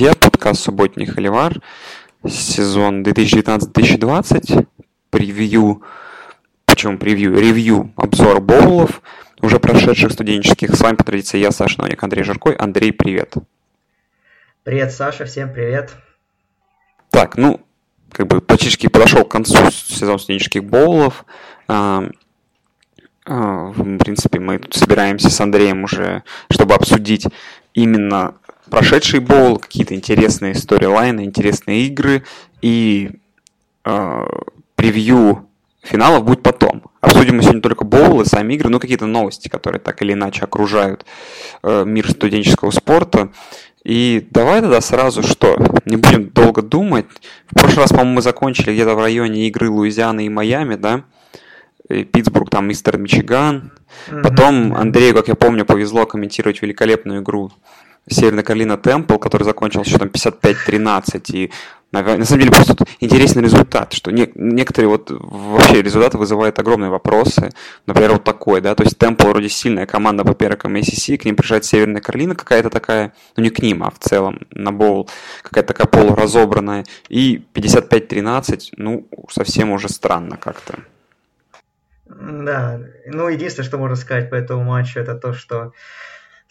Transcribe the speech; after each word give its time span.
Друзья, 0.00 0.16
подкаст 0.18 0.62
«Субботний 0.62 1.04
Холивар», 1.04 1.60
сезон 2.26 3.02
2019-2020, 3.02 4.66
превью, 5.10 5.82
почему 6.64 6.96
превью, 6.96 7.38
ревью, 7.38 7.92
обзор 7.96 8.40
боулов, 8.40 9.02
уже 9.42 9.60
прошедших 9.60 10.12
студенческих. 10.12 10.74
С 10.74 10.80
вами 10.80 10.96
по 10.96 11.04
традиции 11.04 11.36
я, 11.36 11.50
Саша 11.50 11.82
Новик, 11.82 12.02
Андрей 12.02 12.24
Жаркой. 12.24 12.54
Андрей, 12.54 12.94
привет. 12.94 13.34
Привет, 14.62 14.90
Саша, 14.90 15.26
всем 15.26 15.52
привет. 15.52 15.94
Так, 17.10 17.36
ну, 17.36 17.60
как 18.10 18.26
бы 18.26 18.40
почти 18.40 18.88
подошел 18.88 19.26
к 19.26 19.30
концу 19.30 19.70
сезон 19.70 20.18
студенческих 20.18 20.64
боулов. 20.64 21.26
А, 21.68 22.04
а, 23.26 23.66
в 23.66 23.98
принципе, 23.98 24.40
мы 24.40 24.60
тут 24.60 24.72
собираемся 24.72 25.28
с 25.28 25.38
Андреем 25.42 25.84
уже, 25.84 26.22
чтобы 26.50 26.74
обсудить 26.74 27.26
именно 27.74 28.36
прошедший 28.70 29.20
боул, 29.20 29.58
какие-то 29.58 29.94
интересные 29.94 30.54
сторилайны, 30.54 31.24
интересные 31.24 31.86
игры 31.86 32.24
и 32.62 33.10
э, 33.84 34.26
превью 34.76 35.48
финалов 35.82 36.24
будет 36.24 36.42
потом. 36.42 36.82
Обсудим 37.00 37.36
мы 37.36 37.42
сегодня 37.42 37.62
только 37.62 37.84
боулы, 37.84 38.24
сами 38.24 38.54
игры, 38.54 38.68
ну 38.68 38.80
какие-то 38.80 39.06
новости, 39.06 39.48
которые 39.48 39.80
так 39.80 40.02
или 40.02 40.12
иначе 40.12 40.42
окружают 40.42 41.04
э, 41.62 41.84
мир 41.86 42.10
студенческого 42.10 42.70
спорта. 42.70 43.30
И 43.82 44.26
давай 44.30 44.60
тогда 44.60 44.80
сразу 44.80 45.22
что? 45.22 45.56
Не 45.86 45.96
будем 45.96 46.28
долго 46.28 46.60
думать. 46.60 47.06
В 47.50 47.54
прошлый 47.54 47.82
раз, 47.82 47.90
по-моему, 47.90 48.12
мы 48.12 48.22
закончили 48.22 48.74
где-то 48.74 48.94
в 48.94 49.00
районе 49.00 49.48
игры 49.48 49.70
Луизианы 49.70 50.26
и 50.26 50.28
Майами, 50.28 50.74
да? 50.74 51.04
И 51.88 52.04
Питтсбург, 52.04 52.50
там 52.50 52.68
мистер 52.68 52.98
Мичиган. 52.98 53.72
Потом 54.22 54.74
Андрею, 54.74 55.14
как 55.14 55.28
я 55.28 55.34
помню, 55.34 55.64
повезло 55.64 56.04
комментировать 56.04 56.60
великолепную 56.60 57.22
игру 57.22 57.52
Северная 58.10 58.44
Каролина 58.44 58.76
Темпл, 58.76 59.16
который 59.16 59.44
закончился 59.44 59.90
счетом 59.90 60.08
55-13. 60.08 61.32
И 61.32 61.50
на 61.92 62.24
самом 62.24 62.40
деле 62.40 62.52
просто 62.52 62.76
интересный 63.00 63.42
результат, 63.42 63.92
что 63.92 64.12
не, 64.12 64.30
некоторые 64.34 64.88
вот 64.88 65.10
вообще 65.10 65.82
результаты 65.82 66.18
вызывают 66.18 66.58
огромные 66.58 66.90
вопросы. 66.90 67.50
Например, 67.86 68.12
вот 68.12 68.24
такой, 68.24 68.60
да, 68.60 68.74
то 68.74 68.84
есть 68.84 68.96
Темпл 68.96 69.28
вроде 69.28 69.48
сильная 69.48 69.86
команда 69.86 70.24
по 70.24 70.34
перкам 70.34 70.76
ACC, 70.76 71.18
к 71.18 71.24
ним 71.24 71.36
приезжает 71.36 71.64
Северная 71.64 72.00
Каролина 72.00 72.34
какая-то 72.34 72.70
такая, 72.70 73.12
ну 73.36 73.42
не 73.42 73.50
к 73.50 73.60
ним, 73.60 73.82
а 73.82 73.90
в 73.90 73.98
целом 73.98 74.40
на 74.50 74.72
боул 74.72 75.08
какая-то 75.42 75.74
такая 75.74 75.86
полуразобранная. 75.86 76.84
И 77.08 77.44
55-13, 77.54 78.74
ну 78.76 79.08
совсем 79.28 79.72
уже 79.72 79.88
странно 79.88 80.36
как-то. 80.36 80.78
Да, 82.06 82.80
ну 83.06 83.28
единственное, 83.28 83.66
что 83.66 83.78
можно 83.78 83.96
сказать 83.96 84.30
по 84.30 84.34
этому 84.34 84.64
матчу, 84.64 85.00
это 85.00 85.14
то, 85.14 85.32
что 85.32 85.72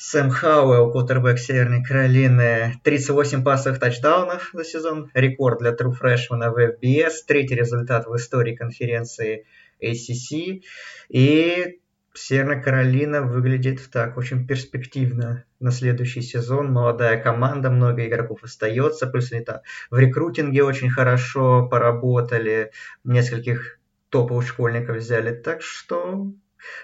Сэм 0.02 0.30
Хауэлл, 0.30 0.94
квотербек 0.94 1.38
Северной 1.38 1.83
Каролины, 1.83 2.80
38 2.86 3.44
пассовых 3.44 3.81
тачдаунов 3.81 4.50
за 4.53 4.64
сезон, 4.64 5.11
рекорд 5.14 5.59
для 5.59 5.72
True 5.72 5.91
Freshman 5.91 6.52
в 6.52 6.58
FBS, 6.58 7.16
третий 7.28 7.56
результат 7.56 8.08
в 8.08 8.16
истории 8.16 8.56
конференции 8.56 9.46
ACC. 9.84 10.62
И 11.09 11.79
Северная 12.13 12.62
Каролина 12.62 13.23
выглядит 13.23 13.91
так 13.91 14.16
очень 14.16 14.47
перспективно 14.47 15.44
на 15.59 15.69
следующий 15.69 16.22
сезон. 16.22 16.72
Молодая 16.72 17.22
команда, 17.22 17.69
много 17.69 18.07
игроков 18.07 18.40
остается. 18.44 19.06
Плюс 19.06 19.34
они 19.34 19.44
там 19.44 19.57
в 19.91 20.00
рекрутинге 20.00 20.63
очень 20.63 20.90
хорошо 20.90 21.68
поработали. 21.68 22.72
Нескольких 23.03 23.81
топовых 24.09 24.47
школьников 24.47 24.96
взяли. 24.96 25.35
Так 25.35 25.62
что 25.62 26.31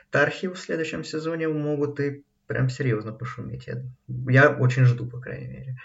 Tar 0.09 0.24
Heels 0.24 0.49
в 0.49 0.57
следующем 0.57 1.05
сезоне 1.05 1.47
могут 1.47 2.01
и 2.01 2.24
прям 2.47 2.69
серьезно 2.69 3.11
пошуметь. 3.11 3.67
Я, 3.67 3.83
я 4.07 4.49
очень 4.49 4.85
жду, 4.85 5.05
по 5.05 5.19
крайней 5.19 5.47
мере. 5.47 5.77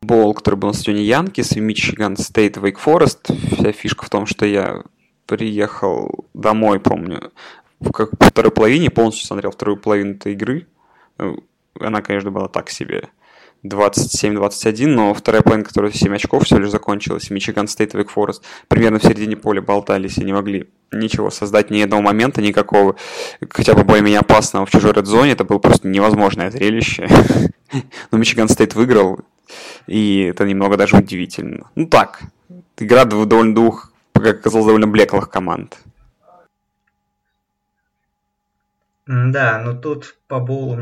Bowl, 0.00 0.34
который 0.34 0.56
был 0.56 0.68
на 0.68 0.74
стадионе 0.74 1.04
Yankees 1.04 1.52
и 1.52 1.60
Michigan 1.60 2.16
State 2.16 2.56
Wake 2.56 2.78
Forest. 2.78 3.30
Вся 3.52 3.72
фишка 3.72 4.04
в 4.04 4.10
том, 4.10 4.26
что 4.26 4.46
я 4.46 4.82
приехал 5.26 6.26
домой, 6.34 6.80
помню, 6.80 7.32
в 7.80 7.90
как 7.90 8.10
второй 8.20 8.52
половине, 8.52 8.90
полностью 8.90 9.26
смотрел 9.26 9.50
вторую 9.50 9.78
половину 9.78 10.14
этой 10.14 10.32
игры. 10.32 10.66
Она, 11.78 12.02
конечно, 12.02 12.30
была 12.30 12.48
так 12.48 12.70
себе. 12.70 13.08
27-21, 13.68 14.86
но 14.86 15.14
вторая 15.14 15.42
половина, 15.42 15.64
которая 15.64 15.92
7 15.92 16.14
очков 16.14 16.44
всего 16.44 16.60
лишь 16.60 16.70
закончилась, 16.70 17.30
Michigan 17.30 17.68
State 17.68 17.94
и 17.94 17.98
Wake 17.98 18.10
Forest 18.10 18.42
примерно 18.68 18.98
в 18.98 19.02
середине 19.02 19.36
поля 19.36 19.62
болтались 19.62 20.18
и 20.18 20.24
не 20.24 20.32
могли 20.32 20.68
ничего 20.92 21.30
создать, 21.30 21.70
ни 21.70 21.80
одного 21.80 22.02
момента 22.02 22.40
никакого, 22.40 22.96
хотя 23.50 23.74
бы 23.74 23.84
более-менее 23.84 24.20
опасного 24.20 24.66
в 24.66 24.70
чужой 24.70 24.92
редзоне, 24.92 25.32
это 25.32 25.44
было 25.44 25.58
просто 25.58 25.88
невозможное 25.88 26.50
зрелище. 26.50 27.08
Но 28.10 28.18
Мичиган 28.18 28.48
Стейт 28.48 28.74
выиграл, 28.74 29.20
и 29.86 30.22
это 30.30 30.44
немного 30.44 30.76
даже 30.76 30.96
удивительно. 30.96 31.70
Ну 31.74 31.86
так, 31.86 32.22
игра 32.78 33.04
довольно 33.04 33.54
двух, 33.54 33.92
как 34.12 34.40
оказалось, 34.40 34.66
довольно 34.66 34.86
блеклых 34.86 35.30
команд. 35.30 35.76
Да, 39.06 39.62
но 39.64 39.74
тут 39.74 40.16
по 40.26 40.40
боулу 40.40 40.76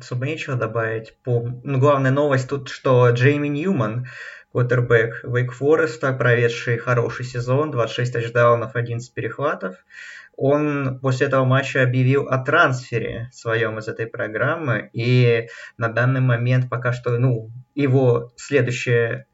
особо 0.00 0.26
нечего 0.26 0.56
добавить. 0.56 1.16
По... 1.22 1.40
Ну, 1.62 1.78
главная 1.78 2.10
новость 2.10 2.48
тут, 2.48 2.68
что 2.68 3.08
Джейми 3.10 3.48
Ньюман, 3.48 4.06
квотербек 4.52 5.20
Вейк 5.22 5.52
Фореста, 5.52 6.12
проведший 6.12 6.78
хороший 6.78 7.24
сезон, 7.24 7.70
26 7.70 8.12
тачдаунов, 8.12 8.74
11 8.74 9.12
перехватов, 9.12 9.76
он 10.36 10.98
после 11.00 11.26
этого 11.28 11.44
матча 11.44 11.82
объявил 11.82 12.28
о 12.28 12.38
трансфере 12.38 13.30
своем 13.32 13.78
из 13.78 13.88
этой 13.88 14.06
программы, 14.06 14.90
и 14.92 15.48
на 15.78 15.88
данный 15.88 16.20
момент 16.20 16.68
пока 16.68 16.92
что, 16.92 17.18
ну, 17.18 17.50
его 17.74 18.32
следующее, 18.36 19.26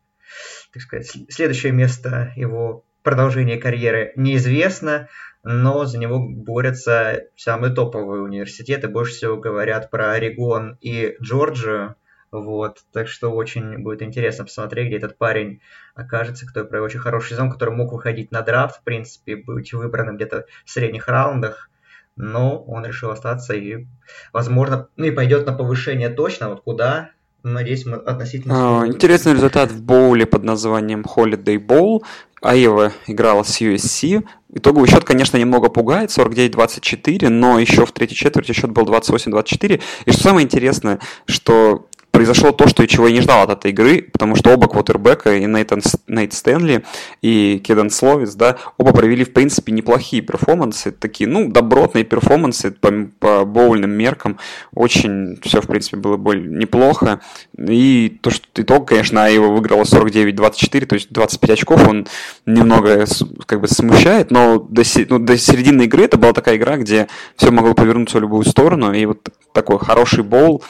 так 0.72 0.82
сказать, 0.82 1.10
следующее 1.28 1.72
место 1.72 2.32
его 2.36 2.84
продолжения 3.02 3.56
карьеры 3.56 4.12
неизвестно, 4.14 5.08
но 5.44 5.84
за 5.86 5.98
него 5.98 6.20
борются 6.20 7.24
самые 7.36 7.74
топовые 7.74 8.22
университеты. 8.22 8.88
Больше 8.88 9.14
всего 9.14 9.36
говорят 9.36 9.90
про 9.90 10.12
Орегон 10.12 10.78
и 10.80 11.16
Джорджию. 11.20 11.96
Вот, 12.30 12.78
так 12.92 13.08
что 13.08 13.30
очень 13.30 13.82
будет 13.82 14.00
интересно 14.00 14.44
посмотреть, 14.44 14.86
где 14.86 14.96
этот 14.96 15.18
парень 15.18 15.60
окажется, 15.94 16.46
кто 16.46 16.64
провел 16.64 16.86
очень 16.86 17.00
хороший 17.00 17.30
сезон, 17.30 17.50
который 17.50 17.74
мог 17.74 17.92
выходить 17.92 18.32
на 18.32 18.40
драфт, 18.40 18.80
в 18.80 18.84
принципе, 18.84 19.36
быть 19.36 19.74
выбранным 19.74 20.16
где-то 20.16 20.46
в 20.64 20.70
средних 20.70 21.08
раундах, 21.08 21.68
но 22.16 22.62
он 22.62 22.86
решил 22.86 23.10
остаться 23.10 23.52
и, 23.52 23.86
возможно, 24.32 24.88
ну 24.96 25.04
и 25.04 25.10
пойдет 25.10 25.44
на 25.44 25.52
повышение 25.52 26.08
точно, 26.08 26.48
вот 26.48 26.62
куда, 26.62 27.10
надеюсь, 27.42 27.84
мы 27.84 27.96
относительно... 27.96 28.82
А, 28.82 28.86
интересный 28.86 29.34
результат 29.34 29.70
в 29.70 29.82
боуле 29.82 30.24
под 30.24 30.42
названием 30.42 31.02
Holiday 31.02 31.58
Bowl. 31.58 32.02
Айова 32.42 32.92
играла 33.06 33.42
с 33.44 33.60
USC. 33.60 34.24
Итоговый 34.54 34.88
счет, 34.88 35.04
конечно, 35.04 35.38
немного 35.38 35.70
пугает, 35.70 36.10
49-24, 36.10 37.28
но 37.28 37.58
еще 37.58 37.86
в 37.86 37.92
третьей 37.92 38.16
четверти 38.16 38.52
счет 38.52 38.70
был 38.70 38.84
28-24. 38.84 39.80
И 40.04 40.10
что 40.10 40.22
самое 40.22 40.44
интересное, 40.44 40.98
что 41.26 41.86
произошло 42.22 42.52
то, 42.52 42.68
что 42.68 42.84
и 42.84 42.86
чего 42.86 43.08
я 43.08 43.14
не 43.14 43.20
ждал 43.20 43.42
от 43.42 43.50
этой 43.50 43.72
игры, 43.72 44.00
потому 44.12 44.36
что 44.36 44.50
оба 44.50 44.68
квотербека, 44.68 45.34
и 45.34 45.44
Нейтан, 45.44 45.82
Нейт 46.06 46.32
Стэнли, 46.32 46.84
и 47.20 47.60
Кедан 47.64 47.90
Словис, 47.90 48.36
да, 48.36 48.58
оба 48.78 48.92
провели, 48.92 49.24
в 49.24 49.32
принципе, 49.32 49.72
неплохие 49.72 50.22
перформансы, 50.22 50.92
такие, 50.92 51.28
ну, 51.28 51.50
добротные 51.50 52.04
перформансы 52.04 52.70
по, 52.70 52.92
по 53.18 53.44
боульным 53.44 53.90
меркам, 53.90 54.38
очень 54.72 55.36
все, 55.42 55.60
в 55.60 55.66
принципе, 55.66 55.96
было 55.96 56.16
более 56.16 56.48
неплохо, 56.48 57.20
и 57.58 58.16
то, 58.22 58.30
что 58.30 58.46
итог, 58.54 58.86
конечно, 58.86 59.28
его 59.28 59.52
выиграла 59.52 59.82
49-24, 59.82 60.86
то 60.86 60.94
есть 60.94 61.10
25 61.10 61.50
очков, 61.50 61.88
он 61.88 62.06
немного, 62.46 63.04
как 63.46 63.60
бы, 63.60 63.66
смущает, 63.66 64.30
но 64.30 64.60
до, 64.60 64.82
ну, 65.08 65.18
до 65.18 65.36
середины 65.36 65.82
игры 65.82 66.04
это 66.04 66.18
была 66.18 66.32
такая 66.32 66.54
игра, 66.54 66.76
где 66.76 67.08
все 67.34 67.50
могло 67.50 67.74
повернуться 67.74 68.18
в 68.18 68.20
любую 68.20 68.44
сторону, 68.44 68.92
и 68.92 69.06
вот 69.06 69.28
такой 69.52 69.80
хороший 69.80 70.22
боул, 70.22 70.62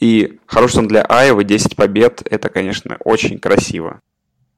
и 0.00 0.38
хороший 0.46 0.74
сон 0.74 0.88
для 0.88 1.02
Айвы, 1.02 1.44
10 1.44 1.76
побед, 1.76 2.22
это, 2.30 2.48
конечно, 2.48 2.96
очень 3.04 3.38
красиво. 3.38 4.00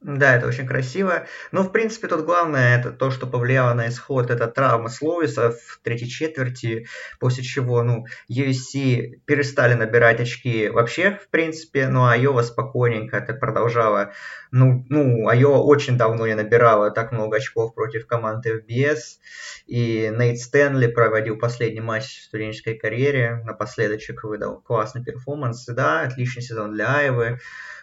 Да, 0.01 0.37
это 0.37 0.47
очень 0.47 0.65
красиво. 0.65 1.27
Но, 1.51 1.63
в 1.63 1.73
принципе, 1.73 2.07
тут 2.07 2.23
главное, 2.23 2.79
это 2.79 2.91
то, 2.91 3.11
что 3.11 3.27
повлияло 3.27 3.73
на 3.73 3.89
исход, 3.89 4.31
это 4.31 4.47
травма 4.47 4.87
Словиса 4.87 5.51
в 5.51 5.81
третьей 5.83 6.07
четверти, 6.07 6.87
после 7.19 7.43
чего, 7.43 7.83
ну, 7.83 8.05
USC 8.31 9.19
перестали 9.25 9.73
набирать 9.73 10.21
очки 10.21 10.69
вообще, 10.69 11.19
в 11.21 11.27
принципе, 11.27 11.89
но 11.89 12.07
Айова 12.07 12.43
спокойненько 12.43 13.17
это 13.17 13.33
продолжала. 13.33 14.13
Ну, 14.51 14.85
ну, 14.87 15.27
Айова 15.27 15.57
очень 15.57 15.97
давно 15.97 16.27
не 16.27 16.35
набирала 16.35 16.91
так 16.91 17.11
много 17.11 17.35
очков 17.37 17.75
против 17.75 18.07
команды 18.07 18.63
FBS, 18.65 19.19
и 19.67 20.09
Нейт 20.17 20.39
Стэнли 20.39 20.87
проводил 20.87 21.37
последний 21.37 21.81
матч 21.81 22.05
в 22.05 22.23
студенческой 22.23 22.75
карьере, 22.75 23.41
напоследок 23.43 23.99
выдал 24.23 24.61
классный 24.61 25.03
перформанс, 25.03 25.65
да, 25.65 26.03
отличный 26.03 26.41
сезон 26.41 26.73
для 26.73 26.95
Айвы. 26.95 27.39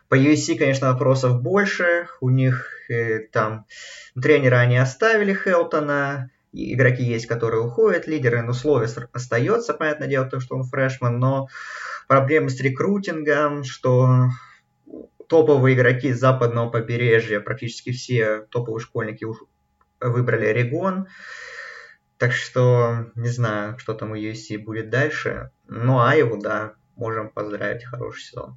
По 0.08 0.17
USC, 0.17 0.56
конечно, 0.56 0.93
вопросов 0.93 1.43
больше. 1.43 2.08
У 2.20 2.31
них 2.31 2.69
э, 2.88 3.20
там 3.32 3.67
тренера 4.20 4.56
они 4.56 4.76
оставили 4.76 5.35
Хелтона, 5.35 6.31
игроки 6.53 7.03
есть, 7.03 7.26
которые 7.26 7.62
уходят, 7.62 8.06
лидеры, 8.06 8.43
но 8.43 8.53
Словис 8.53 8.97
остается, 9.12 9.75
понятное 9.75 10.08
дело, 10.08 10.26
то, 10.26 10.41
что 10.41 10.56
он 10.56 10.64
фрешман, 10.64 11.19
но 11.19 11.49
проблемы 12.08 12.50
с 12.50 12.61
рекрутингом, 12.61 13.64
что 13.64 14.29
топовые 15.29 15.75
игроки 15.76 16.12
с 16.12 16.20
западного 16.20 16.70
побережья, 16.70 17.41
практически 17.41 17.91
все 17.91 18.47
топовые 18.50 18.81
школьники 18.81 19.26
выбрали 20.00 20.47
Орегон. 20.47 21.09
Так 22.19 22.32
что 22.32 23.11
не 23.14 23.29
знаю, 23.29 23.79
что 23.79 23.93
там 23.93 24.12
у 24.12 24.17
USC 24.17 24.59
будет 24.59 24.88
дальше. 24.88 25.50
Но 25.67 26.00
Айву, 26.00 26.38
да, 26.38 26.75
можем 26.94 27.29
поздравить, 27.31 27.85
хороший 27.85 28.23
сезон. 28.23 28.56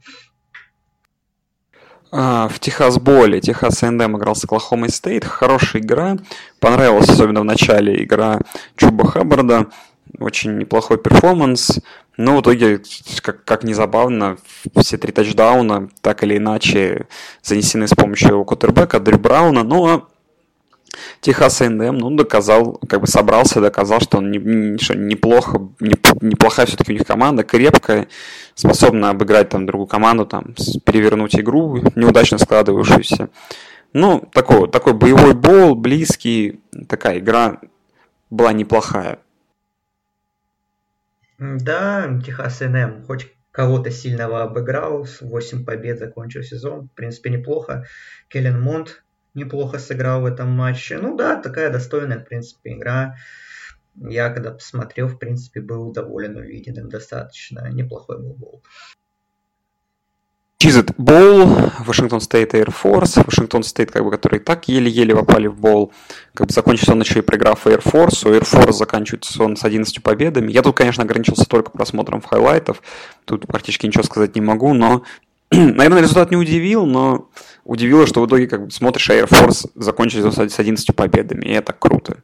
А, 2.12 2.48
в 2.48 2.60
Техас 2.60 2.98
Боле 2.98 3.40
Texas 3.40 3.84
A&M 3.84 4.18
играл 4.18 4.36
с 4.36 4.44
Оклахомой 4.44 4.90
State. 4.90 5.26
Хорошая 5.26 5.82
игра. 5.82 6.18
Понравилась 6.60 7.10
особенно 7.10 7.42
в 7.42 7.46
начале 7.46 8.04
игра 8.04 8.40
Чуба 8.76 9.08
Хаббарда. 9.08 9.68
Очень 10.18 10.58
неплохой 10.58 10.98
перформанс. 10.98 11.80
Но 12.18 12.38
в 12.38 12.42
итоге, 12.42 12.82
как, 13.22 13.46
как 13.46 13.64
ни 13.64 13.74
забавно, 13.74 14.38
все 14.76 14.98
три 14.98 15.12
тачдауна 15.12 15.90
так 16.02 16.24
или 16.24 16.38
иначе 16.38 17.08
занесены 17.44 17.88
с 17.88 17.94
помощью 17.94 18.30
его 18.30 18.44
кутербека 18.44 19.00
Дрю 19.00 19.20
Брауна. 19.20 19.64
Но 19.64 20.10
Техас 21.22 21.62
A&M, 21.62 21.98
ну, 21.98 22.10
доказал, 22.12 22.80
как 22.88 23.02
бы 23.02 23.08
собрался, 23.08 23.62
доказал, 23.62 24.00
что 24.00 24.18
он 24.18 24.32
не, 24.32 24.78
что 24.78 24.96
неплохо, 24.96 25.70
не, 25.80 25.96
неплохая 26.22 26.66
все-таки 26.66 26.92
у 26.92 26.96
них 26.96 27.06
команда, 27.06 27.44
крепкая, 27.44 28.08
способна 28.56 29.10
обыграть 29.10 29.50
там 29.50 29.66
другую 29.66 29.88
команду, 29.88 30.26
там, 30.26 30.56
перевернуть 30.86 31.36
игру, 31.36 31.82
неудачно 31.96 32.38
складывавшуюся. 32.38 33.30
Ну, 33.94 34.28
такой, 34.34 34.70
такой 34.70 34.94
боевой 34.94 35.34
бол, 35.34 35.76
близкий, 35.76 36.62
такая 36.88 37.20
игра 37.20 37.60
была 38.30 38.54
неплохая. 38.54 39.20
Да, 41.40 42.20
Техас 42.24 42.62
A&M 42.62 43.04
хоть 43.06 43.28
кого-то 43.52 43.92
сильного 43.92 44.44
обыграл, 44.44 45.08
8 45.22 45.66
побед 45.66 46.00
закончил 46.00 46.44
сезон, 46.44 46.88
в 46.88 46.92
принципе, 46.94 47.30
неплохо. 47.30 47.86
Келлен 48.28 48.62
Монт 48.62 49.04
неплохо 49.34 49.80
сыграл 49.80 50.22
в 50.22 50.26
этом 50.26 50.50
матче. 50.50 50.98
Ну 50.98 51.16
да, 51.16 51.36
такая 51.36 51.72
достойная, 51.72 52.20
в 52.20 52.26
принципе, 52.26 52.74
игра. 52.74 53.16
Я 53.96 54.30
когда 54.30 54.52
посмотрел, 54.52 55.08
в 55.08 55.18
принципе, 55.18 55.62
был 55.62 55.92
доволен 55.92 56.38
увиденным 56.38 56.90
достаточно. 56.90 57.70
Неплохой 57.72 58.20
был 58.20 58.34
bowl. 58.34 58.64
Cheez-It 60.62 60.92
Bowl, 60.98 61.72
Washington 61.80 62.20
State 62.20 62.54
Air 62.54 62.68
Force, 62.68 63.24
Washington 63.26 63.64
State, 63.64 63.92
как 63.92 64.04
бы, 64.04 64.12
которые 64.12 64.42
так 64.42 64.68
еле-еле 64.68 65.16
попали 65.16 65.48
в 65.48 65.58
bowl, 65.58 65.94
как 66.34 66.48
бы 66.48 66.54
закончился 66.54 66.92
он 66.92 67.00
еще 67.00 67.20
и 67.20 67.22
проиграв 67.22 67.66
Air 67.66 67.82
Force, 67.82 68.28
у 68.28 68.34
Air 68.34 68.44
Force 68.44 68.74
заканчивается 68.74 69.42
он 69.42 69.56
с 69.56 69.64
11 69.64 70.04
победами. 70.04 70.52
Я 70.52 70.62
тут, 70.62 70.76
конечно, 70.76 71.04
ограничился 71.04 71.46
только 71.46 71.72
просмотром 71.72 72.22
хайлайтов, 72.22 72.82
тут 73.24 73.48
практически 73.48 73.86
ничего 73.86 74.04
сказать 74.04 74.36
не 74.36 74.42
могу, 74.42 74.74
но 74.74 75.04
Наверное, 75.52 76.02
результат 76.02 76.32
не 76.32 76.38
удивил, 76.38 76.86
но 76.86 77.30
удивило, 77.64 78.06
что 78.06 78.22
в 78.22 78.28
итоге 78.28 78.48
как 78.48 78.66
бы 78.66 78.72
смотришь, 78.72 79.10
Air 79.10 79.28
Force 79.28 79.70
закончили 79.76 80.30
с 80.30 80.60
11 80.60 80.96
победами, 80.96 81.46
и 81.46 81.52
это 81.52 81.74
круто. 81.74 82.18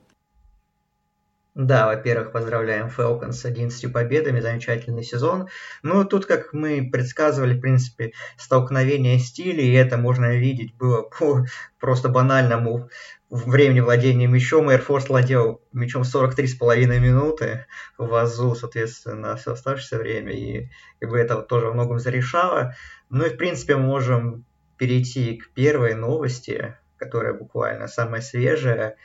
Да, 1.56 1.88
во-первых, 1.88 2.34
поздравляем 2.34 2.88
Falcons 2.88 3.32
с 3.32 3.46
11 3.46 3.92
победами, 3.94 4.42
замечательный 4.42 5.04
сезон. 5.04 5.48
Ну, 5.84 6.04
тут, 6.04 6.26
как 6.26 6.52
мы 6.52 6.90
предсказывали, 6.92 7.58
в 7.58 7.62
принципе, 7.62 8.12
столкновение 8.38 9.20
стилей, 9.20 9.70
и 9.70 9.74
это 9.74 9.98
можно 9.98 10.36
видеть 10.36 10.76
было 10.76 11.02
по 11.20 11.46
просто 11.80 12.10
банальному 12.10 12.90
времени 13.30 13.80
владения 13.80 14.28
мячом. 14.28 14.70
Air 14.70 14.86
Force 14.86 15.08
владел 15.08 15.62
мячом 15.72 16.02
43,5 16.02 17.00
минуты, 17.00 17.66
в 17.98 18.14
Азу, 18.14 18.54
соответственно, 18.56 19.38
все 19.38 19.54
оставшееся 19.54 19.98
время, 19.98 20.34
и 20.34 20.70
как 21.00 21.10
бы 21.10 21.18
это 21.18 21.38
тоже 21.42 21.68
во 21.68 21.74
многом 21.74 22.00
зарешало. 22.00 22.76
Ну 23.10 23.26
и, 23.26 23.30
в 23.30 23.38
принципе, 23.38 23.76
мы 23.76 23.84
можем 23.84 24.46
перейти 24.78 25.38
к 25.38 25.52
первой 25.52 25.94
новости, 25.94 26.76
которая 26.98 27.34
буквально 27.34 27.88
самая 27.88 28.22
свежая 28.22 28.98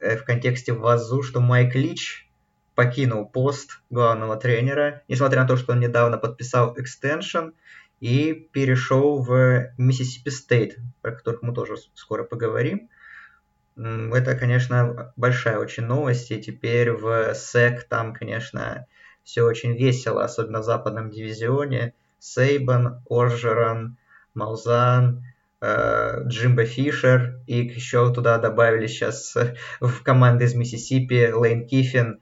э, 0.00 0.16
в 0.16 0.24
контексте 0.24 0.72
Wazzu, 0.72 1.22
что 1.22 1.40
Майк 1.40 1.74
Лич 1.74 2.28
покинул 2.74 3.26
пост 3.26 3.80
главного 3.90 4.36
тренера, 4.36 5.02
несмотря 5.08 5.42
на 5.42 5.48
то, 5.48 5.56
что 5.56 5.72
он 5.72 5.80
недавно 5.80 6.18
подписал 6.18 6.78
extension 6.78 7.50
и 8.00 8.32
перешел 8.52 9.20
в 9.20 9.72
Mississippi 9.78 10.30
State, 10.30 10.76
про 11.00 11.12
которых 11.12 11.42
мы 11.42 11.52
тоже 11.52 11.74
скоро 11.94 12.24
поговорим. 12.24 12.88
Это, 13.76 14.36
конечно, 14.36 15.12
большая 15.16 15.58
очень 15.58 15.84
новость, 15.84 16.30
и 16.30 16.40
теперь 16.40 16.92
в 16.92 17.34
SEC 17.34 17.84
там, 17.84 18.12
конечно, 18.12 18.86
все 19.24 19.42
очень 19.42 19.76
весело, 19.76 20.22
особенно 20.22 20.60
в 20.60 20.64
западном 20.64 21.10
дивизионе– 21.10 21.94
Сейбан, 22.18 23.02
Оржеран, 23.08 23.96
Маузан, 24.34 25.24
э, 25.60 26.24
Джимбо 26.26 26.64
Фишер, 26.64 27.40
и 27.46 27.58
еще 27.58 28.12
туда 28.12 28.38
добавили 28.38 28.86
сейчас 28.86 29.34
в 29.80 30.02
команды 30.02 30.44
из 30.44 30.54
Миссисипи 30.54 31.32
Лейн 31.32 31.66
Киффин 31.66 32.20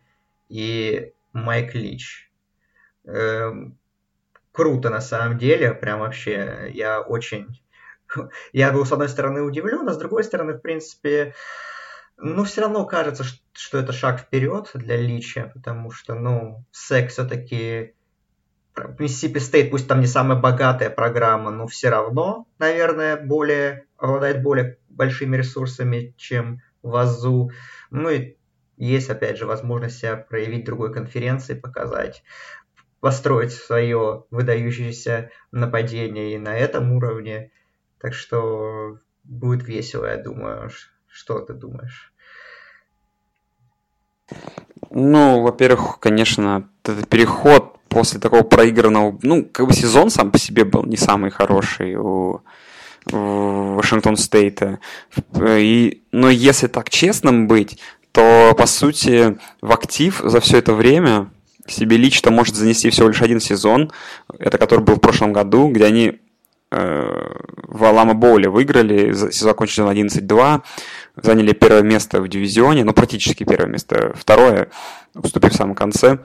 и 0.49 1.13
Майк 1.33 1.75
Лич. 1.75 2.31
Эм, 3.05 3.79
круто 4.53 4.91
на 4.91 5.01
самом 5.01 5.39
деле, 5.39 5.73
прям 5.73 6.01
вообще, 6.01 6.71
я 6.73 7.01
очень... 7.01 7.63
Я 8.53 8.73
был, 8.73 8.87
с 8.87 8.93
одной 8.93 9.09
стороны, 9.09 9.43
удивлен, 9.43 9.89
а 9.89 9.93
с 9.93 9.99
другой 9.99 10.23
стороны, 10.23 10.55
в 10.55 10.61
принципе, 10.61 11.35
ну, 12.17 12.45
все 12.45 12.63
равно 12.63 12.87
кажется, 12.87 13.25
что 13.53 13.79
это 13.79 13.93
шаг 13.93 14.21
вперед 14.21 14.71
для 14.75 14.97
Лича, 14.97 15.51
потому 15.55 15.91
что, 15.91 16.15
ну, 16.15 16.65
секс 16.71 17.15
все-таки 17.15 17.96
Mississippi 18.77 19.39
State, 19.39 19.71
пусть 19.71 19.89
там 19.89 20.01
не 20.01 20.07
самая 20.07 20.39
богатая 20.39 20.91
программа, 20.91 21.51
но 21.51 21.67
все 21.67 21.89
равно, 21.89 22.47
наверное, 22.59 23.17
более, 23.17 23.87
обладает 23.97 24.43
более 24.43 24.79
большими 24.89 25.37
ресурсами, 25.37 26.15
чем 26.17 26.61
ВАЗУ. 26.83 27.51
Ну 27.91 28.11
и 28.11 28.37
есть, 28.77 29.11
опять 29.11 29.39
же, 29.39 29.47
возможность 29.47 29.99
себя 29.99 30.17
проявить 30.17 30.63
в 30.63 30.67
другой 30.67 30.93
конференции, 30.93 31.55
показать, 31.55 32.23
построить 33.01 33.53
свое 33.53 34.25
выдающееся 34.31 35.31
нападение 35.53 36.35
и 36.35 36.39
на 36.39 36.57
этом 36.57 36.93
уровне. 36.93 37.51
Так 37.99 38.15
что 38.15 38.99
будет 39.25 39.67
весело, 39.67 40.07
я 40.07 40.17
думаю. 40.17 40.71
Что 41.09 41.41
ты 41.41 41.55
думаешь? 41.55 42.13
Ну, 44.91 45.43
во-первых, 45.43 45.99
конечно, 45.99 46.69
этот 46.83 47.09
переход 47.09 47.76
после 47.89 48.21
такого 48.21 48.43
проигранного, 48.43 49.19
ну, 49.23 49.45
как 49.45 49.67
бы 49.67 49.73
сезон 49.73 50.11
сам 50.11 50.31
по 50.31 50.39
себе 50.39 50.65
был 50.65 50.85
не 50.85 50.97
самый 50.97 51.31
хороший 51.31 51.97
у, 51.97 52.41
Вашингтон 53.13 54.17
Стейта. 54.17 54.81
И, 55.41 56.03
но 56.13 56.29
если 56.29 56.67
так 56.67 56.91
честным 56.91 57.47
быть, 57.47 57.79
то, 58.13 58.55
по 58.57 58.67
сути, 58.67 59.39
в 59.61 59.73
актив 59.73 60.21
за 60.25 60.41
все 60.41 60.59
это 60.59 60.73
время 60.73 61.31
себе 61.69 61.97
лично 61.97 62.31
может 62.31 62.55
занести 62.55 62.91
всего 62.91 63.09
лишь 63.09 63.23
один 63.23 63.41
сезон, 63.41 63.93
это 64.39 64.59
который 64.59 64.81
был 64.81 64.97
в 64.97 65.01
прошлом 65.01 65.33
году, 65.33 65.69
где 65.69 65.85
они 65.85 66.19
э, 66.71 67.37
в 67.63 67.85
Алама 67.85 68.15
Боуле 68.15 68.49
выиграли, 68.49 69.13
сезон 69.13 69.31
закончился 69.31 69.83
11-2, 69.83 70.63
заняли 71.17 71.53
первое 71.53 71.83
место 71.83 72.21
в 72.21 72.29
дивизионе, 72.29 72.85
ну, 72.85 72.93
практически 72.93 73.45
первое 73.45 73.69
место, 73.69 74.13
второе, 74.17 74.69
уступив 75.15 75.53
в 75.53 75.57
самом 75.57 75.75
конце. 75.75 76.19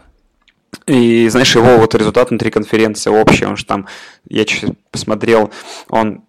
И, 0.87 1.27
знаешь, 1.29 1.55
его 1.55 1.77
вот 1.77 1.95
результат 1.95 2.29
внутри 2.29 2.49
конференции 2.49 3.09
общий, 3.09 3.45
он 3.45 3.57
же 3.57 3.65
там, 3.65 3.87
я 4.27 4.45
чуть 4.45 4.65
посмотрел, 4.89 5.51
он 5.89 6.23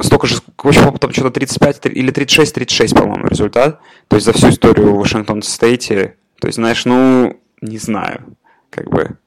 столько 0.00 0.26
же, 0.26 0.36
в 0.56 0.66
общем, 0.66 0.96
там 0.98 1.12
что-то 1.12 1.30
35 1.30 1.86
или 1.86 2.12
36-36, 2.12 2.96
по-моему, 2.96 3.28
результат. 3.28 3.80
То 4.08 4.16
есть 4.16 4.26
за 4.26 4.32
всю 4.32 4.48
историю 4.48 4.96
Вашингтон 4.96 5.42
Стейте. 5.42 6.16
То 6.40 6.48
есть, 6.48 6.56
знаешь, 6.56 6.84
ну, 6.84 7.40
не 7.60 7.78
знаю, 7.78 8.36
как 8.70 8.90
бы... 8.90 9.18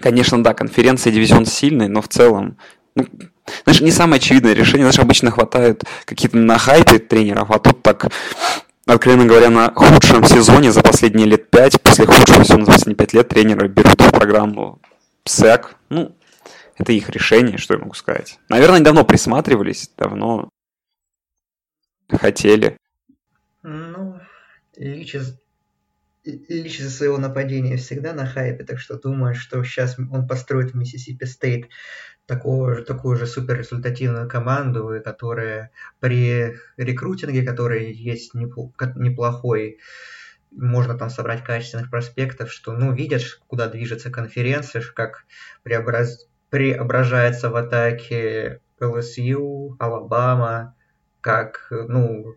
Конечно, 0.00 0.42
да, 0.42 0.54
конференция 0.54 1.12
дивизион 1.12 1.44
сильный, 1.44 1.88
но 1.88 2.00
в 2.00 2.08
целом, 2.08 2.56
ну, 2.94 3.06
знаешь, 3.64 3.80
не 3.82 3.90
самое 3.90 4.18
очевидное 4.18 4.54
решение. 4.54 4.86
Знаешь, 4.86 4.98
обычно 4.98 5.30
хватает 5.30 5.84
какие-то 6.06 6.38
на 6.38 6.58
хайпе 6.58 6.98
тренеров, 6.98 7.50
а 7.50 7.58
тут 7.58 7.82
так 7.82 8.10
откровенно 8.94 9.26
говоря, 9.26 9.50
на 9.50 9.72
худшем 9.72 10.24
сезоне 10.24 10.72
за 10.72 10.82
последние 10.82 11.26
лет 11.26 11.50
пять, 11.50 11.80
после 11.80 12.06
худшего 12.06 12.44
сезона 12.44 12.64
за 12.64 12.72
последние 12.72 12.96
пять 12.96 13.12
лет 13.12 13.28
тренеры 13.28 13.68
берут 13.68 14.00
в 14.00 14.10
программу 14.10 14.80
СЭК. 15.24 15.76
Ну, 15.88 16.16
это 16.76 16.92
их 16.92 17.10
решение, 17.10 17.58
что 17.58 17.74
я 17.74 17.80
могу 17.80 17.94
сказать. 17.94 18.38
Наверное, 18.48 18.80
давно 18.80 19.04
присматривались, 19.04 19.90
давно 19.96 20.48
хотели. 22.08 22.76
Ну, 23.62 24.20
Лич, 24.76 25.16
Лич 26.24 26.80
за 26.80 26.90
своего 26.90 27.16
нападения 27.16 27.76
всегда 27.76 28.12
на 28.12 28.26
хайпе, 28.26 28.64
так 28.64 28.78
что 28.78 28.98
думаю, 28.98 29.34
что 29.34 29.64
сейчас 29.64 29.98
он 29.98 30.28
построит 30.28 30.72
в 30.72 30.76
Mississippi 30.76 31.24
State 31.24 31.68
такого 32.26 32.74
же, 32.74 32.84
такую 32.84 33.16
же 33.16 33.26
суперрезультативную 33.26 34.28
команду, 34.28 35.00
которая 35.02 35.70
при 35.98 36.56
рекрутинге, 36.76 37.42
который 37.42 37.92
есть 37.92 38.34
неплохой, 38.34 39.78
можно 40.50 40.98
там 40.98 41.08
собрать 41.08 41.42
качественных 41.42 41.90
проспектов, 41.90 42.52
что, 42.52 42.72
ну, 42.72 42.92
видят, 42.92 43.22
куда 43.46 43.68
движется 43.68 44.10
конференция, 44.10 44.82
как 44.94 45.24
преобраз... 45.62 46.28
преображается 46.50 47.48
в 47.48 47.56
атаке 47.56 48.60
LSU, 48.78 49.76
Алабама, 49.78 50.74
как, 51.20 51.68
ну, 51.70 52.36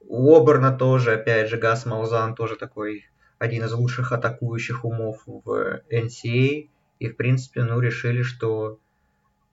у 0.00 0.36
Оберна 0.36 0.72
тоже, 0.72 1.12
опять 1.12 1.48
же, 1.48 1.58
Гас 1.58 1.86
Маузан 1.86 2.34
тоже 2.34 2.56
такой 2.56 3.06
один 3.40 3.64
из 3.64 3.72
лучших 3.72 4.12
атакующих 4.12 4.84
умов 4.84 5.22
в 5.26 5.82
NCAA. 5.90 6.68
И, 7.00 7.08
в 7.08 7.16
принципе, 7.16 7.64
ну, 7.64 7.80
решили, 7.80 8.22
что 8.22 8.78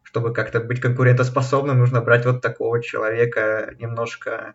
чтобы 0.03 0.33
как-то 0.33 0.59
быть 0.59 0.81
конкурентоспособным, 0.81 1.79
нужно 1.79 2.01
брать 2.01 2.25
вот 2.25 2.41
такого 2.41 2.83
человека 2.83 3.73
немножко 3.79 4.53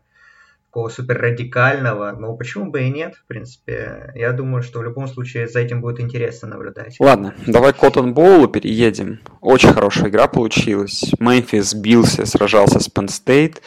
такого 0.73 0.89
супер 0.89 1.19
радикального, 1.21 2.13
но 2.19 2.35
почему 2.35 2.71
бы 2.71 2.85
и 2.85 2.91
нет, 2.91 3.15
в 3.15 3.27
принципе. 3.27 4.11
Я 4.15 4.33
думаю, 4.33 4.63
что 4.63 4.79
в 4.79 4.83
любом 4.83 5.07
случае 5.07 5.47
за 5.47 5.61
этим 5.61 5.83
будет 5.83 6.01
интересно 6.01 6.49
наблюдать. 6.49 6.97
Ладно, 6.99 7.35
давай 7.47 7.75
к 7.75 7.77
Коттон 7.77 8.15
Боулу 8.15 8.49
переедем. 8.49 9.21
Очень 9.43 9.75
хорошая 9.75 10.09
игра 10.09 10.29
получилась. 10.29 11.13
Мемфис 11.19 11.75
бился, 11.75 12.25
сражался 12.25 12.81
с 12.81 12.89
Penn 12.89 13.09
State. 13.09 13.59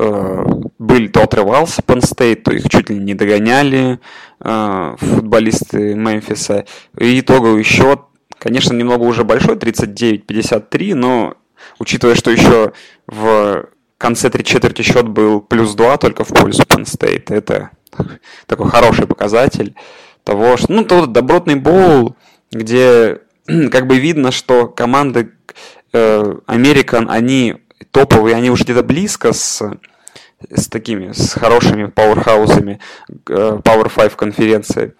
Э, 0.00 0.44
были, 0.80 1.06
то 1.06 1.22
отрывался 1.22 1.80
Penn 1.82 2.00
State, 2.00 2.42
то 2.42 2.50
их 2.50 2.68
чуть 2.68 2.90
ли 2.90 2.98
не 2.98 3.14
догоняли 3.14 4.00
э, 4.40 4.96
футболисты 4.98 5.94
Мемфиса. 5.94 6.64
И 6.98 7.20
итоговый 7.20 7.62
счет, 7.62 8.00
конечно, 8.36 8.74
немного 8.74 9.04
уже 9.04 9.22
большой, 9.22 9.54
39-53, 9.54 10.96
но 10.96 11.36
учитывая, 11.78 12.16
что 12.16 12.32
еще 12.32 12.72
в 13.06 13.68
конце 13.98 14.30
три 14.30 14.44
четверти 14.44 14.82
счет 14.82 15.08
был 15.08 15.40
плюс 15.40 15.74
2 15.74 15.98
только 15.98 16.24
в 16.24 16.28
пользу 16.28 16.62
Penn 16.62 16.84
State. 16.84 17.34
Это 17.34 17.70
такой 18.46 18.70
хороший 18.70 19.06
показатель 19.06 19.74
того, 20.24 20.56
что... 20.56 20.72
Ну, 20.72 20.84
тот 20.84 21.12
добротный 21.12 21.56
боул, 21.56 22.16
где 22.50 23.20
как 23.70 23.86
бы 23.86 23.98
видно, 23.98 24.30
что 24.30 24.68
команды 24.68 25.32
э, 25.92 26.34
American, 26.46 27.06
они 27.08 27.56
топовые, 27.90 28.36
они 28.36 28.50
уже 28.50 28.64
где-то 28.64 28.82
близко 28.82 29.32
с, 29.32 29.62
с 30.50 30.68
такими, 30.68 31.12
с 31.12 31.32
хорошими 31.34 31.86
пауэрхаусами 31.86 32.80
э, 33.08 33.18
Power 33.64 33.90
5 33.94 34.16
конференции, 34.16 34.94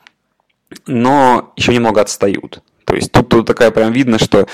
но 0.87 1.52
еще 1.57 1.73
немного 1.73 2.00
отстают. 2.00 2.62
То 2.85 2.95
есть 2.95 3.12
тут, 3.12 3.28
тут 3.28 3.47
такая 3.47 3.71
прям 3.71 3.93
видно, 3.93 4.19
что 4.19 4.49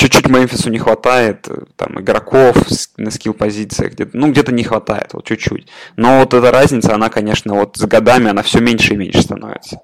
чуть-чуть 0.00 0.28
Мемфису 0.28 0.70
не 0.70 0.78
хватает 0.78 1.46
э, 1.48 1.64
там, 1.76 2.00
игроков 2.00 2.56
на 2.96 3.10
скилл-позициях, 3.10 3.92
где 3.92 4.08
ну, 4.14 4.30
где-то 4.30 4.52
не 4.52 4.64
хватает, 4.64 5.12
вот 5.12 5.26
чуть-чуть. 5.26 5.68
Но 5.96 6.20
вот 6.20 6.32
эта 6.32 6.50
разница, 6.50 6.94
она, 6.94 7.10
конечно, 7.10 7.54
вот 7.54 7.76
с 7.76 7.84
годами, 7.84 8.30
она 8.30 8.42
все 8.42 8.60
меньше 8.60 8.94
и 8.94 8.96
меньше 8.96 9.20
становится. 9.20 9.80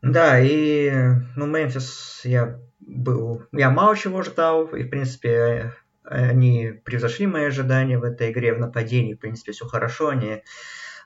Да, 0.00 0.40
и, 0.40 0.90
ну, 1.36 1.46
Мемфис 1.46 2.22
я 2.24 2.58
был, 2.80 3.42
я 3.52 3.70
мало 3.70 3.96
чего 3.96 4.22
ждал, 4.22 4.66
и, 4.68 4.84
в 4.84 4.88
принципе, 4.88 5.74
они 6.04 6.72
превзошли 6.84 7.26
мои 7.26 7.44
ожидания 7.44 7.98
в 7.98 8.04
этой 8.04 8.30
игре 8.30 8.54
в 8.54 8.60
нападении, 8.60 9.14
в 9.14 9.18
принципе, 9.18 9.52
все 9.52 9.66
хорошо, 9.66 10.08
они 10.08 10.42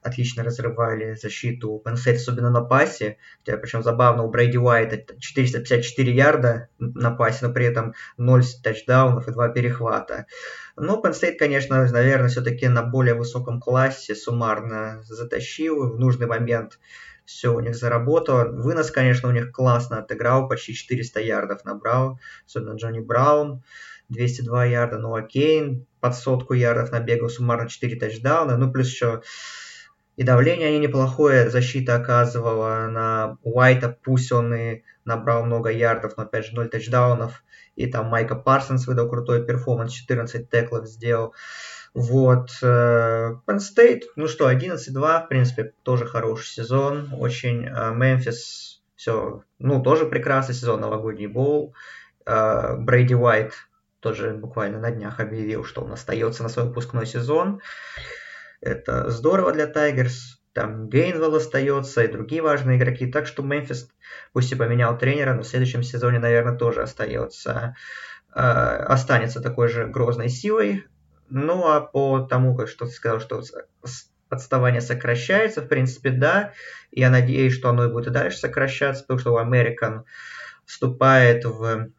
отлично 0.03 0.43
разрывали 0.43 1.15
защиту 1.15 1.83
Penn 1.85 1.95
особенно 1.95 2.51
на 2.51 2.63
пасе. 2.63 3.19
Хотя, 3.39 3.59
причем 3.59 3.83
забавно, 3.83 4.25
у 4.25 4.31
Брейди 4.31 4.59
Уайта 4.59 4.97
454 5.19 6.13
ярда 6.13 6.69
на 6.79 7.11
пасе, 7.11 7.47
но 7.47 7.53
при 7.53 7.67
этом 7.67 7.95
0 8.17 8.43
тачдаунов 8.63 9.29
и 9.29 9.33
2 9.33 9.49
перехвата. 9.51 10.27
Но 10.77 11.01
Penn 11.03 11.37
конечно, 11.37 11.87
наверное, 11.91 12.29
все-таки 12.29 12.69
на 12.69 12.83
более 12.83 13.15
высоком 13.15 13.61
классе 13.61 14.15
суммарно 14.15 15.03
затащил. 15.05 15.95
В 15.95 15.99
нужный 15.99 16.27
момент 16.27 16.79
все 17.25 17.55
у 17.55 17.61
них 17.61 17.77
заработало. 17.77 18.45
Вынос, 18.45 18.91
конечно, 18.91 19.29
у 19.29 19.33
них 19.33 19.53
классно 19.53 19.99
отыграл, 19.99 20.49
почти 20.49 20.75
400 20.75 21.21
ярдов 21.21 21.65
набрал, 21.65 22.19
особенно 22.47 22.77
Джонни 22.77 23.01
Браун. 23.01 23.63
202 24.09 24.65
ярда, 24.65 24.99
Ноа 24.99 25.23
Кейн 25.23 25.87
под 26.01 26.17
сотку 26.17 26.55
ярдов 26.55 26.91
набегал, 26.91 27.29
суммарно 27.29 27.69
4 27.69 27.97
тачдауна, 27.97 28.57
ну 28.57 28.73
плюс 28.73 28.89
еще 28.89 29.23
и 30.21 30.23
давление 30.23 30.69
они 30.69 30.81
неплохое, 30.81 31.49
защита 31.49 31.95
оказывала 31.95 32.89
на 32.89 33.39
Уайта, 33.43 33.97
пусть 34.05 34.31
он 34.33 34.53
и 34.53 34.83
набрал 35.07 35.47
много 35.47 35.71
ярдов, 35.71 36.19
но 36.19 36.25
опять 36.25 36.45
же 36.45 36.55
0 36.55 36.69
тачдаунов. 36.69 37.43
И 37.75 37.87
там 37.87 38.09
Мика 38.09 38.35
Парсонс 38.35 38.87
выдал 38.87 39.09
крутой 39.09 39.47
перформанс, 39.47 39.93
14 39.93 40.51
теклов 40.51 40.87
сделал. 40.87 41.33
Вот. 41.95 42.51
Э, 42.61 43.37
Penn 43.47 43.61
State, 43.61 44.03
ну 44.17 44.29
что, 44.29 44.53
11-2, 44.53 45.25
в 45.25 45.29
принципе, 45.29 45.73
тоже 45.85 46.05
хороший 46.05 46.49
сезон. 46.49 47.09
Очень. 47.15 47.63
Мемфис, 47.71 48.83
все, 48.97 49.43
ну, 49.59 49.83
тоже 49.83 50.05
прекрасный 50.05 50.55
сезон, 50.55 50.83
новогодний 50.83 51.29
боул. 51.29 51.75
Э, 52.27 52.77
Брейди 52.77 53.15
Уайт 53.15 53.55
тоже 54.01 54.35
буквально 54.35 54.81
на 54.81 54.91
днях 54.91 55.19
объявил, 55.19 55.65
что 55.65 55.81
он 55.81 55.93
остается 55.93 56.43
на 56.43 56.51
свой 56.51 56.67
выпускной 56.67 57.07
сезон. 57.07 57.63
Это 58.61 59.11
здорово 59.11 59.53
для 59.53 59.67
Тайгерс. 59.67 60.41
Там 60.53 60.89
Гейнвелл 60.89 61.37
остается 61.37 62.03
и 62.03 62.13
другие 62.13 62.43
важные 62.43 62.77
игроки. 62.77 63.07
Так 63.07 63.27
что 63.27 63.43
Мемфис, 63.43 63.89
пусть 64.33 64.53
и 64.53 64.57
поменял 64.57 64.99
тренера, 64.99 65.35
но 65.35 65.43
в 65.43 65.47
следующем 65.47 65.83
сезоне, 65.83 66.19
наверное, 66.19 66.57
тоже 66.57 66.83
остается, 66.83 67.77
э, 68.35 68.41
останется 68.41 69.41
такой 69.41 69.69
же 69.69 69.87
грозной 69.87 70.29
силой. 70.29 70.85
Ну 71.29 71.69
а 71.69 71.81
по 71.81 72.21
тому, 72.21 72.57
как 72.57 72.69
что 72.69 72.87
ты 72.87 72.91
сказал, 72.91 73.21
что 73.21 73.43
отставание 74.29 74.81
сокращается, 74.81 75.63
в 75.63 75.69
принципе, 75.69 76.11
да. 76.11 76.53
Я 76.91 77.11
надеюсь, 77.11 77.55
что 77.55 77.71
оно 77.71 77.85
и 77.85 77.93
будет 77.93 78.09
и 78.09 78.11
дальше 78.11 78.39
сокращаться, 78.39 79.05
потому 79.05 79.21
что 79.21 79.35
у 79.35 79.39
American 79.39 80.03
вступает 80.67 81.45
в 81.45 81.91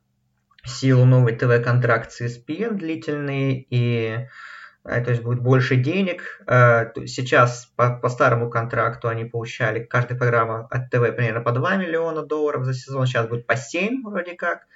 силу 0.66 1.06
новый 1.06 1.36
ТВ-контракт 1.36 2.12
с 2.12 2.22
ESPN 2.22 2.76
длительный, 2.76 3.66
и 3.70 4.28
то 4.84 5.12
есть 5.12 5.22
будет 5.22 5.40
больше 5.40 5.76
денег. 5.76 6.42
Э, 6.48 6.92
сейчас 7.06 7.72
по, 7.76 7.98
по 7.98 8.10
старому 8.10 8.50
контракту 8.50 9.08
они 9.10 9.26
получали, 9.26 9.84
каждая 9.84 10.18
программа 10.18 10.68
от 10.72 10.90
ТВ 10.90 11.16
примерно 11.16 11.42
по 11.42 11.52
2 11.52 11.76
миллиона 11.76 12.24
долларов 12.24 12.66
за 12.66 12.74
сезон, 12.74 13.06
сейчас 13.06 13.28
будет 13.28 13.46
по 13.46 13.56
7 13.56 14.04
вроде 14.04 14.36
как. 14.36 14.68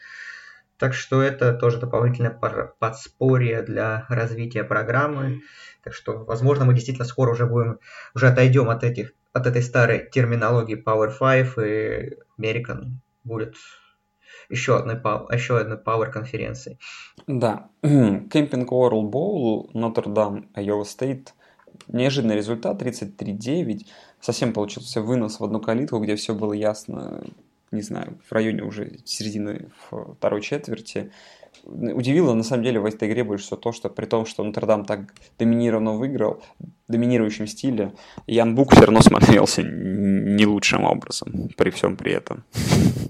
Так 0.78 0.94
что 0.94 1.22
это 1.22 1.54
тоже 1.54 1.80
дополнительное 1.80 2.38
подспорье 2.80 3.62
для 3.62 4.06
развития 4.10 4.64
программы. 4.64 5.42
Так 5.84 5.94
что, 5.94 6.26
возможно, 6.26 6.66
мы 6.66 6.74
действительно 6.74 7.06
скоро 7.06 7.32
уже 7.32 7.46
будем, 7.46 7.80
уже 8.14 8.28
отойдем 8.28 8.70
от 8.70 8.84
этих, 8.84 9.14
от 9.32 9.48
этой 9.48 9.62
старой 9.62 10.10
терминологии 10.12 10.82
Power 10.82 11.14
5 11.18 11.66
и 11.66 12.18
American 12.38 12.98
будет 13.24 13.56
еще 14.50 14.78
одной, 14.78 14.96
еще 15.34 15.58
одной 15.58 15.78
Power 15.78 16.12
конференции. 16.12 16.78
Да. 17.28 17.70
Кемпинг 17.82 18.72
World 18.72 19.12
Bowl, 19.12 19.70
Нотр-Дам, 19.74 20.48
Айова 20.54 20.84
Стейт. 20.84 21.34
Неожиданный 21.88 22.36
результат, 22.36 22.82
33-9. 22.82 23.86
Совсем 24.20 24.54
получился 24.54 25.02
вынос 25.02 25.40
в 25.40 25.44
одну 25.44 25.60
калитку, 25.60 26.00
где 26.00 26.16
все 26.16 26.34
было 26.34 26.54
ясно, 26.54 27.22
не 27.72 27.82
знаю, 27.82 28.18
в 28.28 28.32
районе 28.32 28.64
уже 28.64 29.00
середины 29.06 29.70
второй 30.18 30.42
четверти. 30.42 31.12
Удивило, 31.64 32.34
на 32.34 32.44
самом 32.44 32.64
деле, 32.64 32.80
в 32.80 32.86
этой 32.86 33.08
игре 33.10 33.24
больше 33.24 33.46
всего 33.46 33.58
то, 33.58 33.72
что 33.72 33.90
при 33.90 34.06
том, 34.06 34.26
что 34.26 34.44
Нотр-Дам 34.44 34.86
так 34.86 35.14
доминированно 35.38 35.94
выиграл, 35.94 36.42
в 36.88 36.92
доминирующем 36.92 37.48
стиле, 37.48 37.94
Ян 38.28 38.56
Бук 38.56 38.72
все 38.72 38.86
равно 38.86 39.02
смотрелся 39.02 39.64
не 39.64 40.46
лучшим 40.46 40.84
образом 40.84 41.50
при 41.58 41.70
всем 41.72 41.98
при 41.98 42.14
этом. 42.14 42.44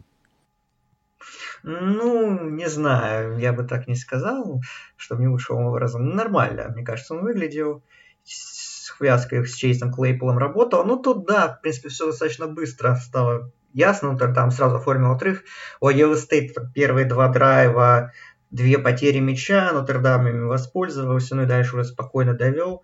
Ну, 1.67 2.48
не 2.51 2.69
знаю, 2.69 3.39
я 3.39 3.51
бы 3.51 3.63
так 3.63 3.88
не 3.88 3.95
сказал, 3.95 4.62
что 4.98 5.15
не 5.15 5.27
лучшим 5.27 5.65
образом. 5.65 6.10
Нормально, 6.12 6.69
мне 6.69 6.86
кажется, 6.86 7.15
он 7.15 7.24
выглядел 7.24 7.84
с 8.24 8.89
хвяской 8.89 9.43
с 9.48 9.55
Чейсом 9.55 9.91
Клейполом 9.91 10.38
работал. 10.38 10.86
Ну, 10.86 10.95
тут, 10.98 11.25
да, 11.25 11.48
в 11.48 11.62
принципе, 11.62 11.89
все 11.89 12.05
достаточно 12.05 12.48
быстро 12.48 12.95
стало 12.95 13.51
ясно. 13.74 14.15
Там 14.15 14.51
сразу 14.51 14.75
оформил 14.75 15.12
отрыв. 15.12 15.43
У 15.81 15.89
Iowa 15.89 16.13
State 16.13 16.53
первые 16.75 17.07
два 17.07 17.29
драйва, 17.29 18.12
две 18.51 18.77
потери 18.77 19.17
мяча, 19.17 19.72
Нотр-Дам 19.74 20.27
ими 20.27 20.43
воспользовался, 20.43 21.36
ну 21.36 21.43
и 21.43 21.48
дальше 21.48 21.77
уже 21.77 21.86
спокойно 21.86 22.36
довел. 22.36 22.84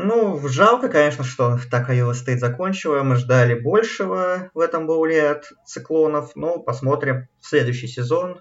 Ну, 0.00 0.38
жалко, 0.46 0.88
конечно, 0.88 1.24
что 1.24 1.58
так 1.72 1.90
Iowa 1.90 2.12
State 2.12 2.38
закончила. 2.38 3.02
Мы 3.02 3.16
ждали 3.16 3.58
большего 3.58 4.48
в 4.54 4.60
этом 4.60 4.86
боуле 4.86 5.28
от 5.28 5.50
циклонов. 5.66 6.36
Но 6.36 6.60
посмотрим 6.60 7.26
в 7.40 7.46
следующий 7.46 7.88
сезон. 7.88 8.40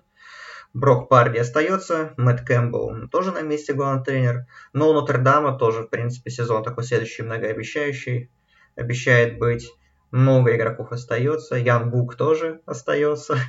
Брок 0.74 1.10
Парди 1.10 1.40
остается, 1.40 2.14
Мэтт 2.18 2.46
Кэмпбелл 2.46 3.08
тоже 3.10 3.32
на 3.32 3.42
месте 3.42 3.74
главный 3.74 4.04
тренер. 4.04 4.46
Но 4.74 4.92
у 4.92 4.94
Нотр-Дама 4.94 5.58
тоже, 5.58 5.82
в 5.82 5.88
принципе, 5.88 6.30
сезон 6.30 6.62
такой 6.62 6.84
следующий 6.84 7.24
многообещающий. 7.24 8.30
Обещает 8.76 9.40
быть. 9.40 9.72
Много 10.12 10.56
игроков 10.56 10.92
остается. 10.92 11.56
Ян 11.56 11.90
Бук 11.90 12.16
тоже 12.16 12.62
остается. 12.68 13.38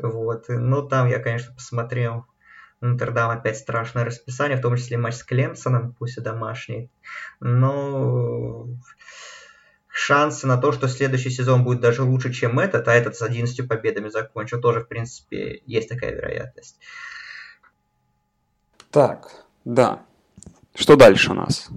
Вот. 0.00 0.44
Но 0.48 0.82
там 0.82 1.08
я, 1.08 1.18
конечно, 1.18 1.52
посмотрел 1.54 2.26
Нотр-Дам 2.80 3.30
опять 3.30 3.58
страшное 3.58 4.04
расписание, 4.04 4.56
в 4.56 4.62
том 4.62 4.76
числе 4.76 4.98
матч 4.98 5.14
с 5.14 5.24
Клемсоном, 5.24 5.94
пусть 5.94 6.18
и 6.18 6.20
домашний. 6.20 6.90
Но 7.40 8.66
шансы 9.88 10.46
на 10.46 10.56
то, 10.58 10.70
что 10.72 10.86
следующий 10.86 11.30
сезон 11.30 11.64
будет 11.64 11.80
даже 11.80 12.02
лучше, 12.02 12.32
чем 12.32 12.58
этот, 12.60 12.86
а 12.86 12.94
этот 12.94 13.16
с 13.16 13.22
11 13.22 13.68
победами 13.68 14.08
закончил, 14.08 14.60
тоже, 14.60 14.80
в 14.80 14.88
принципе, 14.88 15.60
есть 15.66 15.88
такая 15.88 16.12
вероятность. 16.12 16.78
Так, 18.90 19.44
да. 19.64 20.02
Что 20.74 20.94
дальше 20.94 21.32
у 21.32 21.34
нас? 21.34 21.68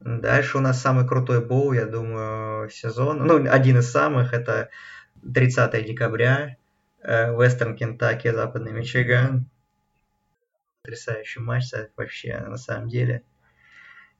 Дальше 0.00 0.58
у 0.58 0.60
нас 0.60 0.82
самый 0.82 1.06
крутой 1.06 1.46
боу, 1.46 1.72
я 1.72 1.86
думаю, 1.86 2.68
сезон. 2.68 3.24
Ну, 3.24 3.48
один 3.48 3.78
из 3.78 3.90
самых, 3.90 4.34
это 4.34 4.68
30 5.32 5.86
декабря, 5.86 6.56
Вестерн 7.02 7.76
Кентаки, 7.76 8.30
Западный 8.32 8.72
Мичиган. 8.72 9.48
Потрясающий 10.84 11.40
матч 11.40 11.70
вообще, 11.96 12.38
на 12.46 12.58
самом 12.58 12.88
деле. 12.88 13.22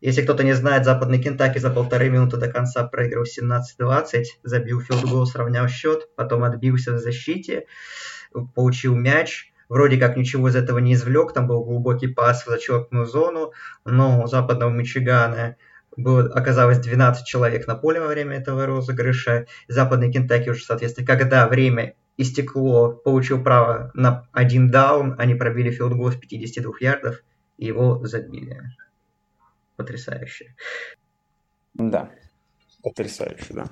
Если 0.00 0.23
кто-то 0.23 0.44
не 0.44 0.54
знает, 0.54 0.87
Западный 0.87 1.23
Кентаки 1.23 1.59
за 1.59 1.68
полторы 1.68 2.09
минуты 2.09 2.38
до 2.38 2.50
конца 2.50 2.85
проиграл 2.85 3.25
17-20, 3.25 4.25
забил 4.44 4.80
филдгол, 4.80 5.26
сравнял 5.26 5.68
счет, 5.68 6.09
потом 6.16 6.42
отбился 6.42 6.94
в 6.94 6.99
защите, 6.99 7.66
получил 8.54 8.97
мяч, 8.97 9.52
вроде 9.68 9.99
как 9.99 10.16
ничего 10.16 10.49
из 10.49 10.56
этого 10.56 10.78
не 10.78 10.94
извлек, 10.94 11.35
там 11.35 11.47
был 11.47 11.62
глубокий 11.64 12.09
пас 12.09 12.47
в 12.47 12.49
зачетную 12.49 13.04
зону, 13.04 13.52
но 13.85 14.23
у 14.23 14.26
западного 14.26 14.71
Мичигана 14.71 15.56
было, 15.99 16.23
оказалось 16.33 16.78
12 16.78 17.26
человек 17.26 17.66
на 17.66 17.75
поле 17.75 18.00
во 18.00 18.06
время 18.06 18.38
этого 18.38 18.64
розыгрыша. 18.64 19.47
Западный 19.68 20.11
Кентаки 20.11 20.49
уже, 20.49 20.64
соответственно, 20.64 21.06
когда 21.06 21.47
время 21.47 21.94
истекло, 22.16 22.92
получил 22.92 23.42
право 23.42 23.90
на 23.94 24.28
один 24.33 24.71
даун, 24.71 25.14
они 25.18 25.35
пробили 25.35 25.71
филдгол 25.71 26.12
с 26.12 26.16
52 26.16 26.73
ярдов, 26.80 27.23
и 27.59 27.66
его 27.66 28.04
забили. 28.06 28.62
Потрясающе. 29.76 30.54
Да, 31.75 32.11
потрясающе, 32.83 33.54
да. 33.54 33.66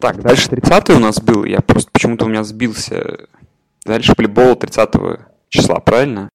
Так, 0.00 0.22
дальше 0.22 0.50
30 0.50 0.90
у 0.90 0.98
нас 0.98 1.20
был, 1.20 1.44
я 1.44 1.60
просто 1.60 1.90
почему-то 1.92 2.24
у 2.24 2.28
меня 2.28 2.44
сбился. 2.44 3.28
Дальше 3.84 4.14
плейбол 4.14 4.56
30 4.56 4.90
числа, 5.48 5.80
правильно? 5.80 6.28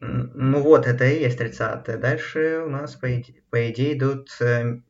Ну 0.00 0.60
вот, 0.60 0.86
это 0.86 1.06
и 1.06 1.20
есть 1.20 1.38
30 1.38 1.98
Дальше 1.98 2.62
у 2.66 2.68
нас, 2.68 2.94
по 2.94 3.18
идее, 3.18 3.42
по 3.50 3.70
идее 3.70 3.96
идут 3.96 4.28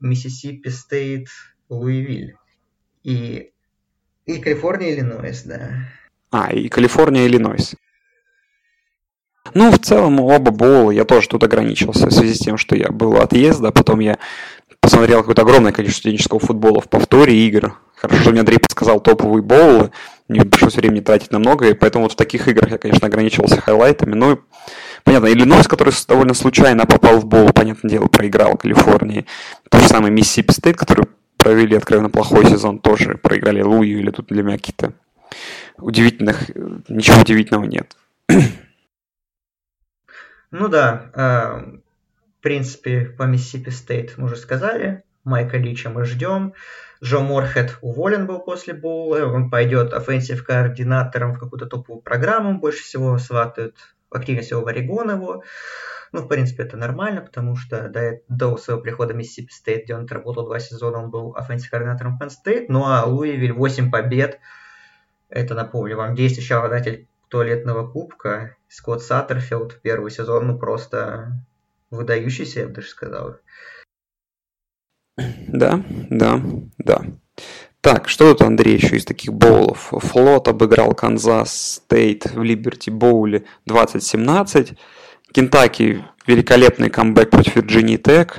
Миссисипи 0.00 0.68
Стейт, 0.68 1.28
Луивиль. 1.68 2.36
И, 3.04 3.52
и 4.26 4.38
Калифорния, 4.38 4.92
Иллинойс, 4.94 5.42
да. 5.44 5.70
А, 6.30 6.52
и 6.52 6.68
Калифорния, 6.68 7.26
Иллинойс. 7.26 7.74
Ну, 9.54 9.70
в 9.70 9.78
целом, 9.78 10.20
оба 10.20 10.50
боула 10.50 10.90
я 10.90 11.04
тоже 11.04 11.28
тут 11.28 11.44
ограничился 11.44 12.08
в 12.08 12.12
связи 12.12 12.34
с 12.34 12.40
тем, 12.40 12.56
что 12.56 12.74
я 12.74 12.88
был 12.88 13.16
в 13.16 13.22
отъезде, 13.22 13.70
потом 13.70 14.00
я 14.00 14.18
посмотрел 14.80 15.20
какое-то 15.20 15.42
огромное 15.42 15.72
количество 15.72 16.00
студенческого 16.00 16.40
футбола 16.40 16.80
в 16.80 16.88
повторе 16.88 17.34
игр. 17.46 17.78
Хорошо, 17.94 18.20
что 18.20 18.30
мне 18.30 18.40
Андрей 18.40 18.58
подсказал 18.58 19.00
топовые 19.00 19.42
боулы, 19.42 19.90
не 20.28 20.40
пришлось 20.40 20.74
времени 20.74 21.00
тратить 21.00 21.30
на 21.30 21.38
много, 21.38 21.68
и 21.68 21.74
поэтому 21.74 22.04
вот 22.04 22.12
в 22.12 22.16
таких 22.16 22.48
играх 22.48 22.72
я, 22.72 22.78
конечно, 22.78 23.06
ограничивался 23.06 23.60
хайлайтами. 23.60 24.14
Ну, 24.14 24.40
понятно, 25.04 25.28
Иллинойс, 25.28 25.68
который 25.68 25.94
довольно 26.06 26.34
случайно 26.34 26.84
попал 26.84 27.20
в 27.20 27.26
боул, 27.26 27.52
понятное 27.52 27.90
дело, 27.90 28.06
проиграл 28.06 28.56
Калифорнии. 28.56 29.26
То 29.70 29.78
же 29.78 29.88
самое 29.88 30.12
Миссисипи 30.12 30.52
Стейт, 30.52 30.76
который 30.76 31.06
провели 31.46 31.76
откровенно 31.76 32.10
плохой 32.10 32.44
сезон, 32.46 32.80
тоже 32.80 33.16
проиграли 33.18 33.62
Луивиллю 33.62 34.10
тут 34.10 34.26
для 34.26 34.42
меня 34.42 34.56
какие-то 34.56 34.94
удивительных, 35.78 36.48
ничего 36.88 37.20
удивительного 37.20 37.64
нет. 37.64 37.96
Ну 40.52 40.68
да, 40.68 41.10
э, 41.12 41.78
в 42.38 42.40
принципе, 42.40 43.04
по 43.04 43.24
Миссисипи 43.24 43.70
Стейт 43.70 44.14
мы 44.16 44.26
уже 44.26 44.36
сказали. 44.36 45.02
Майка 45.24 45.58
Лича 45.58 45.90
мы 45.90 46.04
ждем. 46.04 46.54
Джо 47.02 47.18
Морхед 47.18 47.76
уволен 47.82 48.26
был 48.26 48.38
после 48.38 48.72
Боула. 48.72 49.26
Он 49.26 49.50
пойдет 49.50 49.92
offensive 49.92 50.44
координатором 50.44 51.34
в 51.34 51.40
какую-то 51.40 51.66
топовую 51.66 52.00
программу. 52.00 52.58
Больше 52.58 52.84
всего 52.84 53.18
сватают 53.18 53.76
активнее 54.08 54.44
всего 54.44 54.62
в 54.62 54.68
Орегон 54.68 55.10
его. 55.10 55.42
Ну, 56.12 56.22
в 56.22 56.28
принципе, 56.28 56.62
это 56.62 56.76
нормально, 56.76 57.20
потому 57.20 57.56
что 57.56 57.88
до, 57.88 58.20
до 58.28 58.56
своего 58.56 58.82
прихода 58.82 59.14
в 59.14 59.16
Миссисипи 59.16 59.52
Стейт, 59.52 59.84
где 59.84 59.94
он 59.94 60.04
отработал 60.04 60.44
два 60.44 60.58
сезона, 60.60 60.98
он 60.98 61.10
был 61.10 61.34
offensive 61.36 61.70
координатором 61.70 62.18
Penn 62.20 62.30
State. 62.30 62.68
Ну, 62.68 62.84
а 62.84 63.04
Луивиль 63.04 63.52
8 63.52 63.90
побед. 63.90 64.38
Это, 65.28 65.54
напомню 65.54 65.96
вам, 65.96 66.14
действующий 66.14 66.54
обладатель 66.54 67.08
туалетного 67.28 67.86
кубка 67.90 68.56
Скотт 68.68 69.02
Саттерфилд 69.02 69.80
первый 69.82 70.10
сезон, 70.10 70.46
ну 70.46 70.58
просто 70.58 71.32
выдающийся, 71.90 72.60
я 72.60 72.66
бы 72.66 72.74
даже 72.74 72.88
сказал. 72.88 73.36
Да, 75.16 75.82
да, 76.10 76.40
да. 76.78 77.02
Так, 77.80 78.08
что 78.08 78.32
тут, 78.32 78.42
Андрей, 78.42 78.76
еще 78.76 78.96
из 78.96 79.04
таких 79.04 79.32
боулов? 79.32 79.92
Флот 79.92 80.48
обыграл 80.48 80.92
Канзас 80.92 81.76
Стейт 81.76 82.26
в 82.26 82.42
Либерти 82.42 82.90
Боуле 82.90 83.44
2017. 83.66 84.76
Кентаки 85.36 86.02
великолепный 86.26 86.88
камбэк 86.88 87.28
против 87.28 87.56
Вирджинии 87.56 87.98
Тек. 87.98 88.38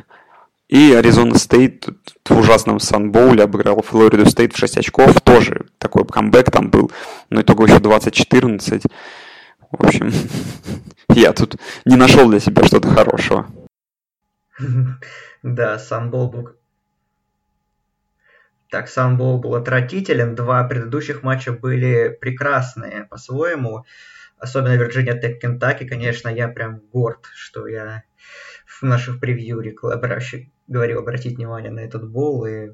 И 0.67 0.93
Аризона 0.93 1.38
Стейт 1.38 1.88
в 2.25 2.36
ужасном 2.36 2.79
Сан-Боуле 2.79 3.43
обыграл 3.43 3.83
Флориду 3.83 4.25
Стейт 4.25 4.55
в 4.55 4.57
6 4.57 4.79
очков. 4.79 5.21
Тоже 5.21 5.67
такой 5.77 6.07
камбэк 6.07 6.49
там 6.49 6.71
был. 6.71 6.91
Но 7.29 7.41
итого 7.41 7.67
еще 7.67 7.77
2014. 7.77 8.81
В 9.69 9.86
общем, 9.86 10.12
я 11.10 11.33
тут 11.33 11.57
не 11.86 11.97
нашел 11.97 12.27
для 12.27 12.39
себя 12.39 12.63
что-то 12.63 12.88
хорошего. 12.88 13.45
Да, 15.43 15.77
Санбол 15.77 16.31
был... 16.31 16.49
Так, 18.71 18.89
Санбол 18.89 19.38
был 19.38 19.53
отвратителен. 19.53 20.33
Два 20.33 20.63
предыдущих 20.63 21.21
матча 21.21 21.53
были 21.53 22.17
прекрасные 22.19 23.03
по-своему. 23.03 23.86
Особенно 24.38 24.76
Вирджиния 24.76 25.19
Тек 25.19 25.39
Кентаки, 25.41 25.86
конечно, 25.86 26.30
я 26.30 26.47
прям 26.47 26.80
горд, 26.91 27.26
что 27.34 27.67
я 27.67 28.04
в 28.65 28.84
наших 28.84 29.19
превью 29.19 29.63
говорил 30.67 31.00
обратить 31.00 31.38
внимание 31.38 31.71
на 31.71 31.80
этот 31.80 32.10
боул, 32.10 32.45
и 32.45 32.71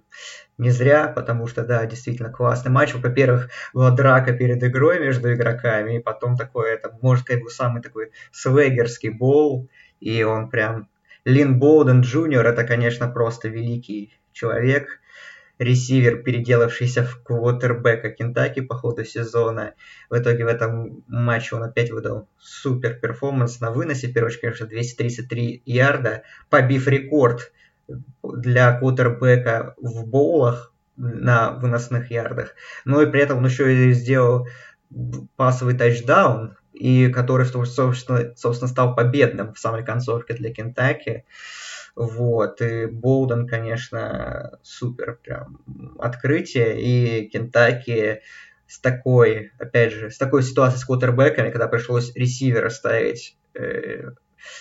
не 0.57 0.71
зря, 0.71 1.07
потому 1.07 1.47
что, 1.47 1.63
да, 1.63 1.85
действительно 1.85 2.31
классный 2.31 2.71
матч. 2.71 2.93
Во-первых, 2.93 3.49
была 3.73 3.91
драка 3.91 4.33
перед 4.33 4.61
игрой 4.63 4.99
между 4.99 5.33
игроками, 5.33 5.97
и 5.97 6.01
потом 6.01 6.35
такой, 6.35 6.73
это, 6.73 6.97
может, 7.01 7.23
сказать, 7.23 7.41
был 7.43 7.49
самый 7.49 7.81
такой 7.81 8.11
swagger 8.31 8.81
ский 8.81 9.09
боул, 9.09 9.69
и 9.99 10.23
он 10.23 10.49
прям... 10.49 10.89
Линн 11.25 11.57
Боуден 11.57 12.01
Джуниор, 12.01 12.45
это, 12.45 12.65
конечно, 12.65 13.07
просто 13.07 13.47
великий 13.47 14.13
человек, 14.33 14.99
ресивер, 15.59 16.23
переделавшийся 16.23 17.03
в 17.03 17.21
квотербека 17.23 18.09
Кентаки 18.09 18.61
по 18.61 18.75
ходу 18.75 19.05
сезона. 19.05 19.73
В 20.09 20.17
итоге 20.17 20.45
в 20.45 20.47
этом 20.47 21.03
матче 21.07 21.55
он 21.55 21.63
опять 21.63 21.91
выдал 21.91 22.27
супер 22.39 22.95
перформанс 22.95 23.59
на 23.59 23.71
выносе. 23.71 24.07
В 24.07 24.13
конечно, 24.13 24.65
233 24.65 25.63
ярда, 25.65 26.23
побив 26.49 26.87
рекорд 26.87 27.51
для 28.23 28.77
квотербека 28.77 29.75
в 29.77 30.07
боулах 30.07 30.73
на 30.95 31.51
выносных 31.51 32.11
ярдах. 32.11 32.55
Но 32.85 33.01
и 33.01 33.09
при 33.09 33.21
этом 33.21 33.39
он 33.39 33.45
еще 33.45 33.89
и 33.89 33.93
сделал 33.93 34.47
пасовый 35.35 35.75
тачдаун, 35.75 36.55
и 36.73 37.09
который, 37.09 37.45
собственно, 37.45 38.33
собственно, 38.35 38.69
стал 38.69 38.95
победным 38.95 39.53
в 39.53 39.59
самой 39.59 39.83
концовке 39.83 40.33
для 40.33 40.53
Кентаки. 40.53 41.25
Вот, 41.95 42.59
и 42.61 42.87
Болден, 42.87 43.47
конечно, 43.47 44.57
супер 44.63 45.19
прям 45.23 45.61
открытие, 45.99 46.81
и 46.81 47.29
Кентаки 47.29 48.21
с 48.65 48.79
такой, 48.79 49.51
опять 49.59 49.93
же, 49.93 50.09
с 50.09 50.17
такой 50.17 50.41
ситуацией 50.41 50.79
с 50.79 50.85
квотербеками, 50.85 51.51
когда 51.51 51.67
пришлось 51.67 52.15
ресивера 52.15 52.69
ставить 52.69 53.37
э, 53.53 54.09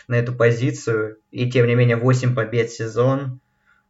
на 0.09 0.15
эту 0.17 0.35
позицию, 0.35 1.19
и 1.31 1.51
тем 1.51 1.67
не 1.67 1.75
менее 1.75 1.97
8 1.97 2.35
побед 2.35 2.71
сезон, 2.71 3.41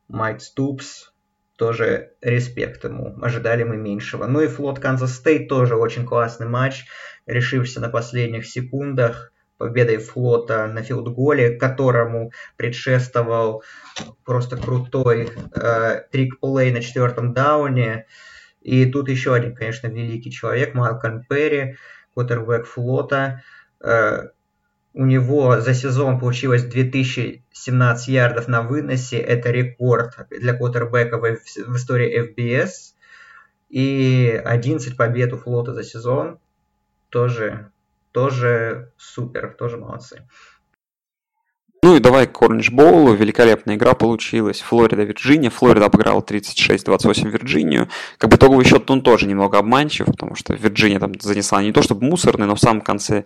Марк 0.06 0.40
Ступс, 0.40 1.12
тоже 1.56 2.12
респект 2.20 2.84
ему, 2.84 3.18
ожидали 3.22 3.64
мы 3.64 3.76
меньшего. 3.76 4.26
Ну 4.26 4.40
и 4.40 4.46
флот 4.46 4.78
Канзас 4.78 5.14
Стейт 5.14 5.48
тоже 5.48 5.76
очень 5.76 6.06
классный 6.06 6.48
матч, 6.48 6.84
решившийся 7.26 7.80
на 7.80 7.88
последних 7.88 8.46
секундах, 8.46 9.31
победой 9.62 9.98
флота 9.98 10.66
на 10.66 10.82
филдголе, 10.82 11.56
которому 11.56 12.32
предшествовал 12.56 13.62
просто 14.24 14.56
крутой 14.56 15.30
э, 15.54 16.00
trick 16.10 16.45
play 16.45 16.72
на 16.72 16.82
четвертом 16.82 17.32
дауне. 17.32 18.06
И 18.60 18.86
тут 18.86 19.08
еще 19.08 19.34
один, 19.34 19.54
конечно, 19.54 19.86
великий 19.86 20.32
человек, 20.32 20.74
Малкольм 20.74 21.22
Перри, 21.22 21.76
квотербек 22.12 22.66
флота. 22.66 23.44
Э, 23.80 24.30
у 24.94 25.04
него 25.04 25.60
за 25.60 25.74
сезон 25.74 26.18
получилось 26.18 26.64
2017 26.64 28.08
ярдов 28.08 28.48
на 28.48 28.62
выносе. 28.62 29.18
Это 29.18 29.52
рекорд 29.52 30.26
для 30.28 30.54
квотербека 30.54 31.18
в, 31.18 31.22
в 31.22 31.76
истории 31.76 32.34
FBS. 32.34 32.94
И 33.70 34.42
11 34.44 34.96
побед 34.96 35.32
у 35.32 35.38
флота 35.38 35.72
за 35.72 35.84
сезон. 35.84 36.40
Тоже 37.10 37.71
тоже 38.12 38.92
супер, 38.96 39.54
тоже 39.58 39.76
молодцы. 39.76 40.26
Ну 41.84 41.96
и 41.96 41.98
давай 41.98 42.28
к 42.28 42.40
Оранж 42.40 42.70
Боулу. 42.70 43.12
Великолепная 43.12 43.74
игра 43.74 43.94
получилась. 43.94 44.60
Флорида-Вирджиния. 44.60 45.50
Флорида 45.50 45.86
обыграла 45.86 46.20
36-28 46.20 47.28
Вирджинию. 47.28 47.88
Как 48.18 48.30
бы 48.30 48.36
итоговый 48.36 48.64
счет 48.64 48.88
он 48.88 49.02
тоже 49.02 49.26
немного 49.26 49.58
обманчив, 49.58 50.06
потому 50.06 50.36
что 50.36 50.54
Вирджиния 50.54 51.00
там 51.00 51.12
занесла 51.20 51.60
не 51.60 51.72
то 51.72 51.82
чтобы 51.82 52.06
мусорный, 52.06 52.46
но 52.46 52.54
в 52.54 52.60
самом 52.60 52.82
конце 52.82 53.24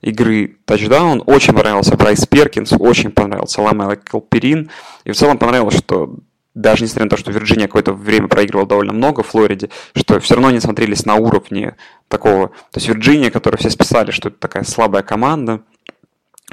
игры 0.00 0.56
тачдаун. 0.64 1.22
Очень 1.26 1.54
понравился 1.54 1.96
Брайс 1.96 2.26
Перкинс, 2.26 2.72
очень 2.72 3.12
понравился 3.12 3.62
Ламела 3.62 3.94
Калперин. 3.94 4.68
И 5.04 5.12
в 5.12 5.16
целом 5.16 5.38
понравилось, 5.38 5.78
что 5.78 6.16
даже 6.54 6.84
несмотря 6.84 7.04
на 7.04 7.10
то, 7.10 7.16
что 7.16 7.32
Вирджиния 7.32 7.66
какое-то 7.66 7.92
время 7.92 8.28
проигрывала 8.28 8.68
довольно 8.68 8.92
много 8.92 9.22
в 9.22 9.28
Флориде, 9.28 9.70
что 9.94 10.20
все 10.20 10.34
равно 10.34 10.50
не 10.50 10.60
смотрелись 10.60 11.06
на 11.06 11.14
уровне 11.14 11.76
такого. 12.08 12.48
То 12.48 12.76
есть 12.76 12.88
Вирджиния, 12.88 13.30
которую 13.30 13.58
все 13.58 13.70
списали, 13.70 14.10
что 14.10 14.28
это 14.28 14.38
такая 14.38 14.64
слабая 14.64 15.02
команда, 15.02 15.62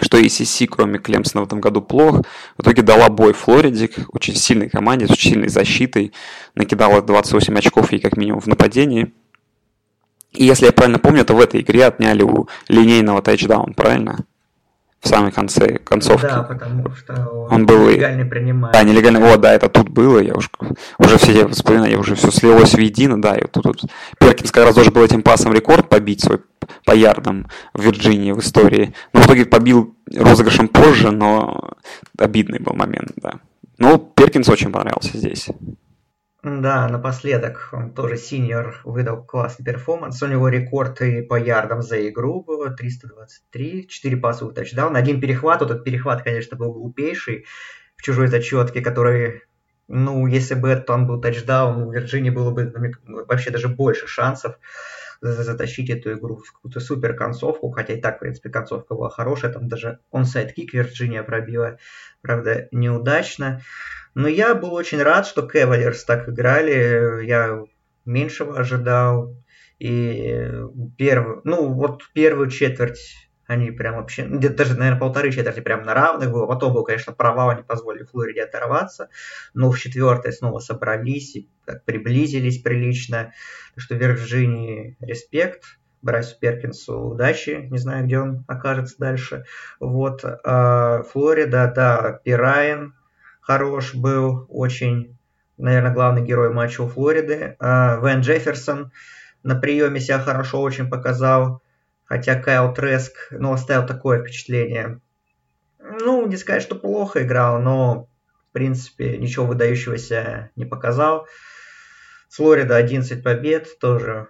что 0.01 0.17
ACC, 0.17 0.67
кроме 0.67 0.99
Клемсона, 0.99 1.43
в 1.43 1.47
этом 1.47 1.59
году 1.59 1.81
плох. 1.81 2.21
В 2.57 2.62
итоге 2.62 2.81
дала 2.81 3.09
бой 3.09 3.33
Флориде, 3.33 3.89
очень 4.13 4.35
сильной 4.35 4.69
команде, 4.69 5.07
с 5.07 5.12
очень 5.12 5.31
сильной 5.31 5.49
защитой. 5.49 6.13
Накидала 6.55 7.01
28 7.01 7.57
очков 7.57 7.91
ей 7.91 7.99
как 7.99 8.15
минимум 8.15 8.39
в 8.39 8.47
нападении. 8.47 9.12
И 10.31 10.45
если 10.45 10.65
я 10.65 10.71
правильно 10.71 10.99
помню, 10.99 11.25
то 11.25 11.33
в 11.33 11.41
этой 11.41 11.62
игре 11.62 11.85
отняли 11.85 12.23
у 12.23 12.47
линейного 12.67 13.21
тачдаун, 13.21 13.73
правильно? 13.73 14.25
В 15.01 15.07
самой 15.07 15.31
конце 15.31 15.77
концовки. 15.77 16.25
Да, 16.25 16.43
потому 16.43 16.93
что 16.93 17.13
он, 17.31 17.53
он 17.53 17.65
был 17.65 17.88
нелегально 17.88 18.25
принимает. 18.25 18.73
Да, 18.73 18.83
нелегально. 18.83 19.21
Вот, 19.21 19.39
да, 19.39 19.53
это 19.53 19.69
тут 19.69 19.88
было. 19.89 20.19
Я 20.19 20.33
уж, 20.33 20.49
уже 20.97 21.17
все 21.17 21.31
эти 21.31 21.43
воспоминания, 21.45 21.97
уже 21.97 22.15
все 22.15 22.31
слилось 22.31 22.73
воедино, 22.73 23.21
да. 23.21 23.35
И 23.35 23.41
вот 23.41 23.51
тут, 23.51 23.63
тут 23.63 23.91
Перкинс 24.19 24.51
как 24.51 24.65
раз 24.65 24.75
должен 24.75 24.93
был 24.93 25.03
этим 25.03 25.21
пасом 25.21 25.53
рекорд 25.53 25.88
побить 25.88 26.21
свой 26.21 26.41
по 26.85 26.91
ярдам 26.91 27.47
в 27.73 27.81
Вирджинии 27.81 28.33
в 28.33 28.39
истории. 28.39 28.93
Но 29.13 29.21
в 29.21 29.25
итоге 29.25 29.45
побил 29.45 29.95
розыгрышем 30.13 30.67
позже, 30.67 31.12
но 31.12 31.71
обидный 32.17 32.59
был 32.59 32.73
момент, 32.73 33.12
да. 33.15 33.35
Но 33.77 33.97
Перкинс 33.97 34.49
очень 34.49 34.71
понравился 34.71 35.17
здесь. 35.17 35.47
Да, 36.41 36.88
напоследок 36.88 37.67
он 37.73 37.93
тоже 37.93 38.15
синьор 38.15 38.80
выдал 38.86 39.21
классный 39.21 39.65
перформанс. 39.65 40.23
У 40.23 40.28
него 40.28 40.47
рекорд 40.47 41.02
и 41.02 41.21
по 41.21 41.36
ярдам 41.36 41.82
за 41.82 42.08
игру 42.08 42.41
было 42.41 42.69
323, 42.69 43.88
4 43.89 44.17
пасовых 44.17 44.56
тачдауна, 44.56 44.99
один 44.99 45.19
перехват. 45.19 45.60
Вот 45.60 45.71
этот 45.71 45.84
перехват, 45.84 46.23
конечно, 46.23 46.56
был 46.56 46.71
глупейший 46.71 47.45
в 47.97 48.04
чужой 48.04 48.28
зачетке, 48.28 48.80
который, 48.80 49.41
ну, 49.89 50.28
если 50.28 50.56
бы 50.56 50.69
это 50.69 50.93
он 50.93 51.08
был 51.08 51.19
тачдаун, 51.19 51.84
у 51.84 51.91
Вирджинии 51.91 52.30
было 52.30 52.52
бы 52.52 52.71
вообще 53.06 53.52
даже 53.52 53.67
больше 53.67 54.08
шансов 54.08 54.58
затащить 55.19 55.89
эту 55.89 56.13
игру 56.13 56.38
в 56.38 56.54
какую-то 56.54 56.80
супер 56.80 57.13
концовку, 57.13 57.69
хотя 57.71 57.95
и 57.95 57.99
так, 57.99 58.15
в 58.15 58.19
принципе, 58.19 58.49
концовка 58.49 58.95
была 58.95 59.10
хорошая, 59.10 59.52
там 59.52 59.67
даже 59.67 59.99
онсайд 60.10 60.54
кик 60.54 60.73
Вирджиния 60.73 61.23
пробила, 61.23 61.80
правда, 62.21 62.69
неудачно. 62.71 63.60
Но 64.19 64.27
я 64.27 64.53
был 64.53 64.73
очень 64.73 65.01
рад, 65.01 65.25
что 65.25 65.47
Кевалерс 65.47 66.03
так 66.03 66.27
играли, 66.27 67.25
я 67.25 67.63
меньшего 68.03 68.60
ожидал, 68.60 69.34
и 69.79 70.45
первый, 70.97 71.38
ну, 71.45 71.71
вот 71.71 72.01
первую 72.13 72.49
четверть 72.49 73.29
они 73.47 73.71
прям 73.71 73.95
вообще, 73.95 74.25
ну, 74.25 74.38
даже, 74.38 74.75
наверное, 74.75 74.99
полторы 74.99 75.32
четверти 75.32 75.62
прям 75.62 75.84
на 75.84 75.93
равных 75.93 76.32
было. 76.32 76.47
Потом 76.47 76.73
был, 76.73 76.84
конечно, 76.84 77.13
провал, 77.13 77.51
они 77.51 77.63
позволили 77.63 78.03
Флориде 78.03 78.43
оторваться. 78.43 79.08
Но 79.53 79.71
в 79.71 79.79
четвертой 79.79 80.34
снова 80.34 80.60
собрались 80.60 81.38
и 81.38 81.49
так 81.65 81.86
приблизились 81.86 82.62
прилично. 82.62 83.32
Так 83.73 83.84
что 83.84 83.95
Вирджинии 83.95 84.97
респект. 84.99 85.63
Брайсу 86.01 86.38
Перкинсу 86.39 86.97
удачи, 86.99 87.67
не 87.71 87.77
знаю, 87.77 88.05
где 88.05 88.19
он 88.19 88.45
окажется 88.47 88.95
дальше. 88.99 89.45
Вот, 89.79 90.23
а 90.25 91.03
Флорида, 91.03 91.71
да, 91.73 92.19
Пирайн 92.23 92.93
хорош 93.49 93.95
был, 93.95 94.45
очень, 94.47 95.17
наверное, 95.57 95.91
главный 95.91 96.23
герой 96.23 96.53
матча 96.53 96.81
у 96.81 96.88
Флориды. 96.88 97.55
А 97.59 97.95
Вен 97.95 98.21
Джефферсон 98.21 98.91
на 99.41 99.55
приеме 99.55 99.99
себя 99.99 100.19
хорошо 100.19 100.62
очень 100.62 100.88
показал. 100.88 101.63
Хотя 102.05 102.39
Кайл 102.39 102.71
Треск, 102.75 103.15
ну, 103.31 103.51
оставил 103.51 103.88
такое 103.88 104.21
впечатление. 104.21 105.01
Ну, 105.79 106.27
не 106.27 106.38
сказать, 106.38 106.62
что 106.62 106.75
плохо 106.75 107.23
играл, 107.23 107.59
но, 107.59 108.07
в 108.49 108.53
принципе, 108.53 109.17
ничего 109.17 109.47
выдающегося 109.47 110.51
не 110.55 110.65
показал. 110.65 111.25
Флорида 112.29 112.75
11 112.75 113.23
побед, 113.23 113.79
тоже 113.79 114.27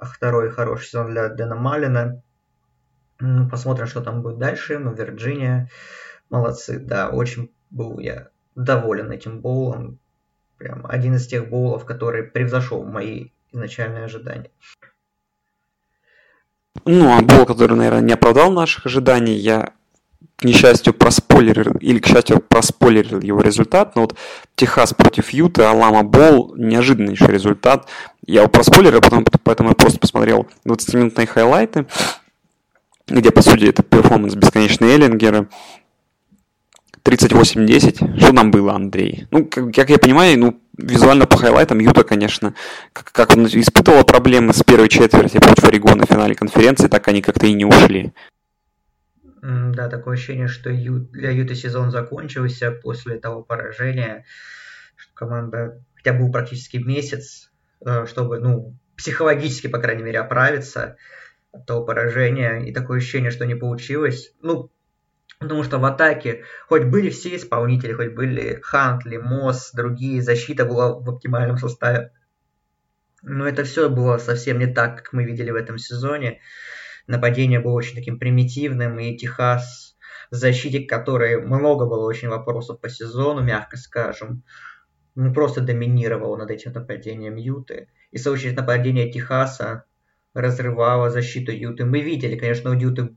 второй 0.00 0.48
хороший 0.48 0.86
сезон 0.86 1.10
для 1.10 1.28
Дэна 1.28 1.56
Малина. 1.56 2.22
Ну, 3.20 3.50
посмотрим, 3.50 3.86
что 3.86 4.00
там 4.00 4.22
будет 4.22 4.38
дальше. 4.38 4.78
Ну, 4.78 4.94
Вирджиния, 4.94 5.68
молодцы, 6.30 6.78
да, 6.78 7.10
очень 7.10 7.52
был 7.68 7.98
я 7.98 8.31
доволен 8.54 9.10
этим 9.10 9.40
боулом. 9.40 9.98
Прям 10.58 10.86
один 10.86 11.16
из 11.16 11.26
тех 11.26 11.48
боулов, 11.48 11.84
который 11.84 12.22
превзошел 12.22 12.84
мои 12.84 13.30
изначальные 13.52 14.04
ожидания. 14.04 14.50
Ну, 16.84 17.16
а 17.16 17.20
бол, 17.20 17.44
который, 17.44 17.76
наверное, 17.76 18.00
не 18.00 18.12
оправдал 18.12 18.50
наших 18.50 18.86
ожиданий, 18.86 19.34
я 19.34 19.72
к 20.36 20.44
несчастью 20.44 20.94
проспойлерил, 20.94 21.74
или 21.78 21.98
к 21.98 22.06
счастью 22.06 22.40
проспойлерил 22.40 23.20
его 23.20 23.40
результат, 23.40 23.94
но 23.94 24.02
вот 24.02 24.16
Техас 24.56 24.94
против 24.94 25.30
Юта, 25.30 25.70
Алама 25.70 26.02
Бол, 26.02 26.54
неожиданнейший 26.56 27.28
результат. 27.28 27.88
Я 28.26 28.40
его 28.40 28.50
проспойлерил, 28.50 29.00
потом, 29.00 29.24
поэтому 29.44 29.70
я 29.70 29.74
просто 29.74 30.00
посмотрел 30.00 30.48
20-минутные 30.66 31.26
хайлайты, 31.26 31.86
где, 33.06 33.30
по 33.30 33.42
сути, 33.42 33.66
это 33.66 33.82
перформанс 33.82 34.34
бесконечной 34.34 34.92
Эллингера. 34.92 35.48
38-10. 37.04 38.18
Что 38.18 38.32
там 38.32 38.50
было, 38.50 38.74
Андрей? 38.74 39.26
Ну, 39.30 39.46
как, 39.46 39.74
как 39.74 39.90
я 39.90 39.98
понимаю, 39.98 40.38
ну, 40.38 40.60
визуально 40.76 41.26
по 41.26 41.36
хайлайтам 41.36 41.78
Юта, 41.80 42.04
конечно, 42.04 42.54
как, 42.92 43.12
как 43.12 43.36
он 43.36 43.46
испытывал 43.46 44.04
проблемы 44.04 44.52
с 44.52 44.62
первой 44.62 44.88
четверти 44.88 45.38
против 45.38 45.64
Орегона 45.64 46.06
в 46.06 46.08
финале 46.08 46.34
конференции, 46.34 46.88
так 46.88 47.06
они 47.08 47.22
как-то 47.22 47.46
и 47.46 47.52
не 47.52 47.64
ушли. 47.64 48.12
Да, 49.42 49.88
такое 49.88 50.14
ощущение, 50.14 50.46
что 50.46 50.70
для 50.70 51.30
Юты 51.30 51.56
сезон 51.56 51.90
закончился 51.90 52.70
после 52.70 53.18
того 53.18 53.42
поражения, 53.42 54.24
команда 55.14 55.82
хотя 55.96 56.16
бы 56.16 56.30
практически 56.30 56.76
месяц, 56.76 57.50
э, 57.84 58.06
чтобы, 58.06 58.38
ну, 58.38 58.76
психологически, 58.96 59.68
по 59.68 59.78
крайней 59.78 60.02
мере, 60.02 60.20
оправиться 60.20 60.96
от 61.52 61.66
того 61.66 61.84
поражения. 61.84 62.60
И 62.60 62.72
такое 62.72 62.98
ощущение, 62.98 63.30
что 63.30 63.46
не 63.46 63.54
получилось. 63.54 64.32
Ну, 64.42 64.70
Потому 65.42 65.64
что 65.64 65.78
в 65.78 65.84
атаке 65.84 66.44
хоть 66.68 66.84
были 66.84 67.10
все 67.10 67.36
исполнители, 67.36 67.92
хоть 67.92 68.14
были 68.14 68.60
Хантли, 68.62 69.16
Мосс, 69.16 69.72
другие, 69.72 70.22
защита 70.22 70.64
была 70.64 70.94
в 70.94 71.08
оптимальном 71.08 71.58
составе. 71.58 72.12
Но 73.22 73.46
это 73.46 73.64
все 73.64 73.88
было 73.88 74.18
совсем 74.18 74.58
не 74.58 74.66
так, 74.66 74.98
как 74.98 75.12
мы 75.12 75.24
видели 75.24 75.50
в 75.50 75.56
этом 75.56 75.78
сезоне. 75.78 76.40
Нападение 77.06 77.60
было 77.60 77.72
очень 77.72 77.96
таким 77.96 78.18
примитивным, 78.18 78.98
и 78.98 79.16
Техас 79.16 79.96
в 80.30 80.34
защите, 80.34 80.80
которой 80.80 81.40
много 81.40 81.86
было 81.86 82.06
очень 82.06 82.28
вопросов 82.28 82.80
по 82.80 82.88
сезону, 82.88 83.42
мягко 83.42 83.76
скажем, 83.76 84.44
ну, 85.14 85.32
просто 85.34 85.60
доминировал 85.60 86.36
над 86.36 86.50
этим 86.50 86.72
нападением 86.72 87.36
Юты. 87.36 87.88
И, 88.12 88.16
в 88.16 88.20
свою 88.20 88.36
очередь, 88.36 88.56
нападение 88.56 89.10
Техаса 89.10 89.84
разрывало 90.34 91.10
защиту 91.10 91.52
Юты. 91.52 91.84
Мы 91.84 92.00
видели, 92.00 92.38
конечно, 92.38 92.70
у 92.70 92.74
Юты 92.74 93.14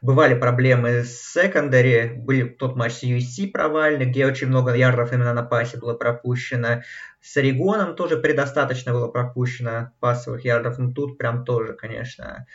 Бывали 0.00 0.34
проблемы 0.34 1.04
с 1.04 1.32
секондари, 1.32 2.12
был 2.16 2.48
тот 2.50 2.76
матч 2.76 2.92
с 2.92 3.02
USC 3.02 3.50
провальный, 3.50 4.06
где 4.06 4.26
очень 4.26 4.48
много 4.48 4.74
ярдов 4.74 5.12
именно 5.12 5.32
на 5.32 5.42
пасе 5.42 5.78
было 5.78 5.94
пропущено. 5.94 6.82
С 7.20 7.36
Орегоном 7.36 7.96
тоже 7.96 8.16
предостаточно 8.16 8.92
было 8.92 9.08
пропущено 9.08 9.92
пасовых 10.00 10.44
ярдов, 10.44 10.78
но 10.78 10.92
тут 10.92 11.18
прям 11.18 11.44
тоже, 11.44 11.72
конечно, 11.72 12.46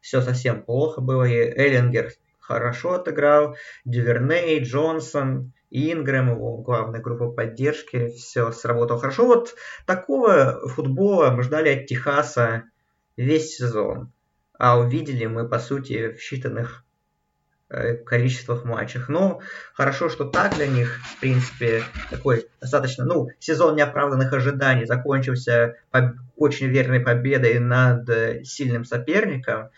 все 0.00 0.20
совсем 0.20 0.62
плохо 0.62 1.00
было. 1.00 1.24
И 1.24 1.34
Эллингер 1.34 2.12
хорошо 2.40 2.94
отыграл, 2.94 3.56
Дюверней, 3.84 4.62
Джонсон, 4.62 5.52
Ингрэм, 5.70 6.30
его 6.30 6.58
главная 6.58 7.00
группа 7.00 7.30
поддержки, 7.30 8.08
все 8.08 8.52
сработало 8.52 9.00
хорошо. 9.00 9.26
Вот 9.26 9.54
такого 9.84 10.68
футбола 10.68 11.30
мы 11.30 11.42
ждали 11.42 11.80
от 11.80 11.86
Техаса 11.86 12.64
весь 13.16 13.56
сезон 13.56 14.12
а 14.58 14.78
увидели 14.78 15.26
мы, 15.26 15.48
по 15.48 15.58
сути, 15.58 16.12
в 16.12 16.20
считанных 16.20 16.82
э, 17.68 17.96
количествах 17.96 18.64
матчах. 18.64 19.08
Ну, 19.08 19.40
хорошо, 19.74 20.08
что 20.08 20.24
так 20.24 20.54
для 20.56 20.66
них, 20.66 21.00
в 21.04 21.20
принципе, 21.20 21.82
такой 22.10 22.48
достаточно, 22.60 23.04
ну, 23.04 23.28
сезон 23.38 23.76
неоправданных 23.76 24.32
ожиданий 24.32 24.86
закончился 24.86 25.76
по 25.90 26.14
очень 26.36 26.66
верной 26.66 27.00
победой 27.00 27.58
над 27.58 28.46
сильным 28.46 28.84
соперником. 28.84 29.70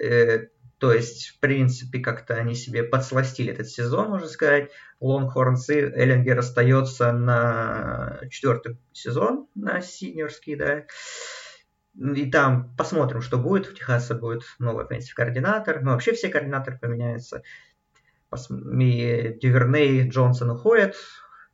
Э, 0.00 0.46
то 0.78 0.92
есть, 0.92 1.28
в 1.28 1.40
принципе, 1.40 1.98
как-то 1.98 2.34
они 2.34 2.54
себе 2.54 2.84
подсластили 2.84 3.52
этот 3.52 3.68
сезон, 3.68 4.10
можно 4.10 4.28
сказать. 4.28 4.70
Лонгхорнс 5.00 5.68
и 5.70 5.74
Эллингер 5.74 6.38
остается 6.38 7.12
на 7.12 8.20
четвертый 8.30 8.78
сезон, 8.92 9.48
на 9.54 9.80
синьорский, 9.80 10.56
да. 10.56 10.84
И 11.98 12.30
там 12.30 12.74
посмотрим, 12.76 13.22
что 13.22 13.38
будет. 13.38 13.66
В 13.66 13.74
Техасе 13.74 14.14
будет 14.14 14.42
новый 14.58 14.84
offensive 14.84 15.14
координатор. 15.14 15.80
Ну, 15.82 15.90
вообще 15.92 16.12
все 16.12 16.28
координаторы 16.28 16.78
поменяются. 16.78 17.42
и 18.32 19.38
Дюверней, 19.40 20.08
Джонсон 20.08 20.50
уходят. 20.50 20.94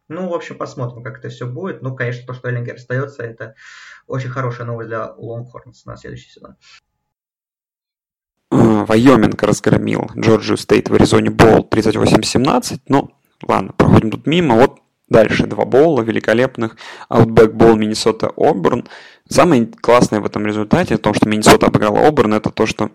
Ну, 0.08 0.28
в 0.28 0.34
общем, 0.34 0.58
посмотрим, 0.58 1.02
как 1.02 1.18
это 1.18 1.30
все 1.30 1.46
будет. 1.46 1.80
Ну, 1.80 1.96
конечно, 1.96 2.26
то, 2.26 2.34
что 2.34 2.48
Эллингер 2.48 2.74
остается, 2.74 3.22
это 3.22 3.54
очень 4.06 4.28
хорошая 4.28 4.66
новость 4.66 4.88
для 4.88 5.12
Лонгхорнс 5.12 5.86
на 5.86 5.96
следующий 5.96 6.30
сезон. 6.30 6.56
Вайоминг 8.50 9.42
разгромил 9.42 10.10
Джорджию 10.14 10.58
Стейт 10.58 10.90
в 10.90 10.94
Аризоне 10.94 11.30
Боул 11.30 11.66
38-17. 11.70 12.80
Ну, 12.88 13.10
ладно, 13.42 13.72
проходим 13.72 14.10
тут 14.10 14.26
мимо. 14.26 14.56
Вот 14.56 14.80
дальше 15.08 15.46
два 15.46 15.64
боула 15.64 16.02
великолепных. 16.02 16.76
Outback 17.10 17.52
Bowl 17.52 17.76
Миннесота 17.76 18.30
Оберн. 18.36 18.86
Самое 19.28 19.66
классное 19.66 20.20
в 20.20 20.26
этом 20.26 20.46
результате, 20.46 20.96
в 20.96 21.00
том, 21.00 21.14
что 21.14 21.28
Миннесота 21.28 21.66
обыграла 21.66 22.06
Оберн, 22.06 22.34
это 22.34 22.50
то, 22.50 22.66
что 22.66 22.90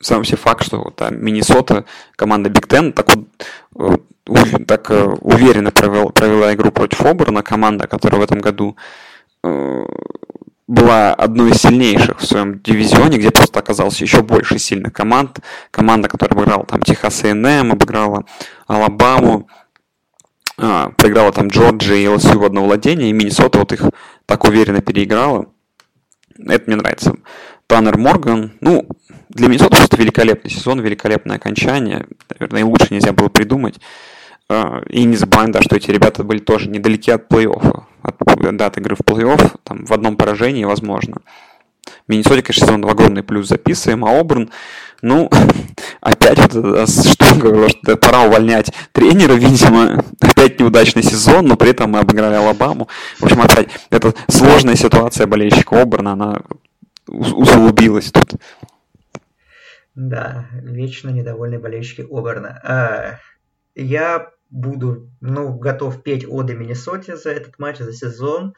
сам 0.00 0.22
все 0.22 0.36
факт, 0.36 0.64
что 0.64 0.78
вот, 0.78 1.00
а, 1.02 1.10
Миннесота, 1.10 1.84
команда 2.16 2.50
Биг 2.50 2.68
Тен, 2.68 2.92
так, 2.92 3.08
вот, 3.72 4.02
э, 4.28 4.64
так 4.66 4.90
э, 4.90 5.04
уверенно 5.20 5.70
провел, 5.70 6.10
провела 6.10 6.54
игру 6.54 6.70
против 6.70 7.04
Оберна, 7.04 7.42
команда, 7.42 7.86
которая 7.88 8.20
в 8.20 8.24
этом 8.24 8.40
году 8.40 8.76
э, 9.42 9.84
была 10.66 11.14
одной 11.14 11.50
из 11.50 11.58
сильнейших 11.58 12.20
в 12.20 12.26
своем 12.26 12.60
дивизионе, 12.60 13.18
где 13.18 13.30
просто 13.30 13.58
оказалось 13.58 14.00
еще 14.00 14.22
больше 14.22 14.58
сильных 14.58 14.92
команд. 14.92 15.40
Команда, 15.70 16.08
которая 16.08 16.36
обыграла 16.36 16.64
там 16.64 16.80
Техас 16.82 17.22
A&M, 17.24 17.72
обыграла 17.72 18.24
Алабаму, 18.66 19.48
а, 20.56 20.90
проиграла 20.90 21.32
там 21.32 21.48
Джорджи 21.48 22.02
и 22.02 22.08
ЛСЮ 22.08 22.38
в 22.38 22.44
одно 22.44 22.64
владение, 22.64 23.10
и 23.10 23.12
Миннесота 23.12 23.58
вот 23.58 23.72
их 23.72 23.90
так 24.26 24.44
уверенно 24.44 24.80
переиграла. 24.80 25.46
Это 26.38 26.64
мне 26.66 26.76
нравится. 26.76 27.16
Таннер 27.66 27.96
Морган, 27.96 28.52
ну, 28.60 28.86
для 29.28 29.48
Миннесоты 29.48 29.76
просто 29.76 29.96
великолепный 29.96 30.50
сезон, 30.50 30.80
великолепное 30.80 31.36
окончание. 31.36 32.06
Наверное, 32.30 32.60
и 32.60 32.64
лучше 32.64 32.88
нельзя 32.90 33.12
было 33.12 33.28
придумать. 33.28 33.80
А, 34.48 34.82
и 34.88 35.04
не 35.04 35.16
забываем, 35.16 35.52
да, 35.52 35.62
что 35.62 35.76
эти 35.76 35.90
ребята 35.90 36.22
были 36.22 36.38
тоже 36.38 36.68
недалеки 36.68 37.10
от 37.10 37.30
плей-оффа, 37.32 37.84
от 38.02 38.56
даты 38.56 38.80
игры 38.80 38.94
в 38.94 39.00
плей-офф, 39.00 39.56
там 39.62 39.86
в 39.86 39.92
одном 39.92 40.16
поражении, 40.16 40.64
возможно. 40.64 41.22
Миннесоте, 42.08 42.42
конечно, 42.42 42.66
сезон 42.66 42.84
огромный 42.84 43.22
плюс 43.22 43.48
записываем, 43.48 44.04
а 44.04 44.18
Оберн, 44.18 44.50
ну, 45.02 45.30
опять 46.00 46.38
вот 46.38 46.54
эта 46.54 46.86
штука, 46.86 47.68
что 47.68 47.96
пора 47.96 48.22
увольнять 48.22 48.72
тренера, 48.92 49.34
видимо, 49.34 50.02
опять 50.20 50.60
неудачный 50.60 51.02
сезон, 51.02 51.46
но 51.46 51.56
при 51.56 51.70
этом 51.70 51.90
мы 51.90 52.00
обыграли 52.00 52.34
Алабаму. 52.34 52.88
В 53.18 53.24
общем, 53.24 53.42
опять, 53.42 53.68
эта 53.90 54.14
сложная 54.28 54.76
ситуация 54.76 55.26
болельщика 55.26 55.80
Оберна, 55.80 56.12
она 56.12 56.40
усугубилась 57.06 58.10
тут. 58.10 58.40
Да, 59.94 60.46
вечно 60.52 61.10
недовольные 61.10 61.60
болельщики 61.60 62.06
Оберна. 62.10 62.60
А, 62.64 63.18
я 63.74 64.30
буду, 64.50 65.10
ну, 65.20 65.54
готов 65.58 66.02
петь 66.02 66.24
оды 66.28 66.54
Миннесоте 66.54 67.16
за 67.16 67.30
этот 67.30 67.58
матч, 67.58 67.78
за 67.78 67.92
сезон. 67.92 68.54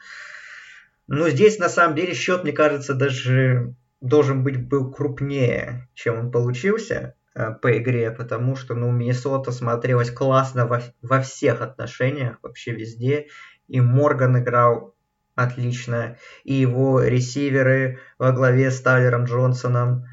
Но 1.07 1.29
здесь, 1.29 1.57
на 1.57 1.69
самом 1.69 1.95
деле, 1.95 2.13
счет, 2.13 2.43
мне 2.43 2.51
кажется, 2.51 2.93
даже 2.93 3.75
должен 4.01 4.43
быть 4.43 4.67
был 4.67 4.91
крупнее, 4.91 5.89
чем 5.93 6.19
он 6.19 6.31
получился 6.31 7.15
э, 7.33 7.53
по 7.53 7.77
игре, 7.77 8.11
потому 8.11 8.55
что, 8.55 8.75
ну, 8.75 8.91
Миннесота 8.91 9.51
смотрелась 9.51 10.11
классно 10.11 10.67
во, 10.67 10.81
во 11.01 11.21
всех 11.21 11.61
отношениях, 11.61 12.37
вообще 12.43 12.71
везде. 12.73 13.27
И 13.67 13.81
Морган 13.81 14.37
играл 14.37 14.95
отлично, 15.35 16.17
и 16.43 16.53
его 16.55 17.01
ресиверы 17.01 17.99
во 18.17 18.31
главе 18.31 18.71
с 18.71 18.81
Тайлером 18.81 19.25
Джонсоном, 19.25 20.05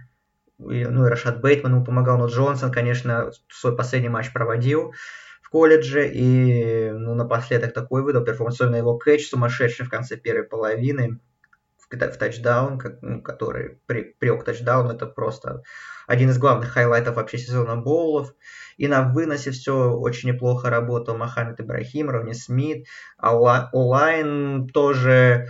и, 0.59 0.85
ну 0.85 1.07
и 1.07 1.09
Рашад 1.09 1.41
Бейтман 1.41 1.75
ему 1.75 1.85
помогал, 1.85 2.19
но 2.19 2.27
Джонсон, 2.27 2.71
конечно, 2.71 3.33
свой 3.49 3.77
последний 3.77 4.11
матч 4.11 4.33
проводил 4.33 4.95
колледже, 5.55 6.11
и 6.13 6.91
ну, 6.91 7.15
напоследок 7.15 7.73
такой 7.73 8.03
выдал 8.03 8.25
перформанс, 8.25 8.57
особенно 8.57 8.75
его 8.75 8.99
кэч 8.99 9.29
сумасшедший 9.29 9.87
в 9.87 9.89
конце 9.89 10.17
первой 10.17 10.43
половины, 10.43 11.21
в, 11.79 11.87
в 11.89 12.17
тачдаун, 12.17 12.77
как, 12.77 13.01
ну, 13.03 13.23
который 13.23 13.79
при, 13.87 14.17
кэч 14.19 14.43
тачдаун, 14.43 14.91
это 14.91 15.07
просто 15.07 15.63
один 16.09 16.31
из 16.31 16.39
главных 16.39 16.71
хайлайтов 16.71 17.15
вообще 17.15 17.39
сезона 17.39 17.77
боулов. 17.77 18.35
И 18.79 18.89
на 18.89 19.03
выносе 19.13 19.53
все 19.53 19.93
очень 19.93 20.31
неплохо 20.31 20.71
работал 20.71 21.17
Мохаммед 21.17 21.61
Ибрахим, 21.61 22.11
Ронни 22.11 22.33
Смит, 22.33 22.89
а 23.17 23.37
онлайн 23.73 24.67
тоже 24.67 25.47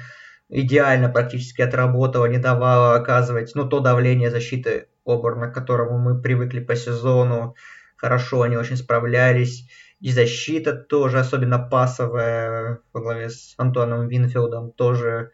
идеально 0.51 1.09
практически 1.09 1.63
отработала, 1.63 2.27
не 2.27 2.37
давала 2.37 2.95
оказывать 2.95 3.53
ну, 3.55 3.67
то 3.67 3.81
давление 3.81 4.31
защиты 4.31 4.89
Оберна, 5.07 5.49
к 5.49 5.55
которому 5.55 5.97
мы 5.97 6.21
привыкли 6.21 6.61
по 6.61 6.77
сезону. 6.77 7.55
Хорошо 7.97 8.43
они 8.43 8.59
очень 8.59 8.77
справлялись. 8.77 9.67
И 10.05 10.13
защита 10.13 10.75
тоже, 10.75 11.19
особенно 11.19 11.59
пасовая, 11.59 12.81
во 12.93 13.01
главе 13.01 13.31
с 13.31 13.55
Антуаном 13.57 14.07
Винфилдом, 14.07 14.71
тоже 14.71 15.31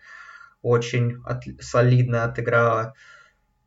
очень 0.62 1.16
от, 1.24 1.42
солидно 1.58 2.22
отыграла. 2.22 2.94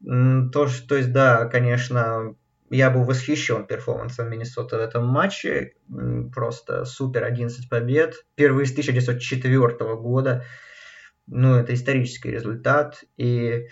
То, 0.01 0.69
то 0.87 0.95
есть, 0.95 1.11
да, 1.11 1.43
конечно, 1.47 2.37
я 2.69 2.89
был 2.89 3.03
восхищен 3.03 3.67
перформансом 3.67 4.29
Миннесоты 4.29 4.77
в 4.77 4.79
этом 4.79 5.05
матче. 5.05 5.73
Просто 6.33 6.85
супер 6.85 7.25
11 7.25 7.67
побед. 7.67 8.25
Первый 8.35 8.65
с 8.65 8.71
1904 8.71 9.97
года. 9.97 10.45
Ну, 11.27 11.55
это 11.55 11.73
исторический 11.73 12.31
результат. 12.31 13.03
И 13.17 13.67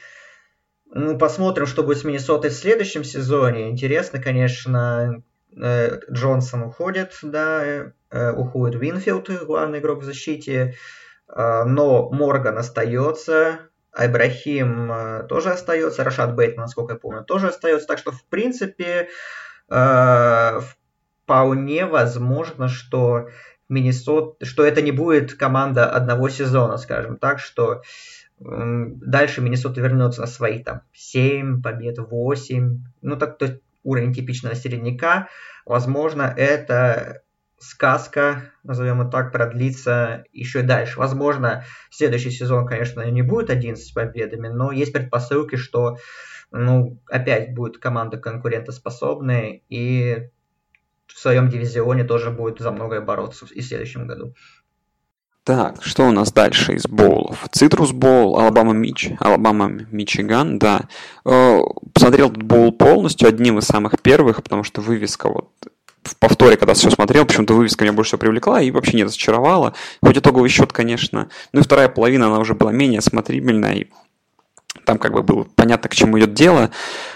ну, 0.93 1.17
посмотрим, 1.17 1.65
что 1.65 1.83
будет 1.83 1.99
с 1.99 2.03
Миннесотой 2.03 2.49
в 2.49 2.55
следующем 2.55 3.05
сезоне. 3.05 3.69
Интересно, 3.69 4.21
конечно, 4.21 5.23
Джонсон 5.55 6.63
уходит, 6.63 7.17
да, 7.21 7.63
э, 7.63 8.31
уходит 8.31 8.79
Винфилд, 8.79 9.29
главный 9.45 9.79
игрок 9.79 9.99
в 9.99 10.03
защите, 10.03 10.75
э, 11.27 11.63
но 11.65 12.09
Морган 12.09 12.57
остается, 12.57 13.59
Айбрахим 13.93 15.27
тоже 15.27 15.51
остается, 15.51 16.03
Рашад 16.03 16.35
Бейтман, 16.35 16.63
насколько 16.63 16.93
я 16.93 16.99
помню, 16.99 17.23
тоже 17.23 17.49
остается, 17.49 17.87
так 17.87 17.97
что, 17.97 18.11
в 18.11 18.23
принципе, 18.25 19.09
вполне 19.67 21.85
возможно, 21.85 22.69
что 22.69 23.27
Миннесот, 23.67 24.37
что 24.43 24.65
это 24.65 24.81
не 24.81 24.91
будет 24.91 25.33
команда 25.33 25.89
одного 25.89 26.29
сезона, 26.29 26.77
скажем 26.77 27.17
так, 27.17 27.39
что 27.39 27.81
Дальше 28.43 29.41
Миннесота 29.41 29.81
вернется 29.81 30.21
на 30.21 30.27
свои 30.27 30.63
там 30.63 30.81
7 30.93 31.61
побед, 31.61 31.99
8. 31.99 32.83
Ну, 33.03 33.15
так 33.15 33.37
то 33.37 33.59
уровень 33.83 34.13
типичного 34.13 34.55
середняка. 34.55 35.29
Возможно, 35.65 36.33
это 36.35 37.23
сказка, 37.61 38.51
назовем 38.63 39.01
это 39.01 39.11
так, 39.11 39.31
продлится 39.31 40.25
еще 40.31 40.63
дальше. 40.63 40.97
Возможно, 40.97 41.63
следующий 41.91 42.31
сезон, 42.31 42.65
конечно, 42.65 43.01
не 43.09 43.21
будет 43.21 43.49
11 43.49 43.93
победами, 43.93 44.47
но 44.47 44.71
есть 44.71 44.93
предпосылки, 44.93 45.55
что 45.55 45.97
ну, 46.51 46.99
опять 47.07 47.53
будет 47.53 47.77
команда 47.77 48.17
конкурентоспособная 48.17 49.61
и 49.69 50.29
в 51.07 51.19
своем 51.19 51.49
дивизионе 51.49 52.03
тоже 52.03 52.31
будет 52.31 52.59
за 52.59 52.71
многое 52.71 53.01
бороться 53.01 53.45
и 53.51 53.61
в 53.61 53.65
следующем 53.65 54.07
году. 54.07 54.33
Так, 55.43 55.83
что 55.83 56.07
у 56.07 56.11
нас 56.11 56.31
дальше 56.31 56.73
из 56.73 56.85
боулов? 56.85 57.47
Цитрус 57.51 57.91
боул, 57.93 58.37
Алабама 58.37 58.73
Мич, 58.73 59.09
Алабама 59.19 59.69
Мичиган, 59.69 60.59
да. 60.59 60.83
Э, 61.25 61.61
посмотрел 61.93 62.29
этот 62.29 62.43
боул 62.43 62.71
полностью, 62.71 63.27
одним 63.27 63.57
из 63.57 63.65
самых 63.65 63.99
первых, 64.01 64.43
потому 64.43 64.63
что 64.63 64.81
вывеска 64.81 65.29
вот 65.29 65.49
в 66.03 66.15
повторе, 66.17 66.57
когда 66.57 66.75
все 66.75 66.91
смотрел, 66.91 67.25
почему-то 67.25 67.55
вывеска 67.55 67.83
меня 67.83 67.93
больше 67.93 68.09
всего 68.09 68.19
привлекла 68.19 68.61
и 68.61 68.69
вообще 68.69 68.97
не 68.97 69.03
разочаровала. 69.03 69.73
Хоть 70.03 70.17
итоговый 70.17 70.49
счет, 70.49 70.73
конечно, 70.73 71.29
ну 71.53 71.61
и 71.61 71.63
вторая 71.63 71.89
половина, 71.89 72.27
она 72.27 72.39
уже 72.39 72.53
была 72.53 72.71
менее 72.71 73.01
смотрибельная, 73.01 73.73
и 73.73 73.87
там 74.85 74.99
как 74.99 75.13
бы 75.13 75.23
было 75.23 75.47
понятно, 75.55 75.89
к 75.89 75.95
чему 75.95 76.19
идет 76.19 76.33
дело, 76.33 76.69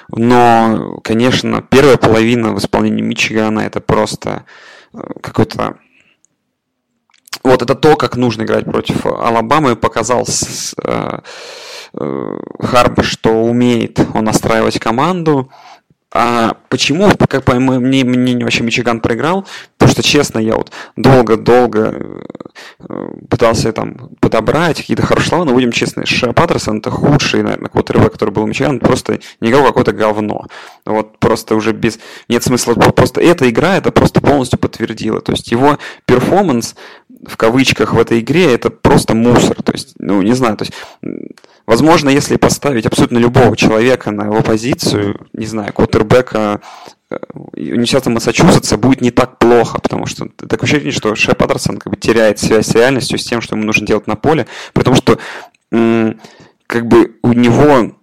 но, 0.10 1.00
конечно, 1.04 1.62
первая 1.62 1.98
половина 1.98 2.54
в 2.54 2.58
исполнении 2.58 3.02
Мичигана 3.02 3.62
это 3.62 3.82
просто 3.82 4.46
э, 4.94 4.98
какой-то 5.22 5.78
вот 7.44 7.62
это 7.62 7.76
то, 7.76 7.96
как 7.96 8.16
нужно 8.16 8.44
играть 8.44 8.66
против 8.66 9.06
Алабамы, 9.06 9.76
показал 9.76 10.26
э, 10.84 11.20
э, 11.94 12.38
Харба, 12.60 13.04
что 13.04 13.44
умеет 13.44 14.00
он 14.14 14.26
настраивать 14.26 14.80
команду. 14.80 15.50
А 16.18 16.56
почему, 16.70 17.12
как 17.30 17.44
по 17.44 17.60
моему 17.60 17.82
мнению, 17.82 18.46
вообще 18.46 18.64
Мичиган 18.64 19.02
проиграл? 19.02 19.46
Потому 19.78 19.92
что, 19.92 20.02
честно, 20.02 20.40
я 20.40 20.56
вот 20.56 20.72
долго-долго 20.96 22.24
э, 22.80 23.08
пытался 23.30 23.74
там 23.74 24.12
подобрать 24.22 24.78
какие-то 24.78 25.06
хорошие 25.06 25.28
слова, 25.28 25.44
но 25.44 25.52
будем 25.52 25.74
честны, 25.74 26.06
Ша 26.06 26.32
Паттерсон 26.32 26.78
это 26.78 26.90
худший, 26.90 27.44
наверное, 27.44 27.68
квотербек, 27.68 28.14
который 28.14 28.30
был 28.30 28.44
у 28.44 28.48
Мичиган, 28.48 28.80
просто 28.80 29.20
не 29.42 29.50
играл 29.50 29.66
какое-то 29.66 29.92
говно. 29.92 30.46
Вот 30.86 31.20
просто 31.20 31.54
уже 31.54 31.74
без... 31.74 32.00
Нет 32.30 32.42
смысла, 32.46 32.76
просто 32.76 33.20
эта 33.20 33.50
игра 33.50 33.76
это 33.76 33.92
просто 33.92 34.22
полностью 34.22 34.58
подтвердила. 34.58 35.20
То 35.20 35.34
есть 35.34 35.52
его 35.52 35.80
перформанс 36.06 36.76
в 37.28 37.38
кавычках 37.38 37.94
в 37.94 38.00
этой 38.00 38.20
игре 38.20 38.54
это 38.54 38.70
просто 38.70 39.16
мусор. 39.16 39.62
То 39.62 39.72
есть, 39.72 39.94
ну, 39.98 40.22
не 40.22 40.34
знаю, 40.34 40.58
то 40.58 40.64
есть 40.64 40.74
Возможно, 41.66 42.10
если 42.10 42.36
поставить 42.36 42.86
абсолютно 42.86 43.18
любого 43.18 43.58
человека 43.58 44.12
на 44.12 44.26
его 44.26 44.42
позицию, 44.44 45.28
не 45.34 45.48
знаю, 45.48 45.74
квотербека 45.74 46.62
университета 47.34 48.10
Массачусетса 48.10 48.78
будет 48.78 49.02
не 49.02 49.12
так 49.12 49.40
плохо, 49.40 49.80
потому 49.80 50.06
что 50.06 50.28
такое 50.38 50.68
ощущение, 50.68 50.92
что 50.92 51.16
Шеп 51.16 51.38
Паттерсон 51.38 51.78
как 51.78 51.92
бы 51.92 51.98
теряет 51.98 52.40
связь 52.40 52.68
с 52.68 52.76
реальностью, 52.76 53.18
с 53.18 53.26
тем, 53.26 53.42
что 53.42 53.56
ему 53.56 53.66
нужно 53.66 53.88
делать 53.88 54.06
на 54.06 54.16
поле, 54.16 54.48
потому 54.74 54.96
что 54.96 55.18
как 55.70 56.88
бы 56.88 57.16
у 57.24 57.34
него 57.34 57.96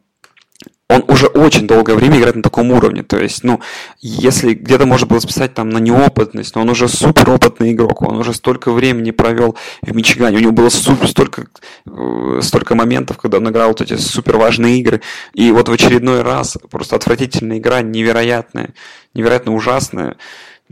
он 0.93 1.05
уже 1.09 1.27
очень 1.27 1.67
долгое 1.67 1.95
время 1.95 2.19
играет 2.19 2.37
на 2.37 2.43
таком 2.43 2.71
уровне. 2.71 3.03
То 3.03 3.19
есть, 3.19 3.45
ну, 3.45 3.61
если 4.01 4.53
где-то 4.53 4.85
можно 4.85 5.07
было 5.07 5.21
списать 5.21 5.55
там 5.55 5.71
на 5.71 5.79
неопытность, 5.79 6.55
но 6.55 6.61
он 6.61 6.69
уже 6.69 6.89
суперопытный 6.89 7.73
игрок, 7.73 8.03
он 8.03 8.19
уже 8.19 8.35
столько 8.35 8.73
времени 8.73 9.11
провел 9.11 9.57
в 9.81 9.95
Мичигане, 9.95 10.37
у 10.37 10.41
него 10.41 10.53
было 10.53 10.69
супер, 10.69 11.09
столько, 11.09 11.47
э, 11.87 12.41
столько 12.43 12.75
моментов, 12.75 13.17
когда 13.17 13.39
он 13.39 13.49
играл 13.49 13.69
вот 13.69 13.81
эти 13.81 13.97
супер 13.97 14.37
важные 14.37 14.79
игры, 14.79 15.01
и 15.33 15.51
вот 15.51 15.69
в 15.69 15.73
очередной 15.73 16.23
раз 16.23 16.59
просто 16.71 16.97
отвратительная 16.97 17.59
игра, 17.59 17.81
невероятная, 17.81 18.75
невероятно 19.15 19.55
ужасная 19.55 20.17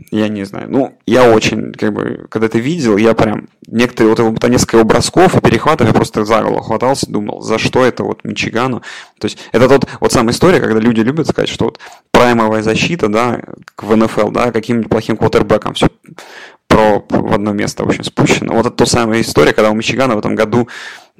я 0.09 0.27
не 0.27 0.43
знаю. 0.43 0.67
Ну, 0.69 0.97
я 1.05 1.29
очень, 1.29 1.73
как 1.73 1.93
бы, 1.93 2.25
когда 2.29 2.47
это 2.47 2.57
видел, 2.57 2.97
я 2.97 3.13
прям, 3.13 3.47
некоторые, 3.67 4.09
вот 4.09 4.19
его 4.19 4.47
несколько 4.47 4.77
его 4.77 4.85
бросков 4.85 5.35
и 5.35 5.41
перехватов, 5.41 5.87
я 5.87 5.93
просто 5.93 6.25
за 6.25 6.41
голову 6.41 6.61
хватался, 6.61 7.09
думал, 7.09 7.41
за 7.41 7.57
что 7.57 7.85
это 7.85 8.03
вот 8.03 8.23
Мичигану. 8.23 8.81
То 9.19 9.25
есть, 9.25 9.37
это 9.51 9.67
тот, 9.67 9.87
вот 9.99 10.11
самая 10.11 10.33
история, 10.33 10.59
когда 10.59 10.79
люди 10.79 11.01
любят 11.01 11.27
сказать, 11.27 11.49
что 11.49 11.65
вот 11.65 11.79
праймовая 12.11 12.63
защита, 12.63 13.07
да, 13.07 13.41
в 13.77 13.95
НФЛ, 13.95 14.29
да, 14.29 14.51
каким-нибудь 14.51 14.89
плохим 14.89 15.17
квотербеком, 15.17 15.73
все 15.73 15.89
про 16.67 17.03
в 17.09 17.33
одно 17.33 17.51
место, 17.51 17.83
в 17.83 17.87
общем, 17.87 18.03
спущено. 18.03 18.53
Вот 18.53 18.65
это 18.65 18.75
та 18.75 18.85
самая 18.85 19.21
история, 19.21 19.53
когда 19.53 19.71
у 19.71 19.75
Мичигана 19.75 20.15
в 20.15 20.19
этом 20.19 20.35
году 20.35 20.69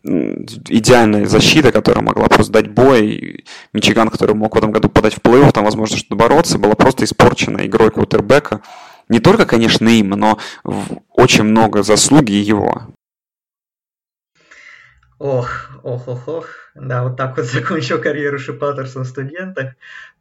идеальная 0.04 1.26
защита, 1.26 1.72
которая 1.72 2.04
могла 2.04 2.28
просто 2.28 2.54
дать 2.54 2.70
бой. 2.70 3.46
Мичиган, 3.74 4.10
который 4.10 4.36
мог 4.36 4.56
в 4.56 4.58
этом 4.58 4.72
году 4.72 4.90
подать 4.90 5.14
в 5.14 5.20
плей-офф, 5.20 5.52
там, 5.52 5.66
возможно, 5.66 5.98
что-то 5.98 6.16
бороться, 6.16 6.58
была 6.58 6.76
просто 6.76 7.06
испорчена 7.06 7.66
игрой 7.66 7.92
квотербека. 7.92 8.62
Не 9.10 9.20
только, 9.20 9.46
конечно, 9.46 9.88
им, 9.88 10.10
но 10.10 10.40
очень 11.10 11.44
много 11.44 11.84
заслуги 11.84 12.32
его. 12.32 12.88
Ох, 15.20 15.70
ох, 15.84 16.08
ох, 16.08 16.28
ох. 16.28 16.48
Да, 16.74 17.04
вот 17.04 17.18
так 17.18 17.38
вот 17.38 17.46
закончил 17.52 18.02
карьеру 18.02 18.40
Шипатерсон 18.40 19.04
в 19.04 19.08
студентах. 19.08 19.74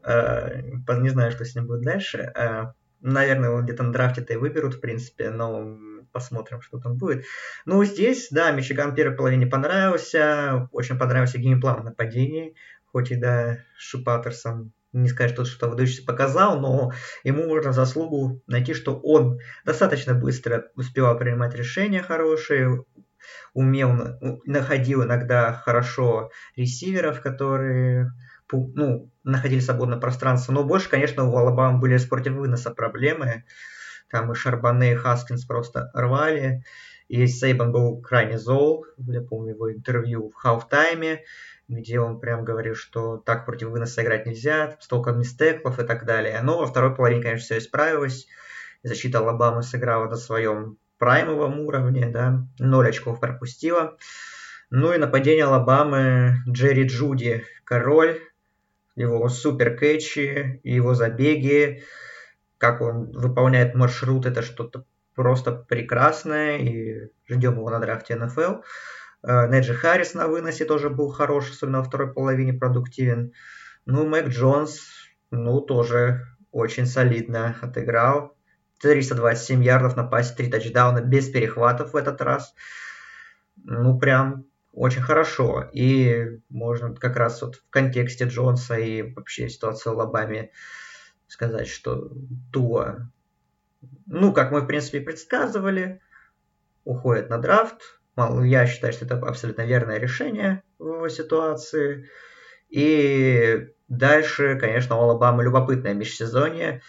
Э, 0.05 0.61
не 0.99 1.09
знаю, 1.09 1.33
что 1.33 1.45
с 1.45 1.55
ним 1.55 1.67
будет 1.67 1.83
дальше. 1.83 2.33
Э, 2.35 2.73
наверное, 3.01 3.51
он 3.51 3.65
где-то 3.65 3.83
на 3.83 3.93
драфте-то 3.93 4.35
и 4.35 4.37
выберут, 4.37 4.75
в 4.75 4.81
принципе, 4.81 5.31
но 5.31 5.79
посмотрим, 6.13 6.61
что 6.61 6.79
там 6.79 6.97
будет. 6.97 7.25
Ну, 7.65 7.85
здесь, 7.85 8.29
да, 8.31 8.51
Мичиган 8.51 8.95
первой 8.95 9.17
половине 9.17 9.47
понравился, 9.47 10.69
очень 10.73 10.99
понравился 10.99 11.39
геймплан 11.39 11.85
нападений, 11.85 12.57
хоть 12.87 13.11
и, 13.11 13.17
да, 13.17 13.59
Шу 13.77 14.03
Паттерсон 14.03 14.73
не 14.93 15.09
сказать, 15.09 15.33
что 15.33 15.45
что 15.45 15.69
выдающийся 15.69 16.05
показал, 16.05 16.61
но 16.61 16.93
ему 17.23 17.47
можно 17.47 17.73
заслугу 17.73 18.43
найти, 18.47 18.75
что 18.75 18.99
он 18.99 19.39
достаточно 19.65 20.15
быстро 20.15 20.67
успевал 20.75 21.17
принимать 21.17 21.55
решения 21.55 22.03
хорошие, 22.03 22.85
умел, 23.55 24.19
находил 24.45 25.05
иногда 25.05 25.53
хорошо 25.53 26.31
ресиверов, 26.57 27.21
которые 27.21 28.13
ну, 28.53 29.11
находили 29.23 29.61
свободное 29.61 29.99
пространство. 29.99 30.53
Но 30.53 30.65
больше, 30.65 30.89
конечно, 30.89 31.25
у 31.25 31.37
Алабамы 31.37 31.79
были 31.79 31.97
против 31.99 32.33
выноса 32.33 32.71
проблемы. 32.71 33.45
Там 34.11 34.33
и 34.33 34.35
Шарбане, 34.35 34.93
и 34.93 34.97
Хаскинс 34.97 35.45
просто 35.45 35.91
рвали. 35.95 36.65
И 37.09 37.27
Сейбан 37.27 37.73
был 37.73 38.01
крайне 38.01 38.39
зол. 38.39 38.87
Я 38.99 39.21
помню 39.21 39.55
его 39.55 39.73
интервью 39.73 40.31
в 40.31 40.35
хауфтайме, 40.35 41.25
где 41.69 42.01
он 42.01 42.21
прям 42.21 42.45
говорил, 42.45 42.75
что 42.75 43.17
так 43.19 43.47
против 43.47 43.69
выноса 43.69 44.03
играть 44.03 44.27
нельзя, 44.27 44.77
столько 44.81 45.13
мистеклов 45.13 45.79
и 45.79 45.85
так 45.85 46.05
далее. 46.05 46.41
Но 46.43 46.59
во 46.59 46.67
второй 46.67 46.95
половине, 46.95 47.23
конечно, 47.23 47.45
все 47.45 47.59
исправилось. 47.59 48.27
Защита 48.83 49.19
Алабамы 49.19 49.63
сыграла 49.63 50.09
на 50.09 50.17
своем 50.17 50.79
праймовом 50.99 51.61
уровне, 51.61 52.07
да, 52.07 52.47
ноль 52.59 52.89
очков 52.89 53.21
пропустила. 53.21 53.97
Ну 54.71 54.93
и 54.93 54.99
нападение 54.99 55.45
Алабамы 55.45 56.37
Джерри 56.49 56.87
Джуди, 56.87 57.45
король, 57.65 58.21
его 58.95 59.29
супер 59.29 59.77
кэчи, 59.77 60.61
его 60.63 60.95
забеги, 60.95 61.83
как 62.61 62.83
он 62.83 63.11
выполняет 63.13 63.75
маршрут, 63.75 64.27
это 64.27 64.43
что-то 64.43 64.85
просто 65.15 65.53
прекрасное, 65.53 66.59
и 66.59 67.11
ждем 67.27 67.55
его 67.55 67.71
на 67.71 67.81
драфте 67.81 68.17
НФЛ. 68.17 68.61
Э, 69.23 69.49
Неджи 69.49 69.75
Харрис 69.75 70.13
на 70.13 70.29
выносе 70.29 70.67
тоже 70.67 70.91
был 70.91 71.09
хорош, 71.09 71.51
особенно 71.51 71.79
во 71.79 71.85
второй 71.85 72.13
половине 72.13 72.53
продуктивен. 72.53 73.33
Ну, 73.87 74.07
Мэг 74.07 74.29
Джонс, 74.29 74.83
ну, 75.31 75.63
тоже 75.63 76.27
очень 76.53 76.85
солидно 76.85 77.57
отыграл. 77.63 78.37
327 78.83 79.65
ярдов 79.65 79.97
на 79.97 80.05
пасе, 80.05 80.35
3 80.35 80.51
тачдауна 80.51 81.01
без 81.01 81.31
перехватов 81.31 81.95
в 81.95 81.97
этот 81.97 82.21
раз. 82.21 82.55
Ну, 83.57 83.99
прям 83.99 84.45
очень 84.73 85.03
хорошо. 85.03 85.71
И 85.73 86.41
можно 86.51 86.95
как 86.95 87.17
раз 87.17 87.41
вот 87.41 87.57
в 87.57 87.71
контексте 87.71 88.27
Джонса 88.27 88.77
и 88.77 89.15
вообще 89.15 89.49
ситуации 89.49 89.89
в 89.89 89.95
Алабаме 89.95 90.51
сказать, 91.31 91.69
что 91.69 92.11
Туа, 92.53 93.09
ну, 94.07 94.33
как 94.33 94.51
мы, 94.51 94.61
в 94.61 94.67
принципе, 94.67 95.01
предсказывали, 95.01 96.01
уходит 96.85 97.31
на 97.31 97.39
драфт. 97.39 98.01
Я 98.43 98.67
считаю, 98.67 98.93
что 98.93 99.05
это 99.05 99.17
абсолютно 99.17 99.63
верное 99.63 99.99
решение 99.99 100.63
в 100.79 100.87
его 100.87 101.09
ситуации. 101.09 102.11
И 102.69 103.69
дальше, 103.89 104.59
конечно, 104.59 104.97
у 104.97 105.01
Алабамы 105.01 105.45
любопытное 105.45 105.95
межсезонье 105.95 106.83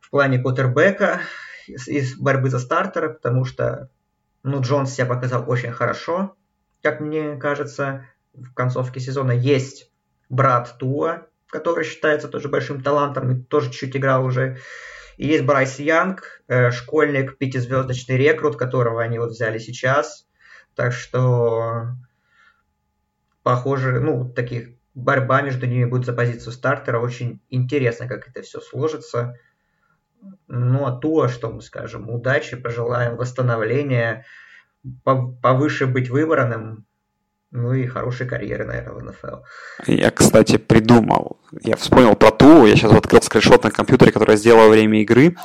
в 0.00 0.10
плане 0.10 0.38
кутербека 0.38 1.20
из 1.66 2.16
борьбы 2.16 2.50
за 2.50 2.58
стартера, 2.58 3.08
потому 3.08 3.44
что 3.44 3.90
ну, 4.42 4.60
Джонс 4.60 4.92
себя 4.92 5.06
показал 5.06 5.48
очень 5.48 5.72
хорошо, 5.72 6.36
как 6.82 7.00
мне 7.00 7.36
кажется, 7.36 8.06
в 8.34 8.52
концовке 8.52 9.00
сезона 9.00 9.32
есть 9.32 9.90
брат 10.28 10.76
Туа, 10.78 11.26
который 11.52 11.84
считается 11.84 12.28
тоже 12.28 12.48
большим 12.48 12.82
талантом 12.82 13.30
и 13.30 13.42
тоже 13.42 13.70
чуть 13.70 13.94
играл 13.94 14.24
уже. 14.24 14.58
И 15.18 15.26
есть 15.26 15.44
Брайс 15.44 15.78
Янг, 15.78 16.42
э, 16.48 16.70
школьник, 16.70 17.36
пятизвездочный 17.36 18.16
рекрут, 18.16 18.56
которого 18.56 19.02
они 19.02 19.18
вот 19.18 19.30
взяли 19.30 19.58
сейчас. 19.58 20.26
Так 20.74 20.94
что, 20.94 21.88
похоже, 23.42 24.00
ну, 24.00 24.32
таких 24.32 24.70
борьба 24.94 25.42
между 25.42 25.66
ними 25.66 25.84
будет 25.84 26.06
за 26.06 26.14
позицию 26.14 26.52
стартера. 26.52 26.98
Очень 26.98 27.42
интересно, 27.50 28.08
как 28.08 28.26
это 28.26 28.40
все 28.40 28.58
сложится. 28.60 29.38
Ну, 30.48 30.86
а 30.86 30.92
то, 30.92 31.28
что 31.28 31.50
мы 31.50 31.60
скажем, 31.60 32.08
удачи, 32.08 32.56
пожелаем 32.56 33.16
восстановления, 33.16 34.24
повыше 35.04 35.86
быть 35.86 36.08
выбранным, 36.08 36.86
ну 37.52 37.74
и 37.74 37.86
хорошей 37.86 38.26
карьеры, 38.26 38.64
наверное, 38.64 38.94
в 38.94 39.04
НФЛ. 39.04 39.36
Я, 39.86 40.10
кстати, 40.10 40.56
придумал. 40.56 41.38
Я 41.62 41.76
вспомнил 41.76 42.14
про 42.14 42.30
ту. 42.30 42.66
Я 42.66 42.76
сейчас 42.76 42.92
открыл 42.92 43.20
скриншот 43.20 43.64
на 43.64 43.70
компьютере, 43.70 44.10
который 44.10 44.32
я 44.32 44.36
сделал 44.36 44.60
во 44.62 44.68
время 44.68 45.02
игры. 45.02 45.36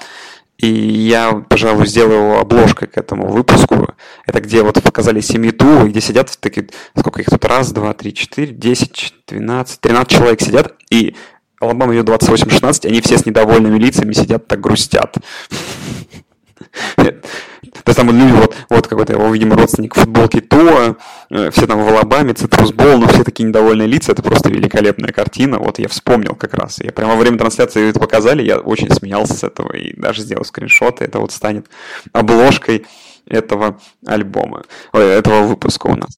И 0.57 0.67
я, 0.67 1.33
пожалуй, 1.49 1.85
сделаю 1.85 2.39
обложкой 2.39 2.87
к 2.87 2.97
этому 2.97 3.27
выпуску. 3.27 3.93
Это 4.25 4.41
где 4.41 4.63
вот 4.63 4.81
показали 4.81 5.19
семьи 5.19 5.51
Ту, 5.51 5.87
где 5.87 6.01
сидят 6.01 6.35
такие, 6.39 6.69
сколько 6.97 7.21
их 7.21 7.27
тут, 7.27 7.45
раз, 7.45 7.71
два, 7.71 7.93
три, 7.93 8.13
четыре, 8.13 8.53
десять, 8.53 9.13
двенадцать, 9.27 9.79
тринадцать 9.81 10.17
человек 10.17 10.41
сидят, 10.41 10.73
и 10.89 11.15
Алабама 11.59 11.93
ее 11.93 12.01
28-16, 12.01 12.87
они 12.87 13.01
все 13.01 13.17
с 13.19 13.25
недовольными 13.25 13.77
лицами 13.77 14.13
сидят, 14.13 14.47
так 14.47 14.59
грустят. 14.59 15.17
То 16.95 17.91
есть 17.91 17.97
там 17.97 18.09
люди, 18.09 18.31
вот, 18.31 18.55
вот 18.69 18.87
какой-то 18.87 19.13
его, 19.13 19.29
видимо, 19.29 19.55
родственник 19.55 19.95
футболки 19.95 20.41
Туа, 20.41 20.97
э, 21.29 21.51
все 21.51 21.67
там 21.67 21.83
в 21.83 21.87
Алабаме, 21.87 22.33
Цитрусбол, 22.33 22.97
но 22.97 23.07
все 23.07 23.23
такие 23.23 23.47
недовольные 23.47 23.87
лица, 23.87 24.11
это 24.11 24.23
просто 24.23 24.49
великолепная 24.49 25.11
картина. 25.11 25.59
Вот 25.59 25.79
я 25.79 25.87
вспомнил 25.87 26.35
как 26.35 26.53
раз. 26.53 26.79
Я 26.79 26.91
прямо 26.91 27.13
во 27.13 27.19
время 27.19 27.37
трансляции 27.37 27.89
это 27.89 27.99
показали, 27.99 28.43
я 28.43 28.57
очень 28.59 28.89
смеялся 28.91 29.33
с 29.33 29.43
этого 29.43 29.73
и 29.73 29.99
даже 29.99 30.21
сделал 30.21 30.45
скриншоты. 30.45 31.05
Это 31.05 31.19
вот 31.19 31.31
станет 31.31 31.67
обложкой 32.13 32.85
этого 33.25 33.79
альбома, 34.05 34.63
этого 34.93 35.43
выпуска 35.43 35.87
у 35.87 35.95
нас 35.95 36.17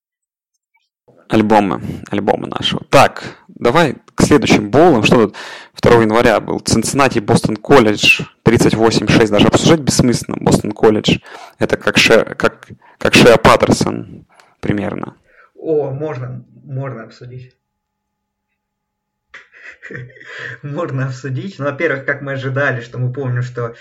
альбомы, 1.30 1.82
альбомы 2.10 2.48
нашего. 2.48 2.84
Так, 2.90 3.38
давай 3.48 3.96
к 4.16 4.24
следующим 4.24 4.70
боулам. 4.70 5.04
Что 5.04 5.28
тут 5.28 5.36
2 5.82 6.02
января 6.02 6.40
был? 6.40 6.60
Цинциннати, 6.60 7.20
Бостон 7.20 7.56
Колледж, 7.56 8.22
38-6. 8.44 9.30
Даже 9.30 9.48
обсуждать 9.48 9.80
бессмысленно. 9.80 10.38
Бостон 10.42 10.72
Колледж. 10.72 11.20
Это 11.60 11.78
как, 11.78 11.98
Ше, 11.98 12.36
как, 12.38 12.68
как 12.98 13.14
Шеа 13.14 13.38
Паттерсон 13.38 14.26
примерно. 14.60 15.16
О, 15.56 15.92
можно, 15.92 16.44
можно 16.64 17.04
обсудить. 17.04 17.56
Можно 20.64 21.08
обсудить. 21.08 21.58
Ну, 21.60 21.66
во-первых, 21.66 22.06
как 22.06 22.22
мы 22.22 22.34
ожидали, 22.34 22.82
что 22.82 22.98
мы 22.98 23.14
помним, 23.14 23.42
что 23.42 23.76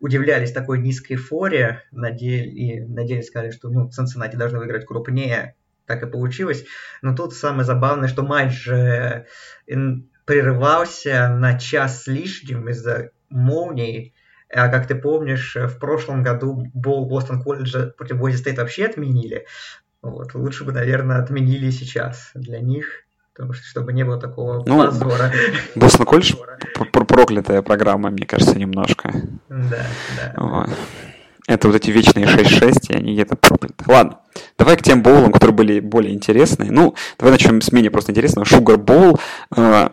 удивлялись 0.00 0.52
такой 0.52 0.78
низкой 0.78 1.16
форе, 1.16 1.84
надеялись, 1.90 2.54
и 2.54 2.80
надеялись, 2.80 3.26
сказали, 3.26 3.50
что 3.50 3.68
ну, 3.68 3.88
Цинциннати 3.88 4.36
должны 4.36 4.58
выиграть 4.58 4.86
крупнее, 4.86 5.56
так 5.88 6.02
и 6.02 6.06
получилось. 6.06 6.64
Но 7.02 7.16
тут 7.16 7.34
самое 7.34 7.64
забавное, 7.64 8.08
что 8.08 8.22
матч 8.22 8.52
же 8.52 9.26
прерывался 10.24 11.30
на 11.30 11.58
час 11.58 12.04
с 12.04 12.06
лишним 12.06 12.68
из-за 12.68 13.10
молнией. 13.30 14.14
А 14.54 14.68
как 14.68 14.86
ты 14.86 14.94
помнишь, 14.94 15.56
в 15.56 15.78
прошлом 15.78 16.22
году 16.22 16.70
бол 16.74 17.06
Бостон 17.06 17.42
колледжа 17.42 17.86
против 17.96 18.18
Бойзи 18.18 18.36
Стейт 18.36 18.58
вообще 18.58 18.86
отменили. 18.86 19.46
Вот. 20.02 20.34
Лучше 20.34 20.64
бы, 20.64 20.72
наверное, 20.72 21.18
отменили 21.18 21.70
сейчас 21.70 22.30
для 22.34 22.60
них, 22.60 23.04
потому 23.34 23.52
что 23.52 23.66
чтобы 23.66 23.92
не 23.92 24.04
было 24.04 24.20
такого 24.20 24.62
ну, 24.66 24.84
позора. 24.84 25.32
Бостон 25.74 26.06
колледж 26.06 26.34
проклятая 26.92 27.62
программа, 27.62 28.10
мне 28.10 28.26
кажется, 28.26 28.58
немножко. 28.58 29.10
Да, 29.48 29.86
да. 30.16 30.34
Вот. 30.36 30.70
Это 31.48 31.66
вот 31.66 31.76
эти 31.76 31.90
вечные 31.90 32.26
6-6, 32.26 32.90
и 32.90 32.94
они 32.94 33.14
где-то 33.14 33.34
прокляты. 33.34 33.74
Ладно, 33.86 34.18
давай 34.58 34.76
к 34.76 34.82
тем 34.82 35.02
боулам, 35.02 35.32
которые 35.32 35.54
были 35.54 35.80
более 35.80 36.12
интересные. 36.12 36.70
Ну, 36.70 36.94
давай 37.18 37.32
начнем 37.32 37.62
с 37.62 37.72
менее 37.72 37.90
просто 37.90 38.12
интересного. 38.12 38.44
Шугар 38.44 38.76
Боул. 38.76 39.18
Э, 39.56 39.88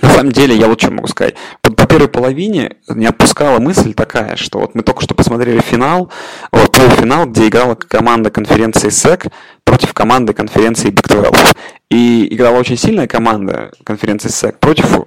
на 0.00 0.08
самом 0.08 0.32
деле, 0.32 0.56
я 0.56 0.68
вот 0.68 0.80
что 0.80 0.90
могу 0.90 1.06
сказать. 1.06 1.34
По, 1.60 1.70
по 1.70 1.86
первой 1.86 2.08
половине 2.08 2.76
не 2.88 3.04
отпускала 3.04 3.58
мысль 3.58 3.92
такая, 3.92 4.36
что 4.36 4.60
вот 4.60 4.74
мы 4.74 4.82
только 4.82 5.02
что 5.02 5.14
посмотрели 5.14 5.60
финал, 5.60 6.10
вот, 6.50 6.72
полуфинал, 6.72 7.26
где 7.26 7.48
играла 7.48 7.74
команда 7.74 8.30
конференции 8.30 8.88
SEC 8.88 9.30
против 9.64 9.92
команды 9.92 10.32
конференции 10.32 10.90
Big 10.90 11.06
12. 11.06 11.56
И 11.90 12.34
играла 12.34 12.56
очень 12.56 12.78
сильная 12.78 13.06
команда 13.06 13.70
конференции 13.84 14.30
SEC 14.30 14.56
против 14.58 15.00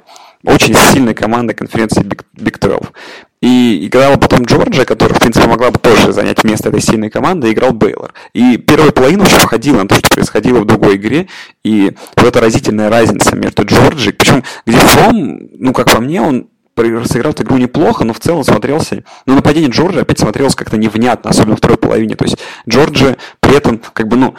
очень 0.46 0.76
сильной 0.76 1.16
командой 1.16 1.54
конференции 1.54 2.04
Big, 2.04 2.22
Big 2.36 2.60
12. 2.60 2.90
И 3.44 3.88
играла 3.88 4.16
потом 4.16 4.46
Джорджия, 4.46 4.86
которая, 4.86 5.16
в 5.16 5.20
принципе, 5.20 5.50
могла 5.50 5.70
бы 5.70 5.78
тоже 5.78 6.14
занять 6.14 6.46
место 6.46 6.70
этой 6.70 6.80
сильной 6.80 7.10
команды, 7.10 7.52
играл 7.52 7.74
Бейлор. 7.74 8.14
И 8.32 8.56
первая 8.56 8.92
половина 8.92 9.24
очень 9.24 9.42
походила 9.42 9.82
на 9.82 9.88
то, 9.90 9.96
что 9.96 10.08
происходило 10.08 10.60
в 10.60 10.66
другой 10.66 10.96
игре, 10.96 11.28
и 11.62 11.92
вот 12.16 12.26
эта 12.26 12.40
разительная 12.40 12.90
разница 12.90 13.36
между 13.36 13.66
Джорджией, 13.66 14.14
причем 14.14 14.46
где 14.66 14.78
Фром, 14.78 15.42
ну, 15.60 15.74
как 15.74 15.92
по 15.92 16.00
мне, 16.00 16.22
он 16.22 16.48
сыграл 17.06 17.34
эту 17.34 17.44
игру 17.44 17.58
неплохо, 17.58 18.06
но 18.06 18.14
в 18.14 18.20
целом 18.22 18.46
смотрелся... 18.46 19.04
Ну, 19.26 19.36
нападение 19.36 19.70
Джорджа 19.70 20.02
опять 20.02 20.20
смотрелось 20.20 20.56
как-то 20.56 20.78
невнятно, 20.78 21.30
особенно 21.30 21.56
в 21.56 21.60
второй 21.60 21.78
половине. 21.78 22.16
То 22.16 22.24
есть 22.24 22.38
Джорджия 22.68 23.18
при 23.42 23.58
этом, 23.58 23.82
как 23.92 24.08
бы, 24.08 24.16
ну, 24.16 24.36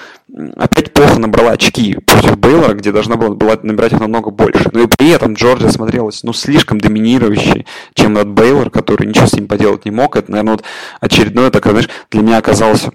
опять 0.57 0.93
плохо 0.93 1.19
набрала 1.19 1.53
очки 1.53 1.97
против 2.07 2.37
Бейлора, 2.39 2.75
где 2.75 2.93
должна 2.93 3.17
была, 3.17 3.35
была 3.35 3.59
набирать 3.63 3.93
их 3.93 4.01
намного 4.01 4.31
больше. 4.31 4.69
Но 4.73 4.81
и 4.81 4.87
при 4.87 5.11
этом 5.11 5.35
Джорджия 5.35 5.71
смотрелась, 5.71 6.23
ну, 6.23 6.33
слишком 6.33 6.81
доминирующей, 6.81 7.67
чем 7.95 8.17
от 8.19 8.29
Бейлор, 8.29 8.71
который 8.71 9.07
ничего 9.07 9.27
с 9.27 9.33
ним 9.35 9.47
поделать 9.47 9.85
не 9.85 9.91
мог. 9.91 10.17
Это, 10.17 10.31
наверное, 10.31 10.53
вот 10.53 10.65
очередное 11.01 11.51
такое, 11.51 11.73
знаешь, 11.73 11.89
для 12.11 12.23
меня 12.23 12.39
оказалось 12.39 12.87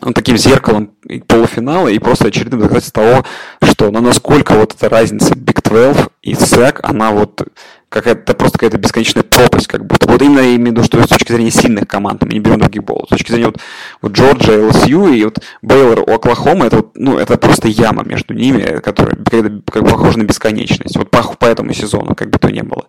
ну, 0.00 0.12
таким 0.12 0.36
зеркалом 0.36 0.92
полуфинала 1.26 1.88
и 1.88 1.98
просто 1.98 2.28
очередным 2.28 2.60
доказательством 2.60 3.04
того, 3.04 3.24
что 3.62 3.90
ну, 3.90 4.00
насколько 4.00 4.54
вот 4.54 4.74
эта 4.74 4.88
разница 4.88 5.34
Big 5.34 5.60
12 5.62 6.08
и 6.22 6.32
SEC, 6.32 6.80
она 6.82 7.10
вот 7.10 7.42
какая-то 7.90 8.34
просто 8.34 8.58
какая-то 8.58 8.78
бесконечная 8.78 9.24
пропасть, 9.24 9.66
как 9.66 9.84
будто. 9.84 10.10
Вот 10.10 10.22
именно 10.22 10.40
я 10.40 10.54
имею 10.54 10.68
в 10.68 10.70
виду, 10.70 10.82
что 10.84 11.02
с 11.02 11.08
точки 11.08 11.32
зрения 11.32 11.50
сильных 11.50 11.88
команд, 11.88 12.22
мы 12.22 12.32
не 12.32 12.40
берем 12.40 12.60
других 12.60 12.84
болов. 12.84 13.06
С 13.06 13.08
точки 13.08 13.32
зрения 13.32 13.46
вот, 13.46 13.58
вот 14.00 14.12
Джорджа, 14.12 14.52
ЛСЮ 14.52 15.12
и 15.12 15.24
вот 15.24 15.38
Бейлор 15.60 16.00
у 16.00 16.12
Оклахомы, 16.14 16.66
это, 16.66 16.76
вот, 16.76 16.92
ну, 16.94 17.18
это 17.18 17.36
просто 17.36 17.68
яма 17.68 18.04
между 18.04 18.32
ними, 18.32 18.80
которая 18.80 19.16
как 19.16 19.82
бы 19.82 19.90
похожа 19.90 20.18
на 20.18 20.22
бесконечность. 20.22 20.96
Вот 20.96 21.10
по, 21.10 21.22
по 21.22 21.46
этому 21.46 21.72
сезону, 21.72 22.14
как 22.14 22.30
бы 22.30 22.38
то 22.38 22.50
ни 22.50 22.60
было. 22.60 22.86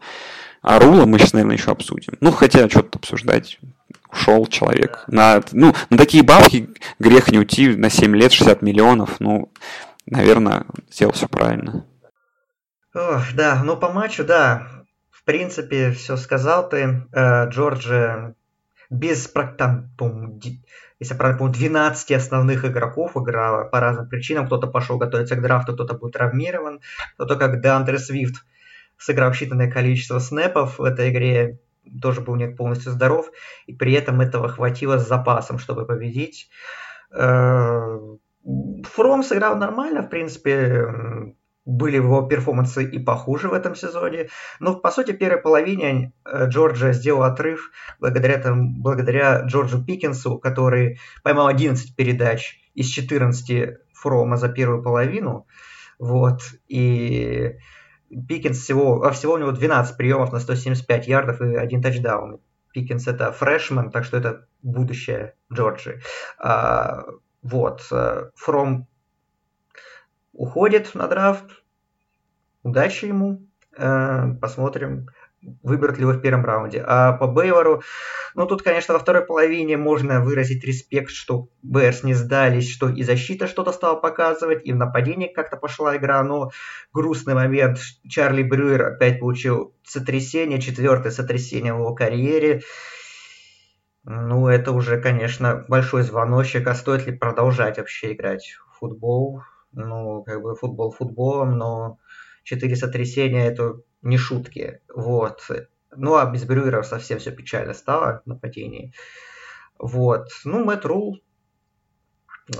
А 0.62 0.80
Рула 0.80 1.06
мы 1.08 1.18
сейчас, 1.18 1.34
наверное, 1.34 1.58
еще 1.58 1.72
обсудим. 1.72 2.14
Ну, 2.20 2.32
хотя 2.32 2.70
что-то 2.70 3.00
обсуждать. 3.00 3.58
Ушел 4.12 4.46
человек. 4.48 5.04
На, 5.08 5.42
ну, 5.52 5.74
на 5.90 5.98
такие 5.98 6.24
бабки 6.24 6.70
грех 7.00 7.32
не 7.32 7.40
уйти 7.40 7.76
на 7.76 7.90
7 7.90 8.16
лет, 8.16 8.32
60 8.32 8.62
миллионов. 8.62 9.20
Ну, 9.20 9.52
наверное, 10.06 10.66
сделал 10.92 11.14
все 11.14 11.28
правильно. 11.28 11.86
Ох, 12.94 13.34
да, 13.34 13.62
ну 13.64 13.78
по 13.78 13.90
матчу, 13.90 14.26
да, 14.26 14.68
в 15.10 15.24
принципе, 15.24 15.92
все 15.92 16.18
сказал 16.18 16.68
ты. 16.68 17.08
Э, 17.14 17.48
Джорджи 17.48 18.36
без, 18.90 19.32
там, 19.58 19.90
если 21.00 21.14
я 21.14 21.18
правильно 21.18 21.40
помню, 21.40 21.54
12 21.54 22.12
основных 22.12 22.66
игроков 22.66 23.16
играла 23.16 23.64
по 23.64 23.80
разным 23.80 24.10
причинам. 24.10 24.46
Кто-то 24.46 24.68
пошел 24.68 24.98
готовиться 24.98 25.36
к 25.36 25.42
драфту, 25.42 25.74
кто-то 25.74 25.94
был 25.94 26.12
травмирован, 26.12 26.82
кто-то 27.16 27.38
как 27.38 27.62
Деандре 27.62 27.98
Свифт, 27.98 28.44
сыграв 28.98 29.40
считанное 29.40 29.72
количество 29.72 30.20
снэпов 30.20 30.78
в 30.78 30.84
этой 30.84 31.10
игре, 31.10 31.60
тоже 32.02 32.22
был 32.22 32.36
не 32.36 32.48
полностью 32.48 32.92
здоров, 32.92 33.32
и 33.66 33.74
при 33.74 33.94
этом 33.94 34.22
этого 34.22 34.48
хватило 34.50 34.98
с 34.98 35.08
запасом, 35.08 35.60
чтобы 35.60 35.86
победить. 35.86 36.50
Э, 37.14 38.00
Фром 38.84 39.24
сыграл 39.24 39.58
нормально, 39.58 40.02
в 40.02 40.10
принципе, 40.10 40.88
были 41.66 41.98
его 41.98 42.24
перформансы 42.24 42.84
и 42.84 43.00
похуже 43.00 43.50
в 43.50 43.54
этом 43.54 43.76
сезоне. 43.76 44.30
Но, 44.60 44.76
по 44.76 44.92
сути, 44.92 45.12
в 45.12 45.18
первой 45.18 45.42
половине 45.42 46.14
э, 46.26 46.48
Джорджия 46.48 46.94
сделал 46.94 47.24
отрыв 47.24 47.72
благодаря, 48.00 48.40
там, 48.40 48.82
благодаря 48.82 49.42
Джорджу 49.42 49.84
Пикинсу, 49.84 50.40
который 50.40 51.00
поймал 51.24 51.48
11 51.48 51.96
передач 51.96 52.60
из 52.74 52.88
14 52.88 53.78
Фрома 53.94 54.38
за 54.38 54.50
первую 54.50 54.82
половину. 54.82 55.46
Вот. 56.00 56.42
И 56.68 57.58
Пикинс 58.28 58.58
всего, 58.60 59.04
а 59.04 59.12
всего 59.12 59.34
у 59.34 59.38
него 59.38 59.52
12 59.52 59.98
приемов 59.98 60.32
на 60.32 60.40
175 60.40 61.08
ярдов 61.08 61.42
и 61.42 61.56
один 61.56 61.82
тачдаун. 61.82 62.40
Пикинс 62.74 63.08
это 63.08 63.32
фрешмен, 63.32 63.92
так 63.92 64.04
что 64.06 64.18
это 64.18 64.48
будущее 64.62 65.36
Джорджи. 65.52 66.02
А, 66.38 67.04
вот. 67.42 67.88
Э, 67.92 68.30
Фром 68.36 68.88
уходит 70.34 70.94
на 70.96 71.08
драфт. 71.08 71.64
Удачи 72.64 73.06
ему. 73.06 73.46
Э, 73.78 74.34
посмотрим, 74.42 75.08
выберут 75.64 75.98
ли 75.98 76.04
его 76.04 76.14
в 76.14 76.22
первом 76.22 76.46
раунде. 76.46 76.84
А 76.86 77.14
по 77.14 77.28
Бейвору, 77.28 77.82
ну 78.36 78.46
тут, 78.46 78.62
конечно, 78.62 78.94
во 78.94 79.00
второй 79.00 79.26
половине 79.26 79.78
можно 79.78 80.22
выразить 80.22 80.64
респект, 80.64 81.12
что 81.12 81.50
Бейерс 81.62 82.04
не 82.04 82.14
сдались, 82.14 82.72
что 82.72 82.90
и 82.90 83.04
защита 83.04 83.48
что-то 83.48 83.72
стала 83.72 83.96
показывать, 83.96 84.66
и 84.66 84.74
в 84.74 84.76
нападении 84.76 85.28
как-то 85.28 85.58
пошла 85.58 85.98
игра, 85.98 86.24
но 86.24 86.52
грустный 86.94 87.34
момент. 87.34 87.80
Чарли 88.08 88.44
Брюер 88.44 88.84
опять 88.84 89.20
получил 89.20 89.74
сотрясение, 89.84 90.62
четвертое 90.62 91.12
сотрясение 91.12 91.74
в 91.74 91.80
его 91.80 91.96
карьере. 91.96 92.62
Ну, 94.04 94.48
это 94.48 94.72
уже, 94.72 95.00
конечно, 95.00 95.66
большой 95.68 96.04
звоночек, 96.04 96.68
а 96.68 96.74
стоит 96.74 97.06
ли 97.06 97.16
продолжать 97.16 97.78
вообще 97.78 98.14
играть 98.14 98.56
в 98.72 98.80
футбол? 98.80 99.44
ну, 99.74 100.24
как 100.24 100.42
бы 100.42 100.56
футбол 100.56 100.92
футболом, 100.92 101.58
но 101.58 101.98
четыре 102.44 102.76
сотрясения 102.76 103.46
это 103.46 103.82
не 104.02 104.18
шутки. 104.18 104.82
Вот. 104.94 105.48
Ну, 105.96 106.16
а 106.16 106.26
без 106.26 106.46
Брюера 106.46 106.84
совсем 106.84 107.20
все 107.20 107.32
печально 107.32 107.74
стало 107.74 108.22
в 108.26 108.30
нападении. 108.30 108.94
Вот. 109.78 110.28
Ну, 110.46 110.64
Мэтт 110.64 110.86
Рул, 110.86 111.22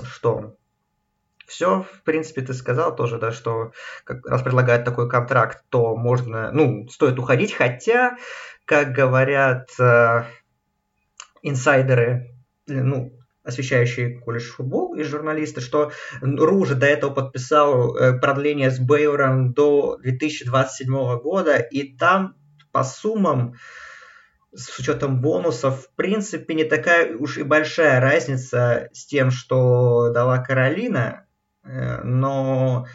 что, 0.04 0.56
все, 1.46 1.82
в 1.82 2.02
принципе, 2.02 2.42
ты 2.42 2.54
сказал 2.54 2.94
тоже, 2.96 3.18
да, 3.18 3.32
что 3.32 3.72
как, 4.04 4.26
раз 4.26 4.42
предлагает 4.42 4.84
такой 4.84 5.08
контракт, 5.08 5.64
то 5.68 5.96
можно, 5.96 6.50
ну, 6.52 6.88
стоит 6.88 7.18
уходить, 7.18 7.52
хотя, 7.52 8.16
как 8.64 8.92
говорят 8.92 9.68
э, 9.78 10.24
инсайдеры, 11.42 12.34
ну, 12.66 13.12
освещающие 13.44 14.18
колледж 14.20 14.50
футбол 14.50 14.94
и 14.94 15.02
журналисты, 15.02 15.60
что 15.60 15.92
Ру 16.20 16.58
уже 16.58 16.74
до 16.74 16.86
этого 16.86 17.12
подписал 17.12 17.96
э, 17.96 18.18
продление 18.18 18.70
с 18.70 18.78
Бейвером 18.78 19.52
до 19.52 19.96
2027 19.98 21.18
года, 21.18 21.56
и 21.58 21.96
там 21.96 22.36
по 22.70 22.84
суммам 22.84 23.54
с 24.54 24.78
учетом 24.78 25.20
бонусов, 25.20 25.86
в 25.86 25.94
принципе, 25.94 26.54
не 26.54 26.64
такая 26.64 27.16
уж 27.16 27.38
и 27.38 27.42
большая 27.42 28.00
разница 28.00 28.88
с 28.92 29.06
тем, 29.06 29.30
что 29.30 30.10
дала 30.10 30.38
Каролина, 30.38 31.26
э, 31.64 32.02
но, 32.02 32.86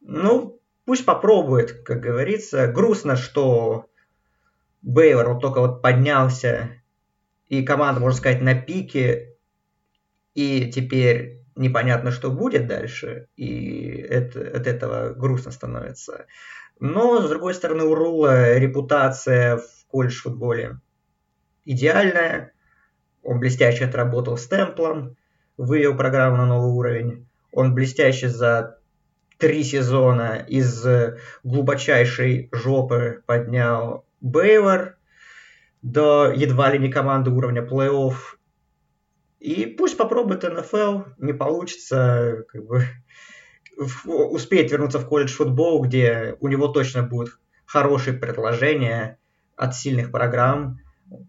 ну, 0.00 0.60
пусть 0.84 1.04
попробует, 1.04 1.84
как 1.84 2.00
говорится. 2.00 2.66
Грустно, 2.66 3.16
что 3.16 3.86
Бейвер 4.82 5.28
вот 5.28 5.40
только 5.40 5.60
вот 5.60 5.82
поднялся, 5.82 6.70
и 7.46 7.62
команда, 7.62 8.00
можно 8.00 8.18
сказать, 8.18 8.40
на 8.40 8.54
пике, 8.54 9.33
и 10.34 10.70
теперь 10.70 11.40
непонятно, 11.56 12.10
что 12.10 12.30
будет 12.30 12.66
дальше, 12.66 13.28
и 13.36 14.04
это, 14.08 14.40
от 14.40 14.66
этого 14.66 15.14
грустно 15.14 15.52
становится. 15.52 16.26
Но, 16.80 17.22
с 17.22 17.28
другой 17.28 17.54
стороны, 17.54 17.84
у 17.84 17.94
Рула 17.94 18.54
репутация 18.58 19.58
в 19.58 19.86
колледж-футболе 19.88 20.80
идеальная. 21.64 22.52
Он 23.22 23.38
блестяще 23.40 23.86
отработал 23.86 24.36
с 24.36 24.46
темплом, 24.46 25.16
вывел 25.56 25.96
программу 25.96 26.36
на 26.36 26.46
новый 26.46 26.72
уровень. 26.72 27.28
Он 27.52 27.74
блестяще 27.74 28.28
за 28.28 28.78
три 29.38 29.62
сезона 29.62 30.44
из 30.46 30.84
глубочайшей 31.42 32.48
жопы 32.52 33.22
поднял 33.26 34.04
Бейвор 34.20 34.96
до 35.82 36.32
едва 36.34 36.70
ли 36.70 36.78
не 36.78 36.90
команды 36.90 37.30
уровня 37.30 37.62
плей-офф 37.62 38.14
и 39.44 39.66
пусть 39.66 39.98
попробует 39.98 40.42
НФЛ, 40.42 41.02
не 41.18 41.34
получится, 41.34 42.46
как 42.48 42.64
бы 42.64 42.86
успеет 44.06 44.72
вернуться 44.72 44.98
в 44.98 45.06
колледж 45.06 45.34
футбол, 45.34 45.82
где 45.82 46.34
у 46.40 46.48
него 46.48 46.68
точно 46.68 47.02
будет 47.02 47.28
хорошие 47.66 48.16
предложения 48.16 49.18
от 49.54 49.74
сильных 49.76 50.10
программ, 50.10 50.78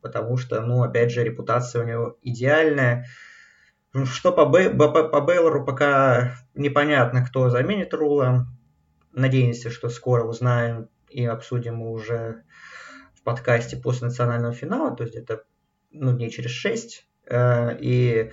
потому 0.02 0.38
что, 0.38 0.62
ну, 0.62 0.82
опять 0.82 1.12
же, 1.12 1.26
репутация 1.26 1.84
у 1.84 1.86
него 1.86 2.18
идеальная. 2.22 3.06
Ну, 3.92 4.06
что 4.06 4.32
по, 4.32 4.46
Бей, 4.46 4.70
по, 4.70 4.88
по 4.88 5.20
Бейлору 5.20 5.66
пока 5.66 6.38
непонятно, 6.54 7.26
кто 7.26 7.50
заменит 7.50 7.94
Рула. 7.94 8.48
Надеемся, 9.12 9.70
что 9.70 9.90
скоро 9.90 10.24
узнаем 10.24 10.88
и 11.10 11.26
обсудим 11.26 11.82
уже 11.82 12.44
в 13.14 13.24
подкасте 13.24 13.76
после 13.76 14.08
национального 14.08 14.54
финала, 14.54 14.96
то 14.96 15.04
есть 15.04 15.16
это 15.16 15.44
ну, 15.92 16.14
дней 16.14 16.30
через 16.30 16.52
шесть. 16.52 17.06
Э, 17.28 17.76
и 17.80 18.32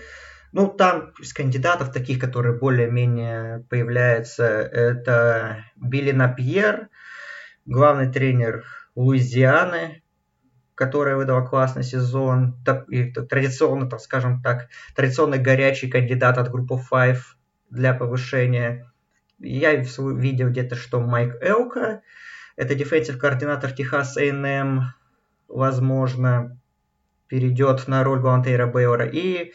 ну, 0.53 0.69
там 0.69 1.13
из 1.19 1.33
кандидатов 1.33 1.93
таких, 1.93 2.19
которые 2.19 2.59
более-менее 2.59 3.65
появляются, 3.71 4.45
это 4.45 5.65
Билли 5.77 6.13
Напьер, 6.13 6.89
главный 7.65 8.13
тренер 8.13 8.65
Луизианы, 8.95 10.03
которая 10.75 11.17
выдала 11.17 11.47
классный 11.47 11.85
сезон, 11.85 12.57
и 12.89 13.11
традиционно, 13.13 13.89
так 13.89 14.01
скажем 14.01 14.43
так, 14.43 14.69
традиционный 14.95 15.39
горячий 15.39 15.89
кандидат 15.89 16.39
от 16.39 16.51
группы 16.51 16.75
Five 16.75 17.21
для 17.71 17.95
повышения. 17.95 18.91
Я 19.39 19.75
видел 19.75 20.51
где-то, 20.51 20.77
что 20.77 21.01
Майк 21.01 21.37
Элка, 21.41 22.03
это 22.57 22.75
дефенсив 22.75 23.19
координатор 23.19 23.73
Техас 23.73 24.17
A&M, 24.17 24.83
возможно, 25.49 26.61
перейдет 27.33 27.89
на 27.89 28.05
роль 28.05 28.21
Гуантейра 28.21 28.67
Бейора, 28.67 29.07
и 29.07 29.55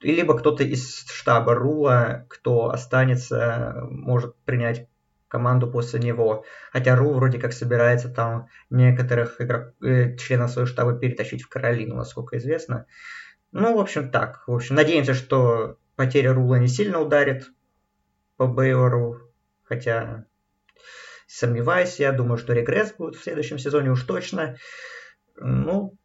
либо 0.00 0.34
кто-то 0.38 0.64
из 0.64 1.04
штаба 1.10 1.54
Рула, 1.54 2.24
кто 2.30 2.70
останется, 2.70 3.82
может 3.90 4.34
принять 4.46 4.88
команду 5.28 5.70
после 5.70 6.00
него. 6.00 6.46
Хотя 6.72 6.96
Ру 6.96 7.12
вроде 7.12 7.38
как 7.38 7.52
собирается 7.52 8.08
там 8.08 8.48
некоторых 8.70 9.42
игрок... 9.42 9.74
э, 9.82 10.16
членов 10.16 10.50
своего 10.52 10.66
штаба 10.66 10.98
перетащить 10.98 11.42
в 11.42 11.50
Каролину, 11.50 11.96
насколько 11.96 12.38
известно. 12.38 12.86
Ну, 13.52 13.76
в 13.76 13.78
общем, 13.78 14.10
так. 14.10 14.44
В 14.46 14.54
общем, 14.54 14.74
надеемся, 14.74 15.12
что 15.12 15.76
потеря 15.96 16.32
Рула 16.32 16.58
не 16.58 16.68
сильно 16.68 16.98
ударит 16.98 17.50
по 18.38 18.46
Бейору. 18.46 19.20
Хотя 19.64 20.24
сомневаюсь, 21.26 22.00
я 22.00 22.12
думаю, 22.12 22.38
что 22.38 22.54
регресс 22.54 22.94
будет 22.94 23.16
в 23.16 23.22
следующем 23.22 23.58
сезоне 23.58 23.90
уж 23.90 24.02
точно. 24.04 24.56
Ну, 25.36 25.98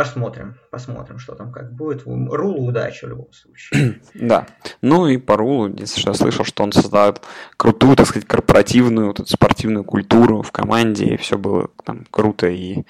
Посмотрим, 0.00 0.54
посмотрим, 0.70 1.18
что 1.18 1.34
там 1.34 1.52
как 1.52 1.74
будет. 1.74 2.04
Рулу 2.06 2.68
удачи 2.68 3.04
в 3.04 3.08
любом 3.10 3.30
случае. 3.34 4.00
да. 4.14 4.46
Ну 4.80 5.06
и 5.06 5.18
по 5.18 5.36
Рулу, 5.36 5.68
если 5.76 6.08
я 6.08 6.14
слышал, 6.14 6.46
что 6.46 6.62
он 6.62 6.72
создает 6.72 7.20
крутую, 7.58 7.96
так 7.96 8.06
сказать, 8.06 8.26
корпоративную, 8.26 9.08
вот 9.08 9.20
эту 9.20 9.30
спортивную 9.30 9.84
культуру 9.84 10.40
в 10.40 10.52
команде, 10.52 11.04
и 11.04 11.16
все 11.18 11.36
было 11.36 11.68
там 11.84 12.06
круто, 12.10 12.48
и 12.48 12.84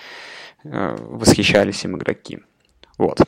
э, 0.62 0.96
восхищались 1.00 1.84
им 1.84 1.96
игроки. 1.96 2.44
Вот. 2.96 3.18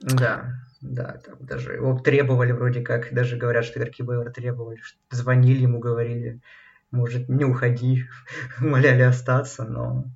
Да, 0.00 0.54
да, 0.80 1.20
там 1.26 1.34
даже 1.40 1.74
его 1.74 1.98
требовали 1.98 2.52
вроде 2.52 2.80
как, 2.80 3.12
даже 3.12 3.36
говорят, 3.36 3.66
что 3.66 3.80
игроки 3.80 4.02
Бейвера 4.02 4.30
требовали, 4.30 4.80
звонили 5.10 5.60
ему, 5.60 5.78
говорили, 5.78 6.40
может, 6.90 7.28
не 7.28 7.44
уходи, 7.44 8.06
умоляли 8.62 9.02
остаться, 9.02 9.64
но 9.64 10.06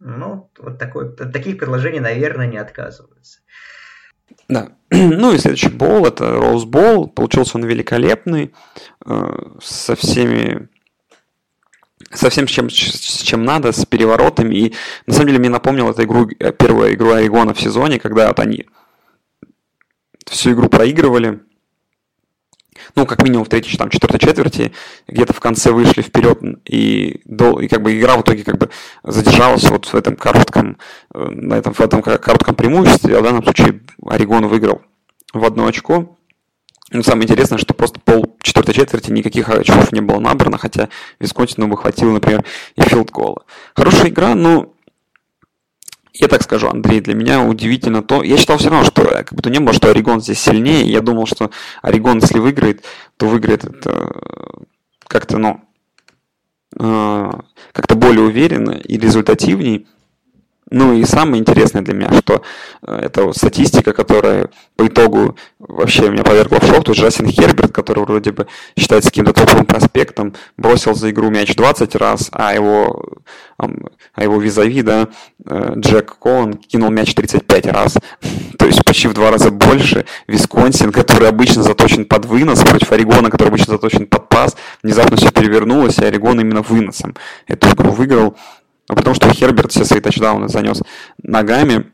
ну, 0.00 0.50
вот 0.58 0.78
такой, 0.78 1.12
от 1.12 1.32
таких 1.32 1.58
предложений, 1.58 2.00
наверное, 2.00 2.46
не 2.46 2.56
отказываются. 2.56 3.40
Да. 4.48 4.72
Ну 4.90 5.32
и 5.32 5.38
следующий 5.38 5.68
бол 5.68 6.06
это 6.06 6.32
Роуз 6.32 6.64
Бол. 6.64 7.06
Получился 7.06 7.58
он 7.58 7.64
великолепный, 7.64 8.52
э, 9.06 9.36
со 9.62 9.94
всеми 9.94 10.68
со 12.12 12.28
всем, 12.28 12.48
с 12.48 12.50
чем, 12.50 12.70
с 12.70 13.22
чем 13.22 13.44
надо, 13.44 13.70
с 13.70 13.86
переворотами. 13.86 14.54
И 14.54 14.74
на 15.06 15.12
самом 15.12 15.28
деле 15.28 15.38
мне 15.38 15.48
напомнил 15.48 15.88
эту 15.90 16.02
игру, 16.02 16.28
э, 16.38 16.52
первую 16.52 16.94
игру 16.94 17.12
Орегона 17.12 17.54
в 17.54 17.60
сезоне, 17.60 18.00
когда 18.00 18.28
вот 18.28 18.40
они 18.40 18.66
всю 20.26 20.52
игру 20.52 20.68
проигрывали, 20.68 21.40
ну, 22.94 23.06
как 23.06 23.22
минимум 23.22 23.44
в 23.44 23.48
третьей, 23.48 23.76
там, 23.76 23.90
четвертой 23.90 24.20
четверти, 24.20 24.72
где-то 25.08 25.32
в 25.32 25.40
конце 25.40 25.70
вышли 25.70 26.02
вперед, 26.02 26.40
и, 26.64 27.22
и 27.24 27.68
как 27.68 27.82
бы 27.82 27.98
игра 27.98 28.16
в 28.16 28.22
итоге 28.22 28.44
как 28.44 28.58
бы 28.58 28.70
задержалась 29.02 29.68
вот 29.70 29.86
в 29.86 29.94
этом 29.94 30.16
коротком, 30.16 30.78
э, 31.14 31.24
на 31.24 31.54
этом, 31.54 31.72
в 31.72 31.80
этом 31.80 32.02
коротком 32.02 32.54
преимуществе, 32.54 33.16
а 33.16 33.20
в 33.20 33.24
данном 33.24 33.42
случае 33.42 33.80
Орегон 34.06 34.48
выиграл 34.48 34.82
в 35.32 35.44
одно 35.44 35.66
очко. 35.66 36.16
Ну, 36.92 37.04
самое 37.04 37.24
интересное, 37.24 37.58
что 37.58 37.72
просто 37.72 38.00
пол 38.00 38.36
четвертой 38.42 38.74
четверти 38.74 39.12
никаких 39.12 39.48
очков 39.48 39.92
не 39.92 40.00
было 40.00 40.18
набрано, 40.18 40.58
хотя 40.58 40.88
Висконсину 41.20 41.68
бы 41.68 41.76
хватило, 41.76 42.10
например, 42.10 42.44
и 42.74 42.80
филд-гола. 42.80 43.44
Хорошая 43.76 44.08
игра, 44.08 44.34
но 44.34 44.72
я 46.12 46.28
так 46.28 46.42
скажу, 46.42 46.68
Андрей, 46.68 47.00
для 47.00 47.14
меня 47.14 47.42
удивительно 47.44 48.02
то... 48.02 48.22
Я 48.22 48.36
считал 48.36 48.58
все 48.58 48.68
равно, 48.68 48.84
что 48.84 49.04
как 49.04 49.34
бы 49.34 49.42
то 49.42 49.50
не 49.50 49.60
было, 49.60 49.72
что 49.72 49.90
Орегон 49.90 50.20
здесь 50.20 50.40
сильнее. 50.40 50.82
Я 50.82 51.00
думал, 51.00 51.26
что 51.26 51.50
Орегон, 51.82 52.18
если 52.18 52.38
выиграет, 52.38 52.84
то 53.16 53.26
выиграет 53.26 53.64
это 53.64 54.12
как-то, 55.06 55.38
ну, 55.38 55.60
э, 56.78 57.30
как-то 57.72 57.94
более 57.94 58.24
уверенно 58.24 58.72
и 58.72 58.98
результативней. 58.98 59.86
Ну 60.70 60.94
и 60.94 61.04
самое 61.04 61.40
интересное 61.40 61.82
для 61.82 61.94
меня, 61.94 62.12
что 62.20 62.42
э, 62.82 63.00
это 63.02 63.32
статистика, 63.32 63.92
которая 63.92 64.50
по 64.76 64.86
итогу 64.86 65.36
вообще 65.58 66.08
меня 66.08 66.22
повергла 66.22 66.60
в 66.60 66.64
шок. 66.64 66.84
Тут 66.84 66.96
Джастин 66.96 67.26
Херберт, 67.26 67.72
который 67.72 68.04
вроде 68.04 68.30
бы 68.30 68.46
считается 68.78 69.10
каким-то 69.10 69.32
топовым 69.32 69.66
проспектом, 69.66 70.34
бросил 70.56 70.94
за 70.94 71.10
игру 71.10 71.28
мяч 71.28 71.56
20 71.56 71.96
раз, 71.96 72.28
а 72.30 72.54
его, 72.54 73.04
а 73.58 74.22
его 74.22 74.40
визави, 74.40 74.82
да, 74.82 75.08
э, 75.44 75.72
Джек 75.76 76.16
Коун 76.18 76.54
кинул 76.54 76.90
мяч 76.90 77.14
35 77.14 77.66
раз. 77.66 77.98
То 78.58 78.66
есть 78.66 78.84
почти 78.84 79.08
в 79.08 79.12
два 79.12 79.32
раза 79.32 79.50
больше. 79.50 80.06
Висконсин, 80.28 80.92
который 80.92 81.28
обычно 81.28 81.64
заточен 81.64 82.04
под 82.04 82.26
вынос, 82.26 82.60
против 82.60 82.92
Орегона, 82.92 83.28
который 83.28 83.48
обычно 83.48 83.72
заточен 83.72 84.06
под 84.06 84.28
пас, 84.28 84.56
внезапно 84.84 85.16
все 85.16 85.32
перевернулось, 85.32 85.98
и 85.98 86.04
Орегон 86.04 86.40
именно 86.40 86.62
выносом 86.62 87.16
эту 87.48 87.70
игру 87.70 87.90
выиграл. 87.90 88.36
Ну, 88.90 88.96
потому 88.96 89.14
что 89.14 89.30
Херберт 89.30 89.70
все 89.70 89.84
свои 89.84 90.00
тачдауны 90.00 90.48
занес 90.48 90.82
ногами. 91.22 91.92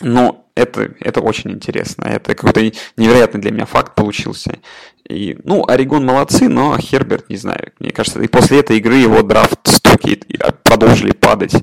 Но 0.00 0.48
это, 0.54 0.94
это 1.00 1.20
очень 1.20 1.50
интересно. 1.50 2.04
Это 2.04 2.36
какой-то 2.36 2.60
невероятный 2.96 3.40
для 3.40 3.50
меня 3.50 3.66
факт 3.66 3.96
получился. 3.96 4.60
И, 5.08 5.36
ну, 5.42 5.66
Орегон 5.66 6.06
молодцы, 6.06 6.48
но 6.48 6.78
Херберт, 6.78 7.28
не 7.28 7.36
знаю, 7.36 7.72
мне 7.80 7.90
кажется, 7.90 8.22
и 8.22 8.28
после 8.28 8.60
этой 8.60 8.78
игры 8.78 8.94
его 8.94 9.22
драфт 9.22 9.66
стоки 9.66 10.20
продолжили 10.62 11.10
падать. 11.10 11.54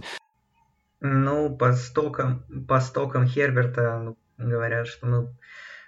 Ну, 0.99 1.55
по 1.55 1.71
стокам, 1.71 2.43
по 2.67 2.81
стокам 2.81 3.25
Херберта 3.25 3.99
ну, 3.99 4.17
говорят, 4.37 4.87
что, 4.87 5.07
ну, 5.07 5.35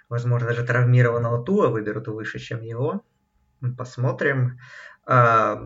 возможно, 0.08 0.48
даже 0.48 0.64
травмированного 0.64 1.44
Туа 1.44 1.68
выберут 1.68 2.08
выше, 2.08 2.38
чем 2.38 2.62
его. 2.62 3.02
Посмотрим. 3.76 4.58
А, 5.04 5.60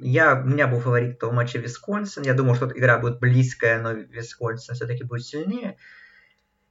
я, 0.00 0.40
у 0.40 0.46
меня 0.46 0.66
был 0.66 0.80
фаворит 0.80 1.22
в 1.22 1.32
матче 1.32 1.58
Висконсин. 1.58 2.22
Я 2.22 2.34
думал, 2.34 2.54
что 2.54 2.66
игра 2.66 2.98
будет 2.98 3.18
близкая, 3.18 3.80
но 3.80 3.92
Висконсин 3.92 4.74
все-таки 4.74 5.04
будет 5.04 5.24
сильнее. 5.24 5.76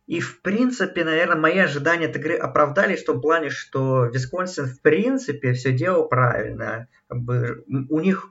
И, 0.06 0.20
в 0.20 0.42
принципе, 0.42 1.06
наверное, 1.06 1.38
мои 1.38 1.58
ожидания 1.60 2.08
от 2.08 2.16
игры 2.16 2.36
оправдались 2.36 3.04
в 3.04 3.06
том 3.06 3.22
плане, 3.22 3.50
что 3.50 4.06
Висконсин, 4.06 4.66
в 4.66 4.82
принципе, 4.82 5.54
все 5.54 5.72
делал 5.72 6.08
правильно. 6.08 6.88
У 7.10 8.00
них 8.00 8.30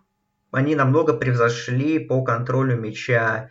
они 0.50 0.74
намного 0.74 1.14
превзошли 1.14 1.98
по 1.98 2.22
контролю 2.22 2.76
мяча 2.76 3.50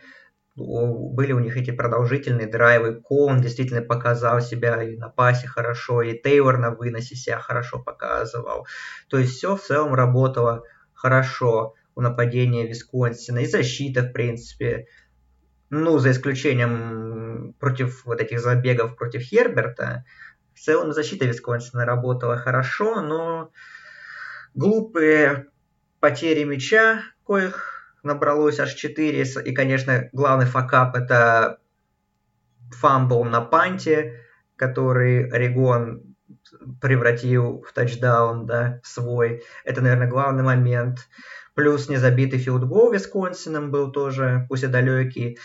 были 0.54 1.32
у 1.32 1.38
них 1.38 1.56
эти 1.56 1.70
продолжительные 1.70 2.46
драйвы. 2.46 3.00
Колн 3.00 3.40
действительно 3.40 3.82
показал 3.82 4.40
себя 4.40 4.82
и 4.82 4.96
на 4.96 5.08
пасе 5.08 5.46
хорошо, 5.46 6.02
и 6.02 6.20
Тейлор 6.20 6.58
на 6.58 6.70
выносе 6.70 7.16
себя 7.16 7.38
хорошо 7.38 7.78
показывал. 7.78 8.66
То 9.08 9.18
есть 9.18 9.36
все 9.36 9.56
в 9.56 9.62
целом 9.62 9.94
работало 9.94 10.64
хорошо 10.92 11.74
у 11.94 12.00
нападения 12.00 12.66
Висконсина. 12.66 13.38
И 13.38 13.46
защита, 13.46 14.02
в 14.02 14.12
принципе, 14.12 14.86
ну, 15.70 15.98
за 15.98 16.10
исключением 16.10 17.54
против 17.58 18.04
вот 18.04 18.20
этих 18.20 18.40
забегов 18.40 18.96
против 18.96 19.22
Херберта, 19.22 20.04
в 20.54 20.60
целом 20.60 20.92
защита 20.92 21.24
Висконсина 21.24 21.86
работала 21.86 22.36
хорошо, 22.36 23.00
но 23.00 23.50
глупые 24.54 25.46
потери 25.98 26.44
мяча, 26.44 27.02
коих 27.26 27.81
набралось 28.02 28.60
аж 28.60 28.74
4. 28.74 29.24
И, 29.44 29.52
конечно, 29.52 30.08
главный 30.12 30.46
факап 30.46 30.96
это 30.96 31.58
фамбл 32.70 33.24
на 33.24 33.40
панте, 33.40 34.20
который 34.56 35.28
Орегон 35.28 36.02
превратил 36.80 37.64
в 37.68 37.72
тачдаун, 37.72 38.46
да, 38.46 38.80
свой. 38.82 39.42
Это, 39.64 39.80
наверное, 39.80 40.08
главный 40.08 40.42
момент. 40.42 41.08
Плюс 41.54 41.88
незабитый 41.88 42.38
филдгол 42.38 42.92
Висконсином 42.92 43.70
был 43.70 43.92
тоже, 43.92 44.46
пусть 44.48 44.64
и 44.64 44.68
далекий. 44.68 45.38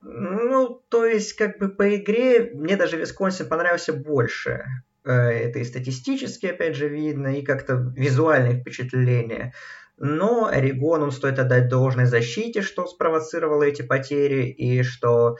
Ну, 0.00 0.82
то 0.88 1.04
есть, 1.04 1.34
как 1.34 1.58
бы 1.58 1.68
по 1.68 1.96
игре 1.96 2.50
мне 2.54 2.76
даже 2.76 2.96
Висконсин 2.96 3.48
понравился 3.48 3.92
больше. 3.92 4.64
Э, 5.04 5.12
это 5.12 5.58
и 5.58 5.64
статистически, 5.64 6.46
опять 6.46 6.76
же, 6.76 6.88
видно, 6.88 7.38
и 7.38 7.42
как-то 7.42 7.74
визуальные 7.96 8.60
впечатления. 8.60 9.52
Но 9.98 10.46
Орегону 10.46 11.10
стоит 11.10 11.38
отдать 11.38 11.68
должное 11.68 12.06
защите, 12.06 12.62
что 12.62 12.86
спровоцировало 12.86 13.62
эти 13.62 13.82
потери, 13.82 14.46
и 14.48 14.82
что 14.82 15.36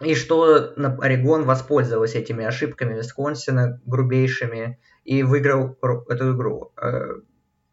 и 0.00 0.14
что 0.14 0.74
Орегон 1.00 1.44
воспользовался 1.44 2.18
этими 2.18 2.44
ошибками 2.44 2.94
Висконсина 2.94 3.80
грубейшими 3.84 4.80
и 5.04 5.22
выиграл 5.22 5.78
эту 6.08 6.34
игру. 6.34 6.72
Э, 6.80 7.20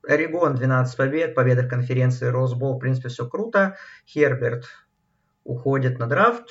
Орегон 0.08 0.56
12 0.56 0.98
побед, 0.98 1.36
победа 1.36 1.64
в 1.64 1.68
конференции 1.68 2.28
Росбол, 2.28 2.78
в 2.78 2.80
принципе, 2.80 3.10
все 3.10 3.28
круто. 3.28 3.78
Херберт 4.06 4.66
уходит 5.44 5.98
на 5.98 6.08
драфт, 6.08 6.50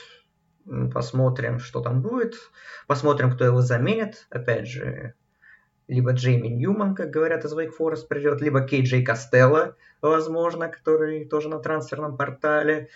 посмотрим, 0.92 1.58
что 1.58 1.80
там 1.80 2.02
будет, 2.02 2.34
посмотрим, 2.86 3.32
кто 3.32 3.44
его 3.44 3.60
заменит. 3.60 4.26
Опять 4.30 4.66
же, 4.66 5.14
либо 5.90 6.12
Джейми 6.12 6.46
Ньюман, 6.46 6.94
как 6.94 7.10
говорят 7.10 7.44
из 7.44 7.52
Wake 7.52 7.72
Forest, 7.78 8.06
придет, 8.08 8.40
либо 8.40 8.62
Кей 8.62 8.84
Джей 8.84 9.04
Костелло, 9.04 9.76
возможно, 10.00 10.68
который 10.68 11.24
тоже 11.26 11.48
на 11.48 11.58
трансферном 11.58 12.16
портале. 12.16 12.88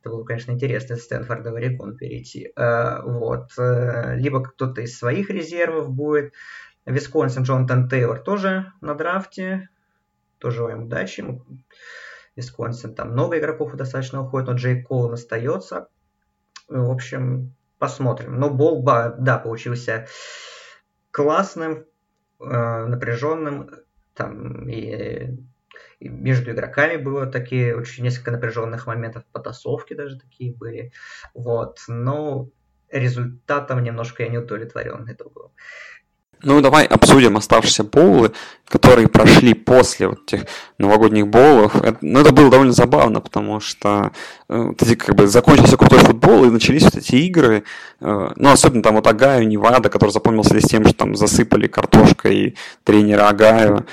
Это 0.00 0.10
было, 0.10 0.24
конечно, 0.24 0.52
интересно 0.52 0.94
из 0.94 1.02
Стэнфорда 1.02 1.50
в 1.50 1.56
Орегон 1.56 1.96
перейти. 1.96 2.52
Uh, 2.56 3.02
вот. 3.02 3.50
Uh, 3.58 4.14
либо 4.14 4.44
кто-то 4.44 4.80
из 4.80 4.96
своих 4.96 5.28
резервов 5.28 5.90
будет. 5.90 6.32
Висконсин 6.84 7.42
Джонатан 7.42 7.88
Тейлор 7.88 8.20
тоже 8.20 8.72
на 8.80 8.94
драфте. 8.94 9.68
Тоже 10.38 10.58
желаем 10.58 10.84
удачи. 10.84 11.24
Висконсин 12.36 12.94
там 12.94 13.10
много 13.10 13.38
игроков 13.38 13.74
достаточно 13.74 14.22
уходит, 14.22 14.46
но 14.46 14.54
Джей 14.54 14.82
Колн 14.82 15.14
остается. 15.14 15.88
В 16.68 16.90
общем, 16.92 17.56
посмотрим. 17.78 18.38
Но 18.38 18.50
Бол, 18.50 18.84
да, 18.84 19.38
получился 19.38 20.06
классным, 21.10 21.72
э, 21.72 21.84
напряженным. 22.38 23.70
Там 24.14 24.68
и, 24.68 25.36
и 25.98 26.08
между 26.08 26.52
игроками 26.52 26.96
было 26.96 27.26
такие 27.26 27.76
очень 27.76 28.04
несколько 28.04 28.30
напряженных 28.30 28.86
моментов, 28.86 29.24
потасовки 29.32 29.94
даже 29.94 30.18
такие 30.18 30.54
были. 30.54 30.92
Вот. 31.34 31.80
Но 31.88 32.48
результатом 32.90 33.82
немножко 33.82 34.22
я 34.22 34.28
не 34.28 34.38
удовлетворен 34.38 35.06
итоговым. 35.10 35.52
Ну, 36.42 36.60
давай 36.60 36.84
обсудим 36.84 37.36
оставшиеся 37.36 37.82
боулы, 37.84 38.32
которые 38.68 39.08
прошли 39.08 39.54
после 39.54 40.08
вот 40.08 40.20
этих 40.26 40.46
новогодних 40.78 41.28
боулов. 41.28 41.76
Это, 41.76 41.98
ну, 42.02 42.20
это 42.20 42.32
было 42.32 42.50
довольно 42.50 42.72
забавно, 42.72 43.20
потому 43.20 43.60
что 43.60 44.12
э, 44.48 44.72
эти, 44.78 44.94
как 44.96 45.14
бы, 45.14 45.26
закончился 45.26 45.76
крутой 45.76 46.00
футбол, 46.00 46.44
и 46.44 46.50
начались 46.50 46.82
вот 46.82 46.96
эти 46.96 47.16
игры. 47.16 47.64
Э, 48.00 48.32
ну, 48.36 48.50
особенно 48.50 48.82
там 48.82 48.96
вот 48.96 49.06
Агаю, 49.06 49.48
Невада, 49.48 49.88
который 49.88 50.10
запомнился 50.10 50.60
с 50.60 50.68
тем, 50.68 50.84
что 50.84 50.94
там 50.94 51.16
засыпали 51.16 51.68
картошкой 51.68 52.56
тренера 52.84 53.28
Агаю. 53.28 53.86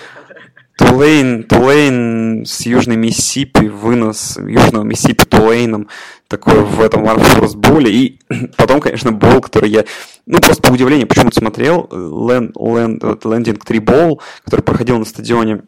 Тулейн, 0.77 1.43
Тулейн 1.43 2.45
с 2.45 2.65
Южной 2.65 2.95
Миссисипи, 2.95 3.67
вынос 3.67 4.37
Южного 4.37 4.83
Миссисипи 4.83 5.25
Тулейном 5.25 5.87
такой 6.27 6.61
в 6.61 6.81
этом 6.81 7.03
более. 7.55 7.93
И 7.93 8.19
потом, 8.57 8.81
конечно, 8.81 9.11
бол, 9.11 9.39
который 9.39 9.69
я, 9.69 9.85
ну, 10.25 10.39
просто 10.39 10.61
по 10.61 10.73
удивлению 10.73 11.07
почему-то 11.07 11.37
смотрел, 11.39 11.87
Land, 11.91 12.53
Land, 12.53 12.99
Landing 12.99 13.61
3 13.63 13.79
Bowl, 13.79 14.21
который 14.43 14.61
проходил 14.61 14.97
на 14.97 15.05
стадионе 15.05 15.63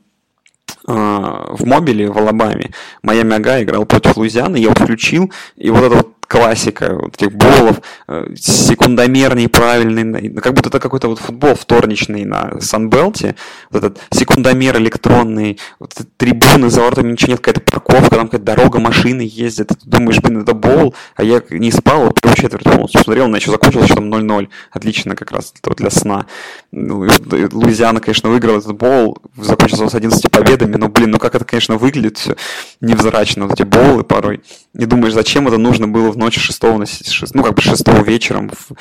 а, 0.87 1.53
в 1.53 1.65
мобиле 1.65 2.09
в 2.11 2.17
Алабаме. 2.17 2.71
Майами 3.01 3.35
Ага 3.35 3.63
играл 3.63 3.85
против 3.85 4.17
Луизианы, 4.17 4.57
я 4.57 4.69
вот 4.69 4.79
включил, 4.79 5.31
и 5.55 5.69
вот 5.69 5.83
это 5.83 5.95
вот 5.95 6.14
классика 6.35 6.93
вот 6.93 7.15
этих 7.15 7.33
болов, 7.33 7.81
э, 8.07 8.33
секундомер 8.35 9.35
неправильный, 9.35 10.33
как 10.41 10.53
будто 10.53 10.69
это 10.69 10.79
какой-то 10.79 11.07
вот 11.07 11.19
футбол 11.19 11.55
вторничный 11.55 12.25
на 12.25 12.59
Санбелте, 12.59 13.35
вот 13.71 13.83
этот 13.83 14.01
секундомер 14.11 14.77
электронный, 14.77 15.59
вот 15.79 15.93
трибуны 16.17 16.69
за 16.69 16.81
воротами 16.81 17.13
ничего 17.13 17.31
нет, 17.31 17.39
какая-то 17.39 17.61
парковка, 17.61 18.15
там 18.15 18.27
какая-то 18.27 18.43
дорога, 18.43 18.79
машины 18.79 19.21
ездят, 19.25 19.69
ты 19.69 19.77
думаешь, 19.85 20.19
блин, 20.19 20.41
это 20.41 20.53
бол, 20.53 20.93
а 21.15 21.23
я 21.23 21.41
не 21.49 21.71
спал, 21.71 22.05
вот 22.05 22.19
первую 22.19 22.35
четверть 22.35 22.63
полностью 22.63 23.01
смотрел, 23.01 23.27
на 23.27 23.37
еще 23.37 23.51
закончилось, 23.51 23.85
что 23.85 23.95
там 23.95 24.13
0-0, 24.13 24.49
отлично 24.71 25.15
как 25.15 25.31
раз 25.31 25.53
для 25.77 25.89
сна. 25.89 26.25
Ну, 26.71 27.07
Луизиана, 27.51 28.01
конечно, 28.01 28.29
выиграл 28.29 28.57
этот 28.57 28.75
бол, 28.75 29.17
закончился 29.37 29.87
с 29.87 29.95
11 29.95 30.29
победами, 30.29 30.75
но, 30.75 30.89
блин, 30.89 31.11
ну 31.11 31.19
как 31.19 31.35
это, 31.35 31.45
конечно, 31.45 31.77
выглядит 31.77 32.17
все 32.17 32.35
невзрачно, 32.81 33.45
вот 33.45 33.53
эти 33.53 33.63
болы 33.63 34.03
порой. 34.03 34.41
Не 34.73 34.85
думаешь, 34.85 35.13
зачем 35.13 35.47
это 35.47 35.57
нужно 35.57 35.87
было 35.87 36.11
в 36.11 36.17
ночь 36.25 36.39
6 36.39 36.63
на 36.63 36.85
6, 36.85 37.35
ну 37.35 37.43
как 37.43 37.53
бы 37.53 37.61
6 37.61 37.87
вечером 38.03 38.49
в, 38.49 38.71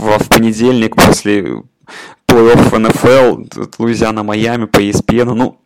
в, 0.00 0.18
в 0.18 0.28
понедельник 0.28 0.96
после 0.96 1.62
плей-офф 2.26 2.78
НФЛ, 2.78 3.58
Луизиана, 3.78 4.22
Майами 4.22 4.64
по 4.64 4.80
ESPN, 4.80 5.34
ну, 5.34 5.60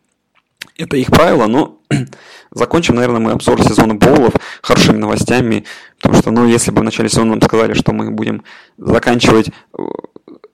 это 0.77 0.97
их 0.97 1.07
правило, 1.07 1.47
но 1.47 1.79
закончим, 2.51 2.95
наверное, 2.95 3.21
мы 3.21 3.31
обзор 3.31 3.63
сезона 3.63 3.95
боулов 3.95 4.33
хорошими 4.61 4.97
новостями, 4.97 5.63
потому 5.99 6.21
что, 6.21 6.31
ну, 6.31 6.45
если 6.45 6.71
бы 6.71 6.81
в 6.81 6.83
начале 6.83 7.07
сезона 7.07 7.31
нам 7.31 7.41
сказали, 7.41 7.73
что 7.73 7.93
мы 7.93 8.11
будем 8.11 8.43
заканчивать 8.77 9.47
э, 9.49 9.81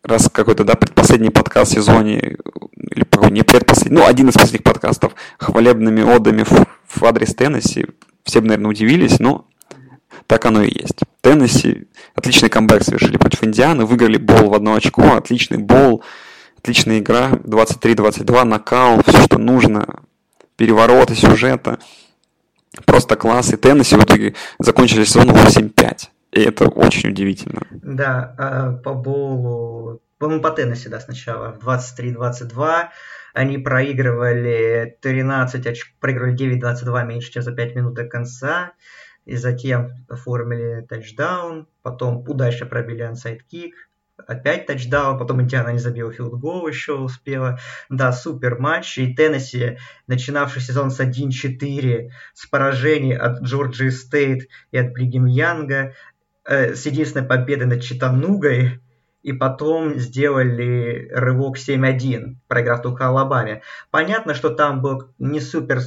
раз 0.04 0.30
какой-то, 0.32 0.64
да, 0.64 0.76
предпоследний 0.76 1.32
подкаст 1.32 1.72
в 1.72 1.76
сезоне, 1.76 2.38
или 2.76 3.32
не 3.32 3.42
предпоследний, 3.42 4.00
ну, 4.00 4.06
один 4.06 4.30
из 4.30 4.36
последних 4.36 4.64
подкастов, 4.64 5.16
хвалебными 5.40 6.04
отдами 6.04 6.44
в, 6.44 6.68
в 6.88 7.06
адрес 7.06 7.34
Теннесси, 7.34 7.88
все 8.24 8.42
бы, 8.42 8.48
наверное, 8.48 8.70
удивились, 8.70 9.20
но 9.20 9.48
так 10.28 10.46
оно 10.46 10.64
и 10.64 10.80
есть. 10.80 11.02
Теннесси 11.22 11.88
отличный 12.16 12.50
камбэк 12.50 12.84
совершили 12.84 13.18
против 13.18 13.44
Индианы, 13.44 13.86
выиграли 13.86 14.18
бол 14.18 14.50
в 14.50 14.54
одно 14.54 14.76
очко, 14.76 15.16
отличный 15.16 15.58
бол, 15.58 16.04
отличная 16.58 17.00
игра, 17.00 17.32
23-22, 17.32 18.44
накал, 18.44 19.02
все, 19.06 19.22
что 19.24 19.38
нужно, 19.38 20.04
перевороты 20.56 21.16
сюжета, 21.16 21.80
просто 22.86 23.16
класс. 23.16 23.54
И 23.54 23.58
Теннесси 23.58 23.96
в 23.96 24.04
итоге 24.04 24.36
закончили 24.60 25.04
сезон 25.04 25.30
8-5. 25.30 26.10
И 26.32 26.42
это 26.42 26.68
очень 26.68 27.10
удивительно. 27.10 27.62
Да, 27.72 28.36
а 28.38 28.72
по 28.74 28.94
боулу, 28.94 30.02
по-моему, 30.18 30.42
по 30.42 30.52
Теннесси, 30.52 30.90
да, 30.90 31.00
сначала, 31.00 31.58
23-22, 31.62 32.90
они 33.34 33.58
проигрывали 33.58 34.98
13 35.02 35.68
очков, 35.68 35.94
проигрывали 36.00 36.38
9-22 36.38 37.06
меньше, 37.06 37.32
чем 37.32 37.44
за 37.44 37.52
5 37.52 37.76
минут 37.76 37.94
до 37.94 38.06
конца 38.06 38.74
и 39.26 39.36
затем 39.36 40.06
оформили 40.08 40.86
тачдаун, 40.88 41.68
потом 41.82 42.28
удачно 42.28 42.66
пробили 42.66 43.02
ансайд-кик, 43.02 43.74
опять 44.28 44.66
тачдаун, 44.66 45.18
потом 45.18 45.42
Индиана 45.42 45.70
не 45.70 45.80
забила 45.80 46.12
филдгол 46.12 46.68
еще 46.68 46.94
успела. 46.94 47.60
Да, 47.90 48.12
супер 48.12 48.60
матч. 48.60 48.98
И 48.98 49.14
Теннесси, 49.14 49.78
начинавший 50.08 50.62
сезон 50.62 50.92
с 50.92 51.00
1-4, 51.00 52.10
с 52.34 52.48
поражений 52.48 53.16
от 53.16 53.42
Джорджии 53.42 53.90
Стейт 53.90 54.48
и 54.72 54.78
от 54.78 54.94
Бригем 54.94 55.26
Янга, 55.26 55.94
э, 56.46 56.76
с 56.76 56.86
единственной 56.86 57.28
победой 57.28 57.68
над 57.68 57.82
Читанугой, 57.82 58.80
и 59.24 59.34
потом 59.34 59.96
сделали 59.98 61.10
рывок 61.12 61.58
7-1, 61.58 62.36
проиграв 62.48 62.84
только 62.84 63.08
Алабаме. 63.08 63.64
Понятно, 63.90 64.36
что 64.36 64.52
там 64.52 64.82
был 64.82 65.10
не 65.18 65.40
супер 65.40 65.80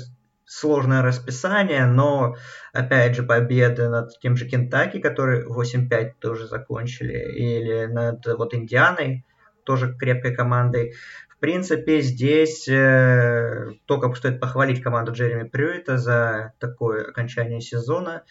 сложное 0.48 1.02
расписание, 1.02 1.84
но, 1.84 2.36
опять 2.72 3.14
же, 3.14 3.22
победы 3.22 3.88
над 3.88 4.18
тем 4.20 4.34
же 4.34 4.48
Кентаки, 4.48 4.98
которые 4.98 5.46
8-5 5.46 6.12
тоже 6.18 6.46
закончили, 6.46 7.18
или 7.32 7.84
над 7.84 8.26
вот 8.26 8.54
Индианой, 8.54 9.26
тоже 9.64 9.94
крепкой 9.94 10.34
командой. 10.34 10.94
В 11.28 11.38
принципе, 11.38 12.00
здесь 12.00 12.66
э, 12.66 13.72
только 13.84 14.12
стоит 14.14 14.40
похвалить 14.40 14.82
команду 14.82 15.12
Джереми 15.12 15.46
Прюита 15.46 15.98
за 15.98 16.54
такое 16.58 17.04
окончание 17.04 17.60
сезона, 17.60 18.24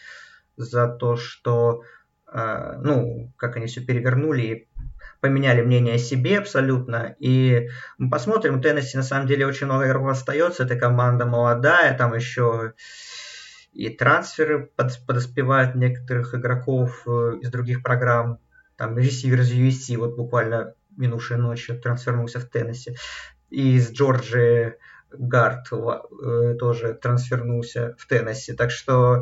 за 0.58 0.88
то, 0.88 1.16
что, 1.16 1.84
э, 2.34 2.74
ну, 2.82 3.32
как 3.38 3.58
они 3.58 3.68
все 3.68 3.82
перевернули 3.82 4.42
и 4.42 4.68
поменяли 5.20 5.62
мнение 5.62 5.96
о 5.96 6.00
себе 6.00 6.40
абсолютно. 6.40 7.16
И 7.20 7.70
мы 7.98 8.10
посмотрим, 8.10 8.58
у 8.58 8.62
Теннесси 8.62 8.98
на 8.98 9.04
самом 9.04 9.28
деле 9.28 9.46
очень 9.46 9.68
много 9.68 9.88
игроков 9.88 10.12
остается. 10.12 10.64
Эта 10.64 10.76
команда 10.76 11.26
молодая, 11.26 11.98
там 11.98 12.14
еще 12.14 12.74
и 13.74 13.90
трансферы 13.90 14.72
подоспевают 14.76 15.76
некоторых 15.76 16.34
игроков 16.34 17.04
э, 17.06 17.38
из 17.42 17.50
других 17.52 17.84
программ. 17.84 18.40
Там 18.76 18.98
ресивер 18.98 19.42
из 19.42 19.52
USC 19.52 19.98
вот 19.98 20.16
буквально 20.16 20.74
минувшей 20.96 21.38
ночью 21.38 21.80
трансфернулся 21.80 22.40
в 22.40 22.46
Теннесси. 22.46 22.96
И 23.50 23.76
из 23.76 23.92
Джорджии 23.92 24.76
Гард 25.12 25.68
э, 25.72 26.56
тоже 26.60 26.94
трансфернулся 26.96 27.96
в 27.98 28.08
Теннесси. 28.08 28.54
Так 28.54 28.72
что 28.72 29.22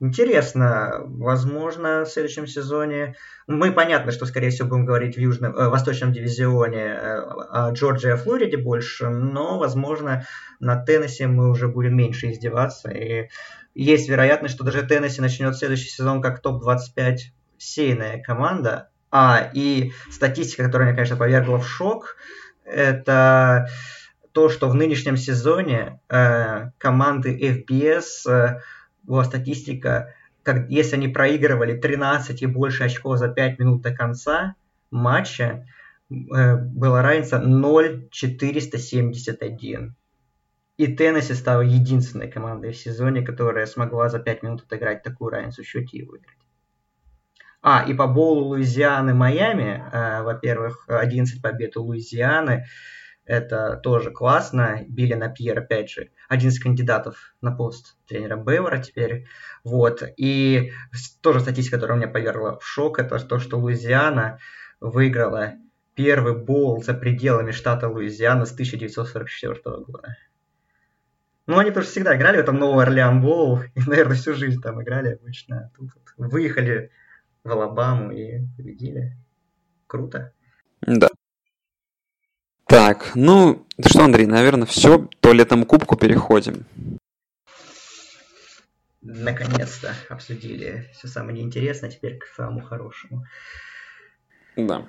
Интересно, 0.00 1.00
возможно, 1.04 2.04
в 2.04 2.08
следующем 2.08 2.46
сезоне... 2.46 3.16
Мы 3.48 3.72
понятно, 3.72 4.12
что, 4.12 4.26
скорее 4.26 4.50
всего, 4.50 4.68
будем 4.68 4.84
говорить 4.84 5.16
в 5.16 5.20
южном, 5.20 5.56
э, 5.56 5.68
восточном 5.68 6.12
дивизионе 6.12 6.84
э, 6.84 7.20
о 7.50 7.72
Джорджии 7.72 8.12
и 8.12 8.16
Флориде 8.16 8.58
больше, 8.58 9.08
но, 9.08 9.58
возможно, 9.58 10.24
на 10.60 10.76
Теннессе 10.76 11.26
мы 11.26 11.50
уже 11.50 11.66
будем 11.66 11.96
меньше 11.96 12.30
издеваться. 12.30 12.90
И 12.90 13.28
есть 13.74 14.08
вероятность, 14.08 14.54
что 14.54 14.64
даже 14.64 14.82
Теннесси 14.82 15.20
начнет 15.20 15.56
следующий 15.56 15.88
сезон 15.88 16.22
как 16.22 16.42
топ-25 16.42 17.16
сейная 17.56 18.22
команда. 18.22 18.90
А, 19.10 19.50
и 19.52 19.92
статистика, 20.10 20.64
которая 20.64 20.88
меня, 20.88 20.96
конечно, 20.96 21.16
повергла 21.16 21.58
в 21.58 21.66
шок, 21.66 22.16
это 22.64 23.68
то, 24.32 24.48
что 24.48 24.68
в 24.68 24.74
нынешнем 24.74 25.16
сезоне 25.16 26.00
э, 26.08 26.70
команды 26.78 27.36
FBS, 27.36 28.30
э, 28.30 28.60
была 29.08 29.24
статистика, 29.24 30.14
как, 30.42 30.70
если 30.70 30.96
они 30.96 31.08
проигрывали 31.08 31.76
13 31.76 32.42
и 32.42 32.46
больше 32.46 32.84
очков 32.84 33.18
за 33.18 33.28
5 33.28 33.58
минут 33.58 33.82
до 33.82 33.92
конца 33.92 34.54
матча, 34.90 35.66
э, 36.10 36.56
была 36.56 37.02
разница 37.02 37.38
0,471. 37.40 39.94
И 40.76 40.86
Теннесси 40.86 41.34
стала 41.34 41.62
единственной 41.62 42.30
командой 42.30 42.70
в 42.70 42.76
сезоне, 42.76 43.22
которая 43.22 43.66
смогла 43.66 44.08
за 44.08 44.20
5 44.20 44.44
минут 44.44 44.62
отыграть 44.62 45.02
такую 45.02 45.30
разницу 45.30 45.64
в 45.64 45.66
счете 45.66 45.98
и 45.98 46.04
выиграть. 46.04 46.38
А, 47.60 47.82
и 47.82 47.92
по 47.92 48.06
боулу 48.06 48.50
Луизианы 48.50 49.14
Майами, 49.14 49.82
э, 49.92 50.22
во-первых, 50.22 50.84
11 50.88 51.42
побед 51.42 51.76
у 51.76 51.82
Луизианы, 51.82 52.66
это 53.28 53.76
тоже 53.76 54.10
классно. 54.10 54.84
Билли 54.88 55.14
Напьер, 55.14 55.58
опять 55.58 55.90
же, 55.90 56.10
один 56.28 56.48
из 56.48 56.58
кандидатов 56.58 57.34
на 57.42 57.52
пост 57.52 57.96
тренера 58.06 58.36
Бейвора 58.36 58.78
теперь. 58.78 59.26
Вот. 59.64 60.02
И 60.16 60.72
тоже 61.20 61.40
статистика, 61.40 61.76
которая 61.76 61.98
меня 61.98 62.08
повергла 62.08 62.58
в 62.58 62.66
шок, 62.66 62.98
это 62.98 63.18
то, 63.20 63.38
что 63.38 63.58
Луизиана 63.58 64.38
выиграла 64.80 65.54
первый 65.94 66.36
боул 66.36 66.82
за 66.82 66.94
пределами 66.94 67.50
штата 67.50 67.88
Луизиана 67.88 68.46
с 68.46 68.52
1944 68.52 69.60
года. 69.86 70.16
Ну, 71.46 71.58
они 71.58 71.70
тоже 71.70 71.86
всегда 71.86 72.16
играли 72.16 72.36
в 72.36 72.40
этом 72.40 72.56
Новый 72.56 72.84
Орлеан 72.84 73.20
Боул, 73.22 73.60
и, 73.74 73.80
наверное, 73.86 74.16
всю 74.16 74.34
жизнь 74.34 74.60
там 74.60 74.82
играли 74.82 75.14
обычно. 75.14 75.70
Тут 75.76 75.90
вот 75.94 76.30
выехали 76.32 76.90
в 77.44 77.50
Алабаму 77.50 78.10
и 78.12 78.40
победили. 78.56 79.16
Круто. 79.86 80.32
Да. 80.82 81.07
Так, 82.88 83.10
ну 83.14 83.66
что, 83.86 84.04
Андрей, 84.04 84.24
наверное, 84.24 84.66
все. 84.66 85.00
К 85.00 85.10
туалетному 85.20 85.66
кубку 85.66 85.94
переходим. 85.94 86.64
Наконец-то 89.02 89.94
обсудили 90.08 90.88
все 90.94 91.06
самое 91.06 91.36
неинтересное, 91.36 91.90
теперь 91.90 92.16
к 92.16 92.24
самому 92.34 92.62
хорошему. 92.62 93.26
Да. 94.56 94.86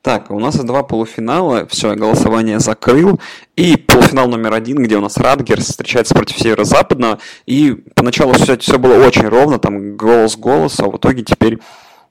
Так, 0.00 0.30
у 0.30 0.38
нас 0.38 0.56
два 0.64 0.82
полуфинала, 0.82 1.66
все, 1.66 1.94
голосование 1.94 2.58
закрыл. 2.58 3.20
И 3.54 3.76
полуфинал 3.76 4.28
номер 4.28 4.54
один, 4.54 4.82
где 4.82 4.96
у 4.96 5.02
нас 5.02 5.18
Радгерс 5.18 5.66
встречается 5.66 6.14
против 6.14 6.38
Северо-Западного. 6.38 7.18
И 7.44 7.72
поначалу 7.94 8.32
все, 8.32 8.56
все 8.56 8.78
было 8.78 9.06
очень 9.06 9.28
ровно, 9.28 9.58
там 9.58 9.98
голос-голос, 9.98 10.80
а 10.80 10.88
в 10.88 10.96
итоге 10.96 11.22
теперь 11.22 11.58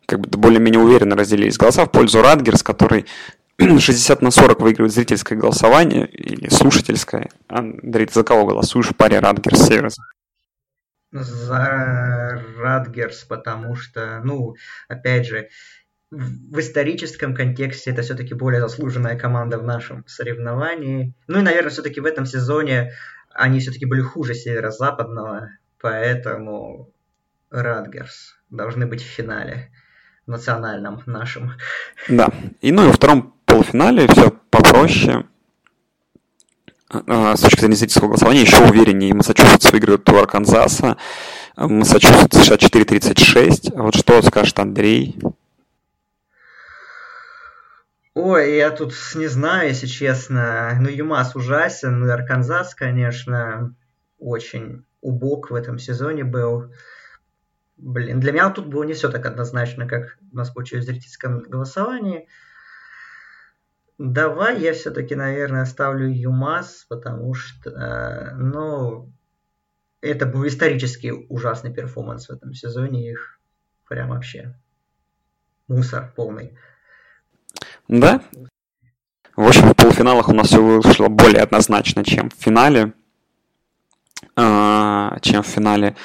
как 0.05 0.19
бы 0.19 0.37
более-менее 0.37 0.81
уверенно 0.81 1.15
разделились 1.15 1.57
голоса 1.57 1.85
в 1.85 1.91
пользу 1.91 2.21
Радгерс, 2.21 2.61
который 2.61 3.07
60 3.79 4.21
на 4.21 4.31
40 4.31 4.61
выигрывает 4.61 4.93
зрительское 4.93 5.37
голосование 5.37 6.07
или 6.07 6.49
слушательское. 6.49 7.29
Андрей, 7.47 8.07
ты 8.07 8.13
за 8.13 8.23
кого 8.23 8.45
голосуешь 8.45 8.89
в 8.89 8.95
паре 8.95 9.19
Радгерс 9.19 9.67
Северс? 9.67 9.97
За 11.11 12.41
Радгерс, 12.57 13.25
потому 13.25 13.75
что, 13.75 14.21
ну, 14.23 14.55
опять 14.87 15.27
же, 15.27 15.49
в 16.09 16.59
историческом 16.59 17.33
контексте 17.33 17.91
это 17.91 18.01
все-таки 18.01 18.33
более 18.33 18.61
заслуженная 18.61 19.17
команда 19.17 19.57
в 19.57 19.63
нашем 19.63 20.05
соревновании. 20.07 21.13
Ну 21.27 21.39
и, 21.39 21.41
наверное, 21.41 21.71
все-таки 21.71 22.01
в 22.01 22.05
этом 22.05 22.25
сезоне 22.25 22.93
они 23.33 23.59
все-таки 23.59 23.85
были 23.85 24.01
хуже 24.01 24.35
северо-западного, 24.35 25.49
поэтому 25.79 26.91
Радгерс 27.49 28.35
должны 28.49 28.87
быть 28.87 29.01
в 29.01 29.05
финале 29.07 29.71
национальном 30.27 31.01
нашем. 31.05 31.53
Да. 32.09 32.29
И 32.61 32.71
ну 32.71 32.83
и 32.83 32.87
во 32.87 32.93
втором 32.93 33.30
полуфинале 33.51 34.07
все 34.07 34.31
попроще. 34.49 35.25
А, 36.89 37.35
с 37.35 37.41
точки 37.41 37.59
зрения 37.59 37.75
зрительского 37.75 38.07
голосования 38.07 38.41
еще 38.41 38.63
увереннее. 38.63 39.13
Массачусетс 39.13 39.71
выигрывает 39.71 40.07
у 40.09 40.17
Арканзаса. 40.17 40.97
Массачусетс 41.57 42.49
64-36. 42.49 43.71
Вот 43.75 43.95
что 43.95 44.21
скажет 44.21 44.57
Андрей? 44.59 45.19
Ой, 48.13 48.55
я 48.55 48.71
тут 48.71 48.93
не 49.15 49.27
знаю, 49.27 49.69
если 49.69 49.87
честно. 49.87 50.77
Ну, 50.79 50.89
Юмас 50.89 51.35
ужасен, 51.35 51.99
ну 51.99 52.07
и 52.07 52.09
Арканзас, 52.09 52.75
конечно, 52.75 53.75
очень 54.17 54.85
убог 55.01 55.49
в 55.49 55.55
этом 55.55 55.77
сезоне 55.79 56.23
был. 56.23 56.73
Блин, 57.77 58.19
для 58.19 58.31
меня 58.31 58.49
тут 58.49 58.67
было 58.67 58.83
не 58.83 58.93
все 58.93 59.09
так 59.09 59.25
однозначно, 59.25 59.87
как 59.87 60.17
у 60.31 60.35
нас 60.35 60.49
получилось 60.51 60.85
в 60.85 60.87
зрительском 60.89 61.39
голосовании. 61.39 62.27
Давай 64.03 64.59
я 64.59 64.73
все-таки, 64.73 65.13
наверное, 65.13 65.61
оставлю 65.61 66.09
UMass, 66.09 66.87
потому 66.89 67.35
что, 67.35 67.69
э, 67.69 68.33
ну, 68.33 69.13
это 70.01 70.25
был 70.25 70.47
исторически 70.47 71.13
ужасный 71.29 71.71
перформанс 71.71 72.27
в 72.27 72.31
этом 72.31 72.51
сезоне. 72.55 73.11
Их 73.11 73.39
прям 73.87 74.09
вообще 74.09 74.55
мусор 75.67 76.11
полный. 76.15 76.57
Да? 77.87 78.21
В 79.35 79.45
общем, 79.47 79.69
в 79.69 79.75
полуфиналах 79.75 80.29
у 80.29 80.33
нас 80.33 80.47
все 80.47 80.63
вышло 80.63 81.07
более 81.07 81.43
однозначно, 81.43 82.03
чем 82.03 82.31
в 82.31 82.33
финале. 82.33 82.93
Э, 84.35 85.11
чем 85.21 85.43
в 85.43 85.47
финале. 85.47 85.95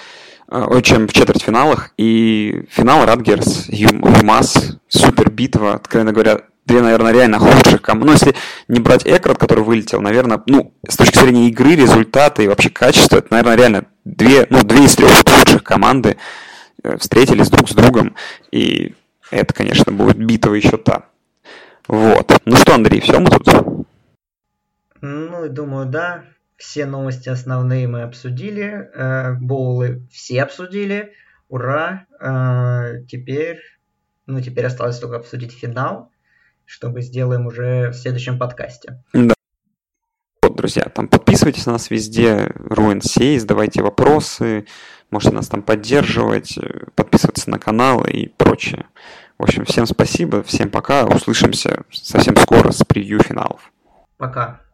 Э, 0.49 0.83
чем 0.83 1.09
в 1.09 1.15
четвертьфиналах. 1.15 1.95
И 1.97 2.67
финал 2.69 3.07
Ратгерс, 3.07 3.71
UMass, 3.71 4.77
супер 4.87 5.31
битва, 5.31 5.77
откровенно 5.77 6.13
говоря, 6.13 6.43
две, 6.67 6.83
наверное, 6.83 7.13
реально 7.13 7.39
худших 7.39 7.81
команды. 7.81 8.07
Ну, 8.07 8.13
если 8.13 8.35
не 8.69 8.81
брать 8.81 9.07
Экрат, 9.07 9.39
который 9.39 9.65
вылетел, 9.65 10.01
наверное, 10.01 10.43
ну, 10.47 10.75
с 10.87 10.97
точки 10.97 11.19
зрения 11.19 11.49
игры, 11.49 11.77
результата 11.77 12.43
и 12.43 12.49
вообще 12.49 12.71
качества, 12.71 13.19
это, 13.19 13.29
наверное, 13.31 13.57
реально 13.57 13.85
две, 14.05 14.47
ну, 14.51 14.63
две 14.63 14.85
из 14.85 14.97
трех 14.97 15.11
лучших 15.39 15.63
команды 15.63 16.17
э, 16.83 16.97
встретились 16.99 17.49
друг 17.51 17.71
с 17.71 17.75
другом. 17.75 18.17
И 18.51 18.95
это, 19.31 19.55
конечно, 19.55 19.93
будет 19.93 20.19
битва 20.19 20.55
еще 20.55 20.77
та. 20.77 21.07
Вот. 21.89 22.33
Ну 22.45 22.57
что, 22.57 22.75
Андрей, 22.75 23.01
все 23.01 23.21
мы 23.21 23.31
тут? 23.31 23.87
Ну, 25.01 25.49
думаю, 25.49 25.87
да. 25.87 26.25
Все 26.57 26.87
новости 26.87 27.29
основные 27.29 27.87
мы 27.87 28.03
обсудили. 28.03 28.91
Э, 28.95 29.35
боулы 29.35 30.07
все 30.11 30.43
обсудили. 30.43 31.13
Ура! 31.49 32.07
Э, 32.19 33.05
теперь, 33.09 33.61
ну, 34.27 34.41
теперь 34.41 34.67
осталось 34.67 34.99
только 34.99 35.19
обсудить 35.19 35.53
финал 35.53 36.11
что 36.67 36.91
мы 36.91 37.01
сделаем 37.01 37.47
уже 37.47 37.91
в 37.91 37.95
следующем 37.95 38.39
подкасте. 38.39 39.03
Да. 39.13 39.35
Вот, 40.43 40.57
друзья, 40.57 40.83
там 40.85 41.09
подписывайтесь 41.09 41.67
на 41.67 41.73
нас 41.73 41.91
везде, 41.91 42.53
RuinSay, 42.57 43.39
задавайте 43.39 43.83
вопросы, 43.83 44.67
можете 45.11 45.35
нас 45.35 45.49
там 45.49 45.63
поддерживать, 45.63 46.59
подписываться 46.95 47.51
на 47.51 47.59
канал 47.59 48.05
и 48.05 48.29
прочее. 48.29 48.87
В 49.39 49.45
общем, 49.45 49.65
всем 49.65 49.87
спасибо, 49.87 50.43
всем 50.43 50.71
пока, 50.71 51.05
услышимся 51.07 51.85
совсем 51.91 52.37
скоро 52.37 52.73
с 52.73 52.85
превью 52.85 53.21
финалов. 53.21 53.73
Пока. 54.17 54.66